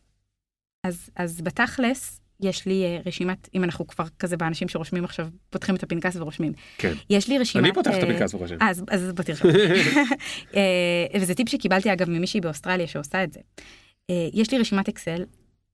[0.86, 5.74] אז, אז בתכלס יש לי אה, רשימת, אם אנחנו כבר כזה באנשים שרושמים עכשיו, פותחים
[5.74, 6.52] את הפנקס ורושמים.
[6.78, 6.92] כן.
[7.10, 7.64] יש לי רשימת...
[7.64, 8.56] אני פותח את אה, הפנקס ורושם.
[8.60, 9.50] אז, אז בוא תרשום.
[10.56, 13.40] אה, וזה טיפ שקיבלתי אגב ממישהי באוסטרליה שעושה את זה.
[14.32, 15.24] יש לי רשימת Excel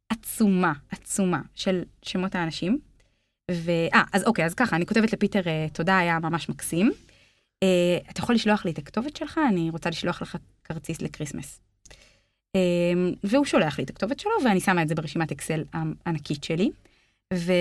[0.08, 2.78] עצומה, עצומה של שמות האנשים.
[3.50, 3.70] ו...
[3.94, 6.92] אה, אז אוקיי, אז ככה, אני כותבת לפיטר, אה, תודה, היה ממש מקסים.
[7.62, 9.40] אה, אתה יכול לשלוח לי את הכתובת שלך?
[9.48, 11.60] אני רוצה לשלוח לך כרטיס לקריסמס.
[12.56, 12.60] אה,
[13.24, 16.70] והוא שולח לי את הכתובת שלו, ואני שמה את זה ברשימת Excel הענקית שלי.
[17.34, 17.52] ו...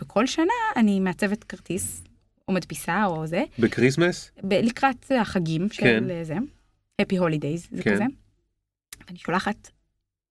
[0.00, 2.04] וכל שנה אני מעצבת כרטיס,
[2.48, 4.30] או מדפיסה או זה, בקריסמס?
[4.44, 5.74] ב- לקראת החגים כן.
[5.74, 6.34] של אה, זה,
[7.02, 7.94] Happy Holidays, זה כן.
[7.94, 8.04] כזה.
[9.08, 9.70] אני שולחת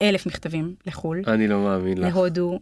[0.02, 2.16] אלף מכתבים לחו"ל, אני לא מאמין לך.
[2.16, 2.60] להודו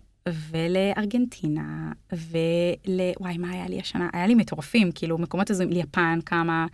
[0.49, 2.99] ולארגנטינה ול...
[3.19, 4.09] וואי, מה היה לי השנה?
[4.13, 6.65] היה לי מטורפים, כאילו מקומות הזויים, ליפן, כמה,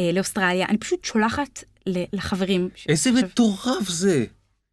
[0.00, 2.68] אה, לאוסטרליה, אני פשוט שולחת ל- לחברים.
[2.88, 4.24] איזה עכשיו- מטורף זה!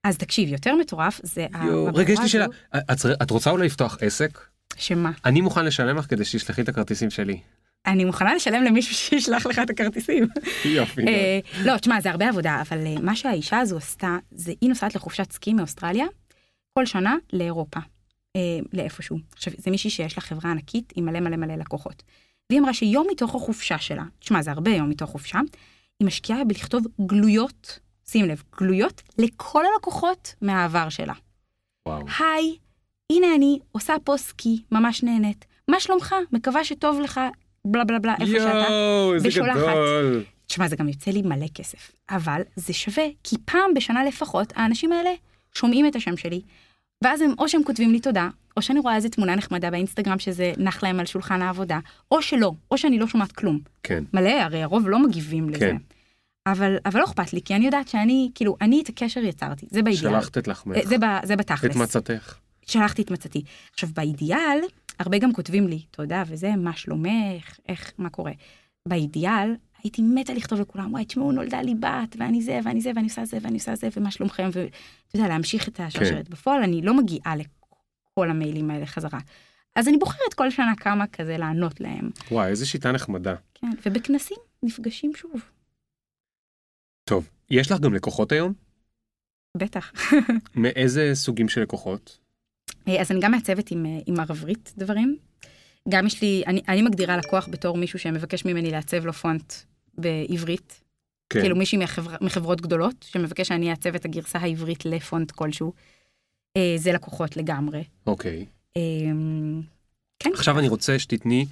[0.03, 1.45] אז תקשיב, יותר מטורף זה...
[1.53, 2.45] הבחורה רגע, יש לי שאלה.
[2.77, 4.39] את, את רוצה אולי לפתוח עסק?
[4.77, 5.11] שמה?
[5.25, 7.39] אני מוכן לשלם לך כדי שתשלחי את הכרטיסים שלי.
[7.85, 10.27] אני מוכנה לשלם למישהו שישלח לך את הכרטיסים.
[10.65, 11.07] יופי.
[11.07, 14.95] אה, לא, תשמע, זה הרבה עבודה, אבל אה, מה שהאישה הזו עשתה, זה היא נוסעת
[14.95, 16.05] לחופשת סקי מאוסטרליה,
[16.79, 17.79] כל שנה לאירופה,
[18.35, 19.17] אה, לאיפשהו.
[19.33, 22.03] עכשיו, זה מישהי שיש לה חברה ענקית עם מלא מלא מלא לקוחות.
[22.49, 25.39] והיא אמרה שיום מתוך החופשה שלה, תשמע, זה הרבה יום מתוך חופשה,
[25.99, 31.13] היא משקיעה בלכתוב גלויות, שים לב, גלויות לכל הלקוחות מהעבר שלה.
[31.87, 32.05] וואו.
[32.19, 32.57] היי,
[33.11, 35.45] הנה אני עושה פה סקי, ממש נהנית.
[35.67, 36.15] מה שלומך?
[36.31, 37.21] מקווה שטוב לך,
[37.65, 38.67] בלה בלה בלה, איפה שאתה.
[38.69, 39.29] יואו, איזה.
[39.29, 40.23] גדול.
[40.47, 44.91] תשמע, זה גם יוצא לי מלא כסף, אבל זה שווה, כי פעם בשנה לפחות, האנשים
[44.91, 45.09] האלה
[45.53, 46.41] שומעים את השם שלי,
[47.03, 50.53] ואז הם, או שהם כותבים לי תודה, או שאני רואה איזה תמונה נחמדה באינסטגרם שזה
[50.57, 51.79] נח להם על שולחן העבודה,
[52.11, 53.59] או שלא, או שאני לא שומעת כלום.
[53.83, 54.03] כן.
[54.13, 55.59] מלא, הרי הרוב לא מגיבים לזה.
[55.59, 55.77] כן.
[56.47, 59.81] אבל, אבל לא אכפת לי, כי אני יודעת שאני, כאילו, אני את הקשר יצרתי, זה
[59.81, 60.11] באידיאל.
[60.11, 60.77] שלחת את לחמך.
[60.77, 61.71] אה, זה, ב, זה בתכלס.
[61.71, 62.35] את מצתך.
[62.65, 63.43] שלחתי את מצתי.
[63.73, 64.59] עכשיו, באידיאל,
[64.99, 68.31] הרבה גם כותבים לי, תודה וזה, מה שלומך, איך, מה קורה.
[68.87, 69.55] באידיאל,
[69.85, 73.25] הייתי מתה לכתוב לכולם, וואי, תשמעו, נולדה לי בת, ואני זה, ואני זה, ואני עושה
[73.25, 74.67] זה, ואני עושה זה, ומה שלומכם, ואתה
[75.13, 76.29] יודע, להמשיך את השרשרת.
[76.29, 79.19] בפועל, אני לא מגיעה לכל המיילים האלה חזרה.
[79.75, 82.09] אז אני בוחרת כל שנה כמה כזה לענות להם.
[82.31, 83.35] וואי, איזה שיטה נחמדה.
[83.53, 85.41] כן, ובכנסים נפגשים שוב.
[87.03, 88.53] טוב, יש לך גם לקוחות היום?
[89.57, 89.91] בטח.
[90.55, 92.17] מאיזה סוגים של לקוחות?
[92.87, 95.17] אה, אז אני גם מעצבת עם, אה, עם ערברית דברים.
[95.89, 99.53] גם יש לי, אני, אני מגדירה לקוח בתור מישהו שמבקש ממני לעצב לו פונט
[99.97, 100.81] בעברית.
[101.29, 101.39] כן.
[101.39, 105.73] כאילו מישהי מחבר, מחברות גדולות, שמבקש שאני אעצב את הגרסה העברית לפונט כלשהו.
[106.57, 107.83] אה, זה לקוחות לגמרי.
[108.07, 108.45] אוקיי.
[108.77, 108.81] אה,
[110.19, 110.29] כן.
[110.33, 111.45] עכשיו אני רוצה שתתני,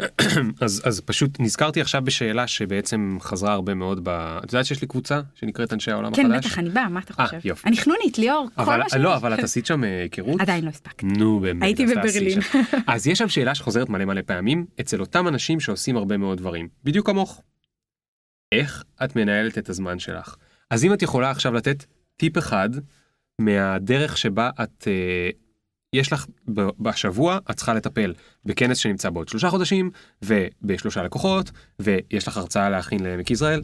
[0.64, 4.08] אז, אז פשוט נזכרתי עכשיו בשאלה שבעצם חזרה הרבה מאוד ב...
[4.44, 6.46] את יודעת שיש לי קבוצה שנקראת אנשי העולם כן, החדש?
[6.46, 7.38] בטח, אני באה, מה אתה אה, חושב?
[7.44, 7.68] יופי.
[7.68, 8.94] אני חנונית, ליאור, כל אבל, מה ש...
[8.94, 10.40] לא, אבל את עשית שם אה, היכרות?
[10.40, 11.06] עדיין לא הספקתי.
[11.06, 11.62] נו באמת.
[11.62, 12.38] הייתי בברלין.
[12.86, 16.68] אז יש שם שאלה שחוזרת מלא מלא פעמים אצל אותם אנשים שעושים הרבה מאוד דברים,
[16.84, 17.42] בדיוק כמוך.
[18.52, 20.36] איך את מנהלת את הזמן שלך?
[20.70, 21.84] אז אם את יכולה עכשיו לתת
[22.16, 22.68] טיפ אחד
[23.40, 25.30] מהדרך שבה את, אה,
[25.92, 26.26] יש לך
[26.78, 28.14] בשבוע, את צריכה לטפל
[28.44, 29.90] בכנס שנמצא בעוד שלושה חודשים,
[30.22, 33.62] ובשלושה לקוחות, ויש לך הרצאה להכין לעמק יזרעאל.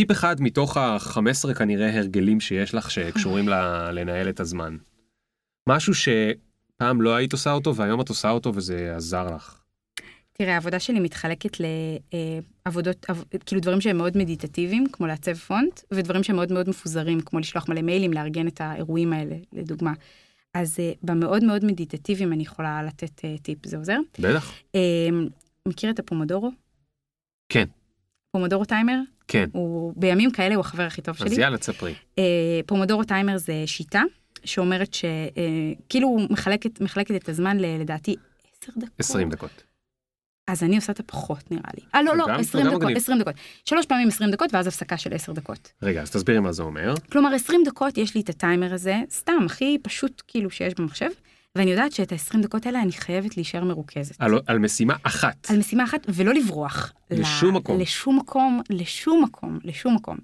[0.00, 3.48] טיפ אחד מתוך ה-15 כנראה הרגלים שיש לך שקשורים
[3.92, 4.76] לנהל את הזמן.
[5.68, 9.63] משהו שפעם לא היית עושה אותו והיום את עושה אותו וזה עזר לך.
[10.38, 11.56] תראה, העבודה שלי מתחלקת
[12.66, 17.20] לעבודות, עב- כאילו דברים שהם מאוד מדיטטיביים, כמו לעצב פונט, ודברים שהם מאוד מאוד מפוזרים,
[17.20, 19.92] כמו לשלוח מלא מיילים, לארגן את האירועים האלה, לדוגמה.
[20.54, 23.96] אז אה, במאוד מאוד מדיטטיביים אני יכולה לתת אה, טיפ, זה עוזר.
[24.18, 24.52] בטח.
[24.74, 24.80] אה,
[25.68, 26.50] מכיר את הפומודורו?
[27.48, 27.64] כן.
[28.32, 28.98] פומודורו טיימר?
[29.28, 29.48] כן.
[29.52, 31.42] הוא בימים כאלה הוא החבר הכי טוב אז שלי.
[31.42, 31.94] יאללה, תספרי.
[32.18, 32.24] אה,
[32.66, 34.02] פומודורו טיימר זה שיטה
[34.44, 38.16] שאומרת שכאילו מחלקת, מחלקת את הזמן ל- לדעתי
[38.62, 38.90] 10 דקות.
[38.98, 39.62] 20 דקות.
[40.48, 41.82] אז אני עושה את הפחות נראה לי.
[41.94, 42.96] אה לא לא, גם- 20 גם דקות, מגניב.
[42.96, 43.34] 20 דקות.
[43.64, 45.72] שלוש פעמים 20 דקות ואז הפסקה של 10 דקות.
[45.82, 46.94] רגע, אז תסבירי מה זה אומר.
[47.12, 51.08] כלומר 20 דקות יש לי את הטיימר הזה, סתם הכי פשוט כאילו שיש במחשב,
[51.58, 54.14] ואני יודעת שאת ה-20 דקות האלה אני חייבת להישאר מרוכזת.
[54.18, 55.50] על, על משימה אחת.
[55.50, 56.92] על משימה אחת ולא לברוח.
[57.10, 57.80] לשום ל- מקום.
[57.80, 60.16] לשום מקום, לשום מקום, לשום מקום.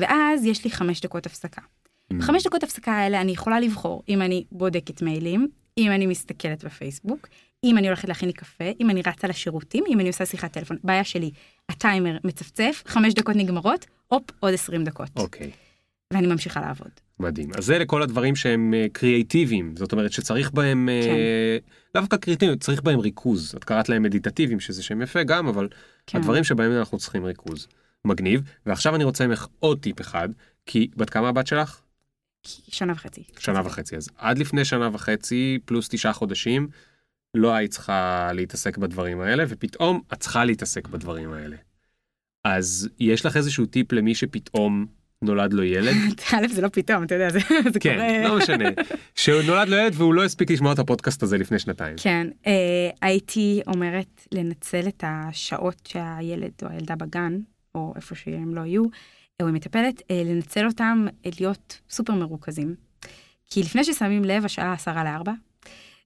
[0.00, 1.62] ואז יש לי חמש דקות הפסקה.
[1.62, 2.14] Mm.
[2.16, 7.28] בחמש דקות הפסקה האלה אני יכולה לבחור אם אני בודקת מיילים, אם אני מסתכלת בפייסבוק,
[7.66, 10.76] אם אני הולכת להכין לי קפה, אם אני רצה לשירותים, אם אני עושה שיחת טלפון.
[10.84, 11.30] בעיה שלי,
[11.68, 15.08] הטיימר מצפצף, חמש דקות נגמרות, הופ, עוד 20 דקות.
[15.16, 15.50] אוקיי,
[16.12, 16.90] ואני ממשיכה לעבוד.
[17.20, 17.50] מדהים.
[17.58, 21.14] אז זה לכל הדברים שהם אה, קריאייטיביים, זאת אומרת שצריך בהם, אה, כן.
[21.94, 23.54] לאו דווקא קריאייטיביים, צריך בהם ריכוז.
[23.56, 25.68] את קראת להם מדיטטיביים, שזה שם יפה גם, אבל
[26.06, 26.18] כן.
[26.18, 27.66] הדברים שבהם אנחנו צריכים ריכוז.
[28.06, 28.40] מגניב.
[28.66, 30.28] ועכשיו אני רוצה ממך עוד טיפ אחד,
[30.66, 31.80] כי בת כמה הבת שלך?
[32.68, 33.22] שנה וחצי.
[33.38, 33.96] שנה וחצי.
[33.96, 36.68] אז עד לפני שנה וחצי, פלוס תשעה חודשים,
[37.36, 41.56] לא היית צריכה להתעסק בדברים האלה, ופתאום את צריכה להתעסק בדברים האלה.
[42.44, 44.86] אז יש לך איזשהו טיפ למי שפתאום
[45.22, 45.94] נולד לו ילד?
[46.34, 47.40] א', זה לא פתאום, אתה יודע, זה,
[47.80, 48.28] כן, קורה.
[48.28, 48.68] לא משנה.
[49.14, 51.96] שהוא נולד לו ילד והוא לא הספיק לשמוע את הפודקאסט הזה לפני שנתיים.
[52.02, 57.38] כן, אה, הייתי אומרת לנצל את השעות שהילד או הילדה בגן,
[57.74, 58.84] או איפה שהם לא יהיו,
[59.42, 62.74] או עם מטפלת, אה, לנצל אותם אה, להיות סופר מרוכזים.
[63.50, 65.32] כי לפני ששמים לב, השעה עשרה לארבע,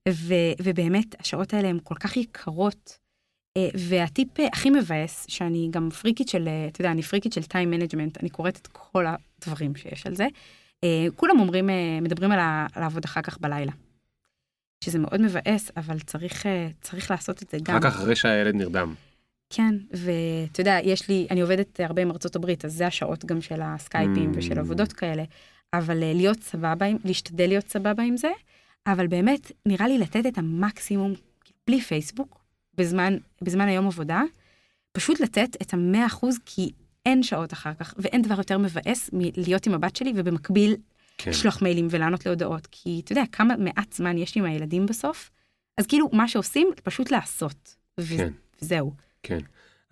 [0.08, 2.98] ו- ובאמת, השעות האלה הן כל כך יקרות.
[3.56, 7.42] אה, והטיפ אה, הכי מבאס, שאני גם פריקית של, אה, אתה יודע, אני פריקית של
[7.42, 10.26] time management, אני קוראת את כל הדברים שיש על זה.
[11.16, 11.70] כולם אומרים,
[12.02, 12.38] מדברים על
[12.76, 13.72] לעבוד אחר כך בלילה.
[14.84, 16.46] שזה מאוד מבאס, אבל צריך,
[16.80, 17.76] צריך לעשות את זה גם.
[17.76, 18.94] רק אחרי שהילד נרדם.
[19.50, 23.40] כן, ואתה יודע, יש לי, אני עובדת הרבה עם ארצות הברית, אז זה השעות גם
[23.40, 24.38] של הסקייפים Mm.
[24.38, 25.24] ושל עבודות כאלה,
[25.74, 28.30] אבל להיות סבבה, להשתדל להיות סבבה עם זה,
[28.86, 31.12] אבל באמת, נראה לי לתת את המקסימום,
[31.66, 32.44] בלי פייסבוק,
[32.74, 34.22] בזמן, בזמן היום עבודה,
[34.92, 36.70] פשוט לתת את המאה אחוז, כי
[37.06, 40.76] אין שעות אחר כך, ואין דבר יותר מבאס מלהיות עם הבת שלי, ובמקביל
[41.18, 41.30] כן.
[41.30, 45.30] לשלוח מיילים ולענות להודעות, כי אתה יודע, כמה מעט זמן יש לי עם הילדים בסוף,
[45.78, 47.76] אז כאילו, מה שעושים, פשוט לעשות.
[48.00, 48.32] ו- כן.
[48.62, 48.94] וזהו.
[49.22, 49.38] כן.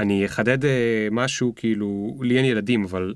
[0.00, 3.14] אני אחדד אה, משהו, כאילו, לי אין ילדים, אבל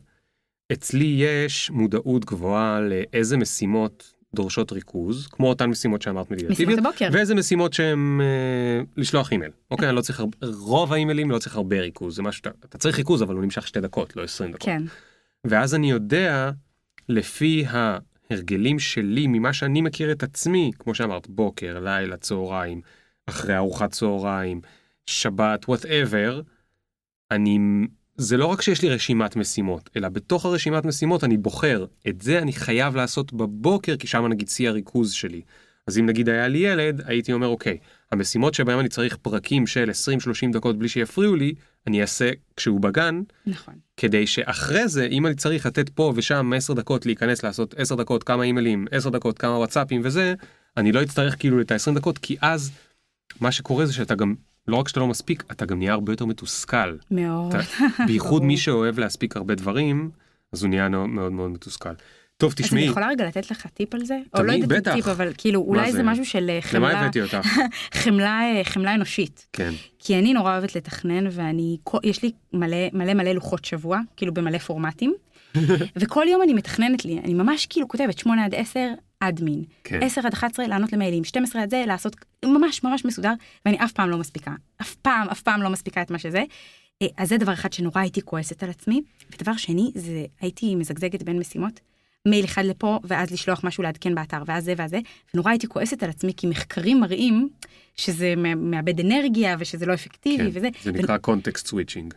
[0.72, 7.08] אצלי יש מודעות גבוהה לאיזה משימות דורשות ריכוז, כמו אותן משימות שאמרת משימות מדיטטיביות, הבוקר.
[7.12, 9.50] ואיזה משימות שהן אה, לשלוח אימייל.
[9.70, 12.78] אוקיי, אני לא צריך הרבה, רוב האימיילים לא צריך הרבה ריכוז, זה משהו שאתה, אתה
[12.78, 14.62] צריך ריכוז, אבל הוא נמשך שתי דקות, לא 20 דקות.
[14.62, 14.82] כן,
[15.44, 16.50] ואז אני יודע,
[17.08, 22.80] לפי ההרגלים שלי, ממה שאני מכיר את עצמי, כמו שאמרת, בוקר, לילה, צהריים,
[23.26, 24.60] אחרי ארוחת צהריים,
[25.06, 26.40] שבת, whatever,
[27.30, 27.58] אני...
[28.16, 32.38] זה לא רק שיש לי רשימת משימות, אלא בתוך הרשימת משימות אני בוחר, את זה
[32.38, 35.40] אני חייב לעשות בבוקר, כי שם נגיד שיא הריכוז שלי.
[35.86, 37.78] אז אם נגיד היה לי ילד, הייתי אומר, אוקיי,
[38.12, 39.90] המשימות שבהם אני צריך פרקים של
[40.50, 41.54] 20-30 דקות בלי שיפריעו לי,
[41.86, 43.74] אני אעשה כשהוא בגן, נכון.
[43.96, 48.24] כדי שאחרי זה, אם אני צריך לתת פה ושם 10 דקות להיכנס לעשות 10 דקות
[48.24, 50.34] כמה אימיילים, 10 דקות כמה וואטסאפים וזה,
[50.76, 52.70] אני לא אצטרך כאילו את ה-20 דקות, כי אז
[53.40, 54.34] מה שקורה זה שאתה גם,
[54.68, 56.96] לא רק שאתה לא מספיק, אתה גם נהיה הרבה יותר מתוסכל.
[57.10, 57.54] מאוד.
[57.54, 57.64] אתה-
[58.06, 58.42] בייחוד.
[58.44, 60.10] מי שאוהב להספיק הרבה דברים,
[60.52, 61.90] אז הוא נהיה מאוד מאוד מתוסכל.
[62.36, 64.18] טוב, אז אני תשמעי, יכולה רגע לתת לך טיפ על זה?
[64.34, 64.94] או תמיד, לא יודעת בטח.
[64.94, 65.96] טיפ, אבל כאילו, אולי זה?
[65.96, 67.38] זה משהו של אה, למה חמלה, הבאתי אותך?
[68.02, 69.46] חמלה, אה, חמלה אנושית.
[69.52, 74.34] כן, כי אני נורא אוהבת לתכנן, ואני, יש לי מלא מלא מלא לוחות שבוע, כאילו
[74.34, 75.14] במלא פורמטים,
[76.00, 78.80] וכל יום אני מתכננת לי, אני ממש כאילו כותבת 8 עד 10,
[79.28, 80.00] אדמין, כן.
[80.02, 83.32] 10 עד 11 לענות למיילים, 12 עד זה לעשות ממש ממש מסודר,
[83.66, 84.50] ואני אף פעם לא מספיקה,
[84.80, 86.42] אף פעם, אף פעם לא מספיקה את מה שזה.
[87.02, 89.02] אה, אז זה דבר אחד שנורא הייתי כועסת על עצמי,
[89.34, 91.80] ודבר שני, זה הייתי מזגזגת בין משימות.
[92.28, 94.98] מייל אחד לפה, ואז לשלוח משהו לעדכן באתר, ואז זה ואז זה,
[95.34, 97.48] ונורא הייתי כועסת על עצמי, כי מחקרים מראים
[97.96, 102.14] שזה מא- מאבד אנרגיה, ושזה לא אפקטיבי, כן, וזה, זה נקרא context switching.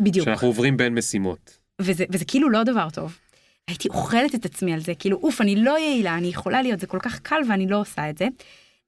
[0.00, 1.58] בדיוק, שאנחנו עוברים בין משימות.
[1.80, 3.18] וזה, וזה כאילו לא דבר טוב.
[3.68, 6.86] הייתי אוכלת את עצמי על זה, כאילו, אוף, אני לא יעילה, אני יכולה להיות, זה
[6.86, 8.28] כל כך קל ואני לא עושה את זה.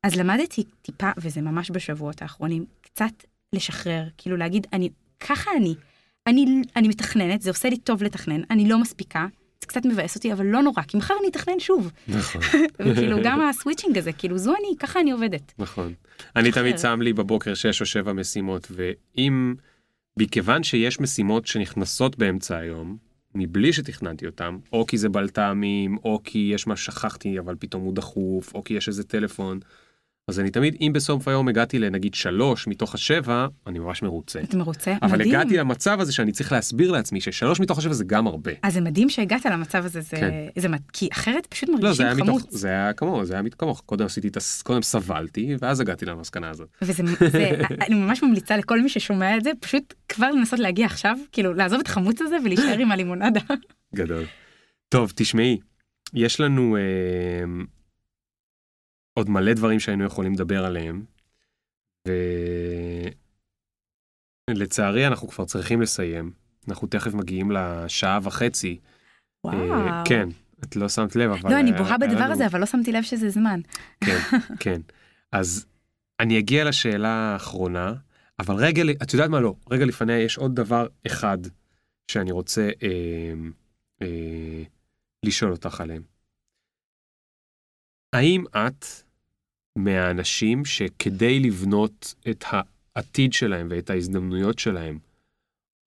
[0.03, 3.13] אז למדתי טיפה, וזה ממש בשבועות האחרונים, קצת
[3.53, 4.89] לשחרר, כאילו להגיד, אני,
[5.21, 5.75] ככה אני.
[6.27, 9.27] אני, אני מתכננת, זה עושה לי טוב לתכנן, אני לא מספיקה,
[9.61, 11.93] זה קצת מבאס אותי, אבל לא נורא, כי מחר אני אתכנן שוב.
[12.09, 12.41] נכון.
[12.81, 15.53] וכאילו, גם ה switching הזה, כאילו, זו אני, ככה אני עובדת.
[15.59, 15.95] נכון.
[16.37, 16.53] אני.
[16.53, 19.55] תמיד שם לי בבוקר 6 או 7 משימות, ואם,
[20.19, 23.08] מכיוון שיש משימות שנכנסות באמצע היום,
[23.39, 27.95] מבלי שתכננתי אותם, או כי זה בלת"מים, או כי יש מה ששכחתי אבל פתאום הוא
[27.95, 29.61] דחוף, או כי יש איזה טלפון,
[30.29, 34.41] אז אני תמיד, אם בסוף היום הגעתי לנגיד שלוש מתוך השבע, אני ממש מרוצה.
[34.41, 34.95] אתה מרוצה?
[35.03, 35.35] אבל מדהים.
[35.35, 38.53] הגעתי למצב הזה שאני צריך להסביר לעצמי ששלוש מתוך השבע זה גם הרבה.
[38.63, 40.31] אז זה מדהים שהגעת למצב הזה, זה, כן.
[40.57, 42.47] זה, מד- כי אחרת פשוט לא, זה מרגישים היה מתוך, חמוץ.
[42.57, 43.83] זה היה כמוהו, זה היה כמוך.
[43.87, 44.63] קודם עשיתי את הס...
[44.63, 46.69] קודם סבלתי, ואז הגעתי למסקנה הזאת.
[46.83, 47.51] וזה, זה,
[47.87, 51.81] אני ממש ממליצה לכל מי ששומע את זה, פשוט כבר לנסות להגיע עכשיו, כאילו לעזוב
[51.81, 53.41] את החמוץ הזה ולהישאר עם הלימונדה.
[53.95, 54.25] גדול.
[54.89, 55.59] טוב, תשמעי,
[56.15, 56.83] יש לנו אה,
[59.19, 61.05] עוד מלא דברים שהיינו יכולים לדבר עליהם,
[64.51, 66.33] ולצערי אנחנו כבר צריכים לסיים.
[66.69, 68.79] אנחנו תכף מגיעים לשעה וחצי.
[69.47, 70.05] אה, וואו.
[70.05, 70.29] כן,
[70.65, 71.51] את לא שמת לב, אבל...
[71.53, 73.61] לא, אני היה- בוהה בדבר לנו- הזה, אבל לא שמתי לב שזה זמן.
[74.05, 74.19] כן,
[74.63, 74.81] כן.
[75.33, 75.67] אז
[76.21, 77.95] אני אגיע לשאלה האחרונה,
[78.39, 81.39] אבל רגע, את יודעת מה לא, רגע לפניה יש עוד דבר אחד
[82.11, 83.33] שאני רוצה אה,
[84.03, 84.63] אה,
[85.25, 86.03] לשאול אותך עליהם.
[88.13, 88.85] האם את
[89.79, 92.45] מהאנשים שכדי לבנות את
[92.97, 94.99] העתיד שלהם ואת ההזדמנויות שלהם,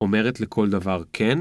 [0.02, 1.40] אומרת לכל דבר כן?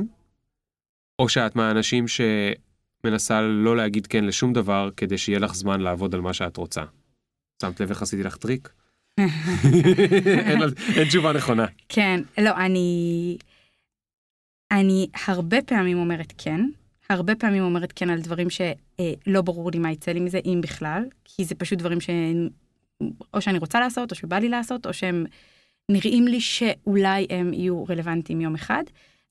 [1.19, 6.21] או שאת מהאנשים שמנסה לא להגיד כן לשום דבר כדי שיהיה לך זמן לעבוד על
[6.21, 6.83] מה שאת רוצה?
[7.63, 8.73] שמת לב איך עשיתי לך טריק?
[10.47, 10.59] אין,
[10.97, 11.67] אין תשובה נכונה.
[11.89, 13.37] כן, לא, אני...
[14.73, 16.61] אני הרבה פעמים אומרת כן,
[17.11, 21.05] הרבה פעמים אומרת כן על דברים שלא ברור לי מה יצא לי מזה, אם בכלל,
[21.25, 22.11] כי זה פשוט דברים ש...
[23.35, 25.27] או שאני רוצה לעשות, או שבא לי לעשות, או שהם
[25.89, 28.83] נראים לי שאולי הם יהיו רלוונטיים יום אחד.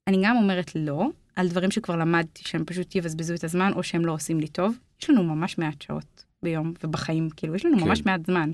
[0.08, 4.06] אני גם אומרת לא, על דברים שכבר למדתי שהם פשוט יבזבזו את הזמן, או שהם
[4.06, 4.78] לא עושים לי טוב.
[5.02, 7.84] יש לנו ממש מעט שעות ביום ובחיים, כאילו, יש לנו כן.
[7.84, 8.52] ממש מעט זמן.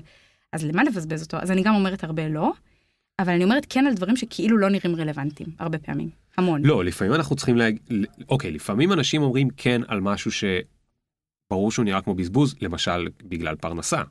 [0.52, 1.36] אז למה לבזבז אותו?
[1.36, 2.52] אז אני גם אומרת הרבה לא,
[3.18, 6.10] אבל אני אומרת כן על דברים שכאילו לא נראים רלוונטיים, הרבה פעמים.
[6.36, 6.62] המון.
[6.64, 7.82] לא, לפעמים אנחנו צריכים להגיד,
[8.28, 14.02] אוקיי, לפעמים אנשים אומרים כן על משהו שברור שהוא נראה כמו בזבוז, למשל בגלל פרנסה.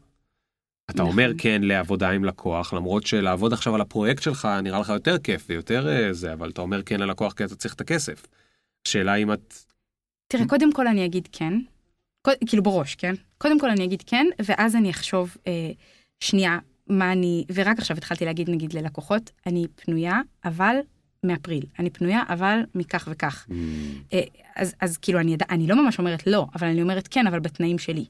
[0.92, 1.12] אתה נכון.
[1.12, 5.46] אומר כן לעבודה עם לקוח, למרות שלעבוד עכשיו על הפרויקט שלך נראה לך יותר כיף
[5.50, 8.28] ויותר אה, זה, אבל אתה אומר כן ללקוח כי אתה צריך את הכסף.
[8.88, 9.54] השאלה אם את...
[10.28, 11.54] תראה, קודם כל אני אגיד כן,
[12.22, 13.14] קוד, כאילו בראש, כן?
[13.38, 15.72] קודם כל אני אגיד כן, ואז אני אחשוב אה,
[16.20, 20.76] שנייה מה אני, ורק עכשיו התחלתי להגיד נגיד ללקוחות, אני פנויה, אבל
[21.24, 23.48] מאפריל, אני פנויה, אבל מכך וכך.
[24.14, 24.22] אה,
[24.56, 27.78] אז, אז כאילו אני, אני לא ממש אומרת לא, אבל אני אומרת כן, אבל בתנאים
[27.78, 28.06] שלי.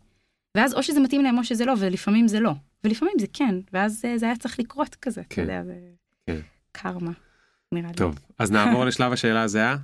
[0.57, 2.51] ואז או שזה מתאים להם או שזה לא, ולפעמים זה לא.
[2.83, 5.41] ולפעמים זה כן, ואז אה, זה היה צריך לקרות כזה, אתה כן.
[5.41, 5.73] יודע, זה
[6.27, 6.39] כן.
[6.71, 7.11] קרמה,
[7.71, 7.95] נראה לי.
[7.95, 9.77] טוב, אז נעבור לשלב השאלה הזהה.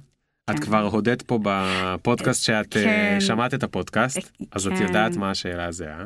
[0.50, 0.66] את כן.
[0.66, 3.18] כבר הודית פה בפודקאסט שאת אה, כן.
[3.20, 4.84] שמעת את הפודקאסט, אז את כן.
[4.84, 6.06] יודעת מה השאלה הזהה.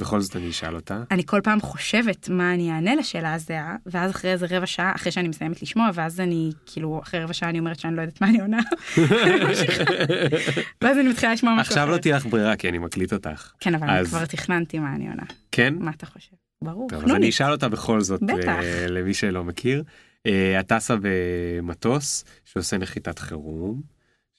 [0.00, 1.02] בכל זאת אני אשאל אותה.
[1.10, 5.12] אני כל פעם חושבת מה אני אענה לשאלה הזהה, ואז אחרי איזה רבע שעה, אחרי
[5.12, 8.28] שאני מסיימת לשמוע, ואז אני, כאילו, אחרי רבע שעה אני אומרת שאני לא יודעת מה
[8.28, 8.60] אני עונה.
[10.82, 11.80] ואז אני מתחילה לשמוע משהו אחר.
[11.80, 13.52] עכשיו לא תהיה לך ברירה כי אני מקליט אותך.
[13.60, 15.22] כן, אבל אני כבר תכננתי מה אני עונה.
[15.52, 15.74] כן?
[15.78, 16.36] מה אתה חושב?
[16.62, 16.88] ברור.
[16.90, 17.10] טוב, אז.
[17.10, 18.20] אני אשאל אותה בכל זאת.
[18.48, 19.82] אה, למי שלא מכיר.
[20.26, 23.82] אה, את טסה במטוס שעושה נחיתת חירום,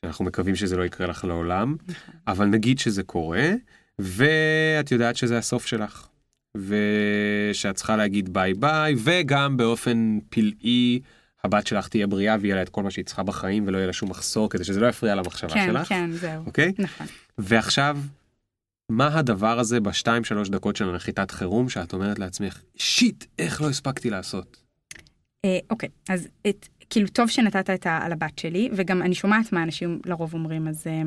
[0.02, 2.16] שאנחנו מקווים שזה לא יקרה לך לעולם, נכון.
[2.28, 3.50] אבל נגיד שזה קורה,
[4.00, 6.08] ואת יודעת שזה הסוף שלך,
[6.58, 11.00] ושאת צריכה להגיד ביי ביי, וגם באופן פלאי,
[11.44, 13.94] הבת שלך תהיה בריאה ויהיה לה את כל מה שהיא צריכה בחיים ולא יהיה לה
[13.94, 16.44] שום מחסור כדי שזה לא יפריע למחשבה כן, שלך, כן, זהו.
[16.46, 16.72] אוקיי?
[16.80, 17.08] נכון.
[17.38, 17.98] ועכשיו,
[18.90, 23.70] מה הדבר הזה בשתיים שלוש דקות של הנחיתת חירום שאת אומרת לעצמך, שיט, איך לא
[23.70, 24.58] הספקתי לעשות?
[25.46, 29.54] אה, אוקיי, אז את, כאילו טוב שנתת את ה, על הבת שלי, וגם אני שומעת
[29.54, 31.02] מה אנשים לרוב אומרים, אז, אה,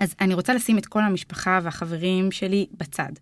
[0.00, 3.12] אז אני רוצה לשים את כל המשפחה והחברים שלי בצד.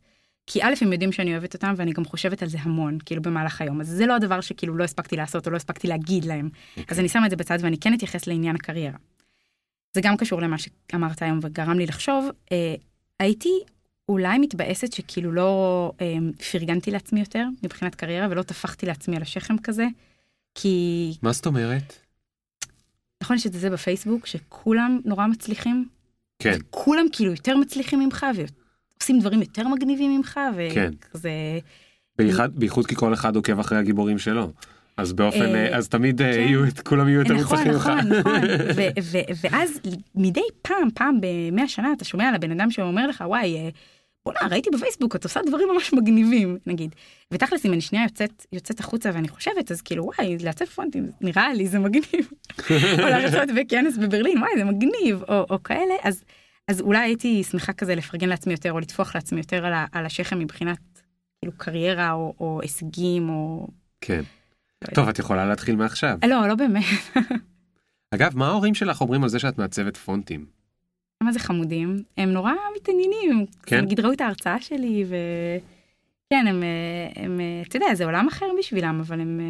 [0.46, 3.60] כי א', הם יודעים שאני אוהבת אותם, ואני גם חושבת על זה המון, כאילו במהלך
[3.60, 3.80] היום.
[3.80, 6.48] אז זה לא הדבר שכאילו לא הספקתי לעשות או לא הספקתי להגיד להם.
[6.88, 8.98] אז אני שמה את זה בצד ואני כן אתייחס לעניין הקריירה.
[9.94, 12.74] זה גם קשור למה שאמרת היום וגרם לי לחשוב, אה,
[13.20, 13.50] הייתי
[14.08, 16.16] אולי מתבאסת שכאילו לא אה,
[16.52, 19.86] פרגנתי לעצמי יותר מבחינת קריירה ולא טפחתי לעצמי על השכם כזה,
[20.54, 21.98] כי מה זאת אומרת?
[23.22, 25.88] נכון שזה זה בפייסבוק שכולם נורא מצליחים,
[26.38, 30.40] כן, כולם כאילו יותר מצליחים ממך ועושים דברים יותר מגניבים ממך
[30.74, 30.90] כן.
[31.10, 31.30] וכזה,
[32.18, 34.52] בייחוד, בייחוד כי כל אחד עוקב אחרי הגיבורים שלו.
[34.96, 36.40] אז באופן, אה, אה, אז תמיד אה, כן.
[36.40, 37.86] יהיו, כולם יהיו יותר נכון, מוצלחים ממך.
[37.86, 38.40] נכון, נכון,
[39.02, 39.80] ו- ואז
[40.14, 43.70] מדי פעם, פעם במאה שנה אתה שומע על הבן אדם שאומר לך וואי,
[44.26, 46.94] בוא'נה ראיתי בפייסבוק את עושה דברים ממש מגניבים נגיד.
[47.30, 51.54] ותכלס אם אני שנייה יוצאת יוצאת החוצה ואני חושבת אז כאילו וואי לעצב פונטים נראה
[51.54, 52.30] לי זה מגניב.
[53.02, 56.24] או להרצות בכנס בברלין וואי זה מגניב או, או כאלה אז
[56.68, 60.06] אז אולי הייתי שמחה כזה לפרגן לעצמי יותר או לטפוח לעצמי יותר על, ה- על
[60.06, 60.78] השכם מבחינת
[61.42, 63.66] כאילו קריירה או, או הישגים או.
[64.00, 64.22] כן.
[64.88, 66.18] לא טוב, את יכולה להתחיל מעכשיו.
[66.28, 66.84] לא לא באמת
[68.14, 70.55] אגב, מה ההורים שלך אומרים על זה שאת מעצבת פונטים?
[71.26, 73.84] מה זה חמודים הם נורא מתעניינים כן?
[73.84, 75.04] נגיד ראו את ההרצאה שלי
[76.30, 79.40] כן, הם, אה, הם, אה, אתה יודע, זה עולם אחר בשבילם, אבל הם...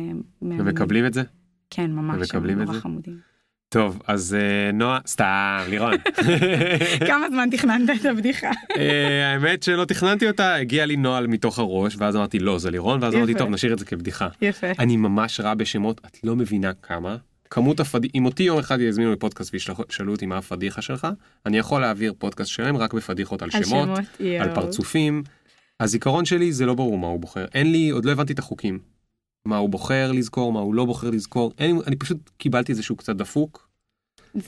[0.42, 1.22] אה, הם מקבלים את זה?
[1.70, 2.80] כן, ממש, הם הם נורא זה?
[2.80, 3.18] חמודים.
[3.68, 4.36] טוב, אז
[4.72, 5.92] נועה, סתם, לירון.
[7.08, 8.50] כמה זמן תכננת את הבדיחה?
[9.32, 13.14] האמת שלא תכננתי אותה, הגיע לי נוהל מתוך הראש, ואז אמרתי לא, זה לירון, ואז
[13.14, 13.34] אמרתי.
[13.34, 14.28] טוב, נשאיר את זה כבדיחה.
[14.42, 14.66] יפה.
[14.78, 17.16] אני ממש רע בשמות, את לא מבינה כמה.
[17.50, 21.06] כמות הפדיחה, אם אותי יום אחד יזמינו לפודקאסט וישאלו אותי מה הפדיחה שלך,
[21.46, 23.98] אני יכול להעביר פודקאסט שלם רק בפדיחות על על שמות, שמות,
[24.40, 24.54] על.
[24.54, 25.22] פרצופים.
[25.80, 28.78] הזיכרון שלי זה לא ברור מה הוא בוחר, אין לי, עוד לא הבנתי את החוקים.
[29.44, 33.16] מה הוא בוחר לזכור, מה הוא לא בוחר לזכור, אין, אני פשוט קיבלתי איזשהו קצת
[33.16, 33.68] דפוק,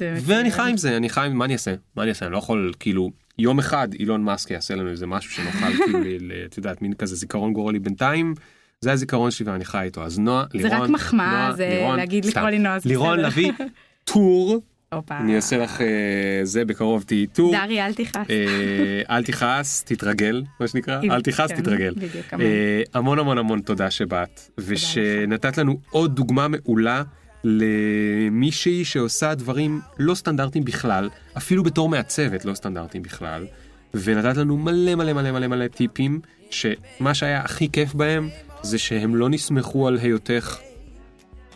[0.01, 0.51] ואני.
[0.51, 1.75] חי עם זה, אני חי עם, מה אני אעשה?
[1.97, 2.27] מה אני אעשה?
[2.27, 5.99] אני לא יכול, כאילו, יום אחד אילון מאסק יעשה לנו איזה משהו שנוכל, כאילו,
[6.47, 8.35] את יודעת, מין כזה זיכרון גורלי בינתיים,
[8.81, 10.03] זה הזיכרון שלי ואני חי איתו.
[10.03, 12.25] אז נועה, זה לירון, רק מחמאה, זה לירון, להגיד.
[12.25, 13.21] לקרוא לי נועה, זה לירון.
[13.21, 13.53] לביא
[14.05, 14.63] טור.
[15.11, 18.27] אני אעשה לך אה, זה בקרוב תהיי טור, דרי, אל תכעס.
[18.31, 21.95] אה, אל תכעס, תתרגל, מה שנקרא, אל תכעס, כן, תתרגל.
[21.97, 22.35] בדיוק.
[22.41, 27.03] אה, המון המון המון תודה שבאת, ושנתת לנו עוד דוגמה מעולה
[27.45, 33.47] למישהי שעושה דברים לא סטנדרטיים בכלל, אפילו בתור מעצבת לא סטנדרטיים בכלל,
[33.95, 38.29] ונתת לנו מלא מלא מלא מלא מלא טיפים, שמה שהיה הכי כיף בהם
[38.63, 40.59] זה שהם לא נסמכו על היותך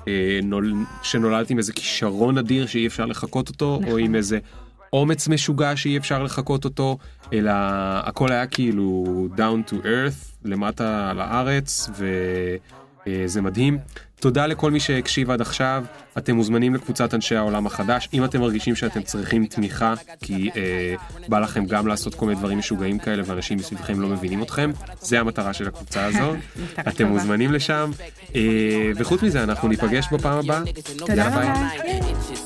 [0.09, 0.75] אה, נול...
[1.03, 3.93] שנולדת עם איזה כישרון אדיר שאי אפשר לחקות אותו, נכון.
[3.93, 4.39] או עם איזה
[4.93, 6.99] אומץ משוגע שאי אפשר לחקות אותו,
[7.33, 7.53] אלא
[8.05, 11.91] הכל היה כאילו down to earth, למטה לארץ,
[13.07, 13.79] וזה מדהים.
[14.21, 15.85] תודה לכל מי שהקשיב עד עכשיו,
[16.19, 20.95] אתם מוזמנים לקבוצת אנשי העולם החדש, אם אתם מרגישים שאתם צריכים תמיכה, כי אה,
[21.29, 24.71] בא לכם גם לעשות כל מיני דברים משוגעים כאלה ואנשים מסביבכם לא מבינים אתכם,
[25.01, 26.35] זה המטרה של הקבוצה הזו,
[26.89, 27.13] אתם.
[27.13, 27.91] מוזמנים לשם,
[28.35, 28.41] אה,
[28.97, 30.63] וחוץ מזה אנחנו ניפגש בפעם הבאה.
[30.97, 31.29] תודה.
[31.29, 31.69] רבה.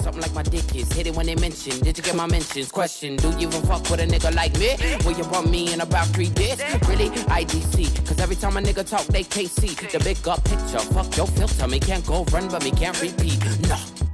[0.05, 0.89] Something like my dick is.
[0.97, 1.75] Hit it when they mention.
[1.87, 2.71] Did you get my mentions?
[2.71, 3.11] Question.
[3.23, 4.71] Do you even fuck with a nigga like me?
[5.05, 6.59] Will you want me in about three days?
[6.89, 7.09] Really?
[7.41, 7.75] IDC.
[8.07, 9.61] Cause every time a nigga talk, they KC.
[9.95, 10.83] The big up picture.
[10.95, 11.67] Fuck your filter.
[11.75, 13.39] Me can't go run, but me can't repeat.
[13.63, 14.06] No.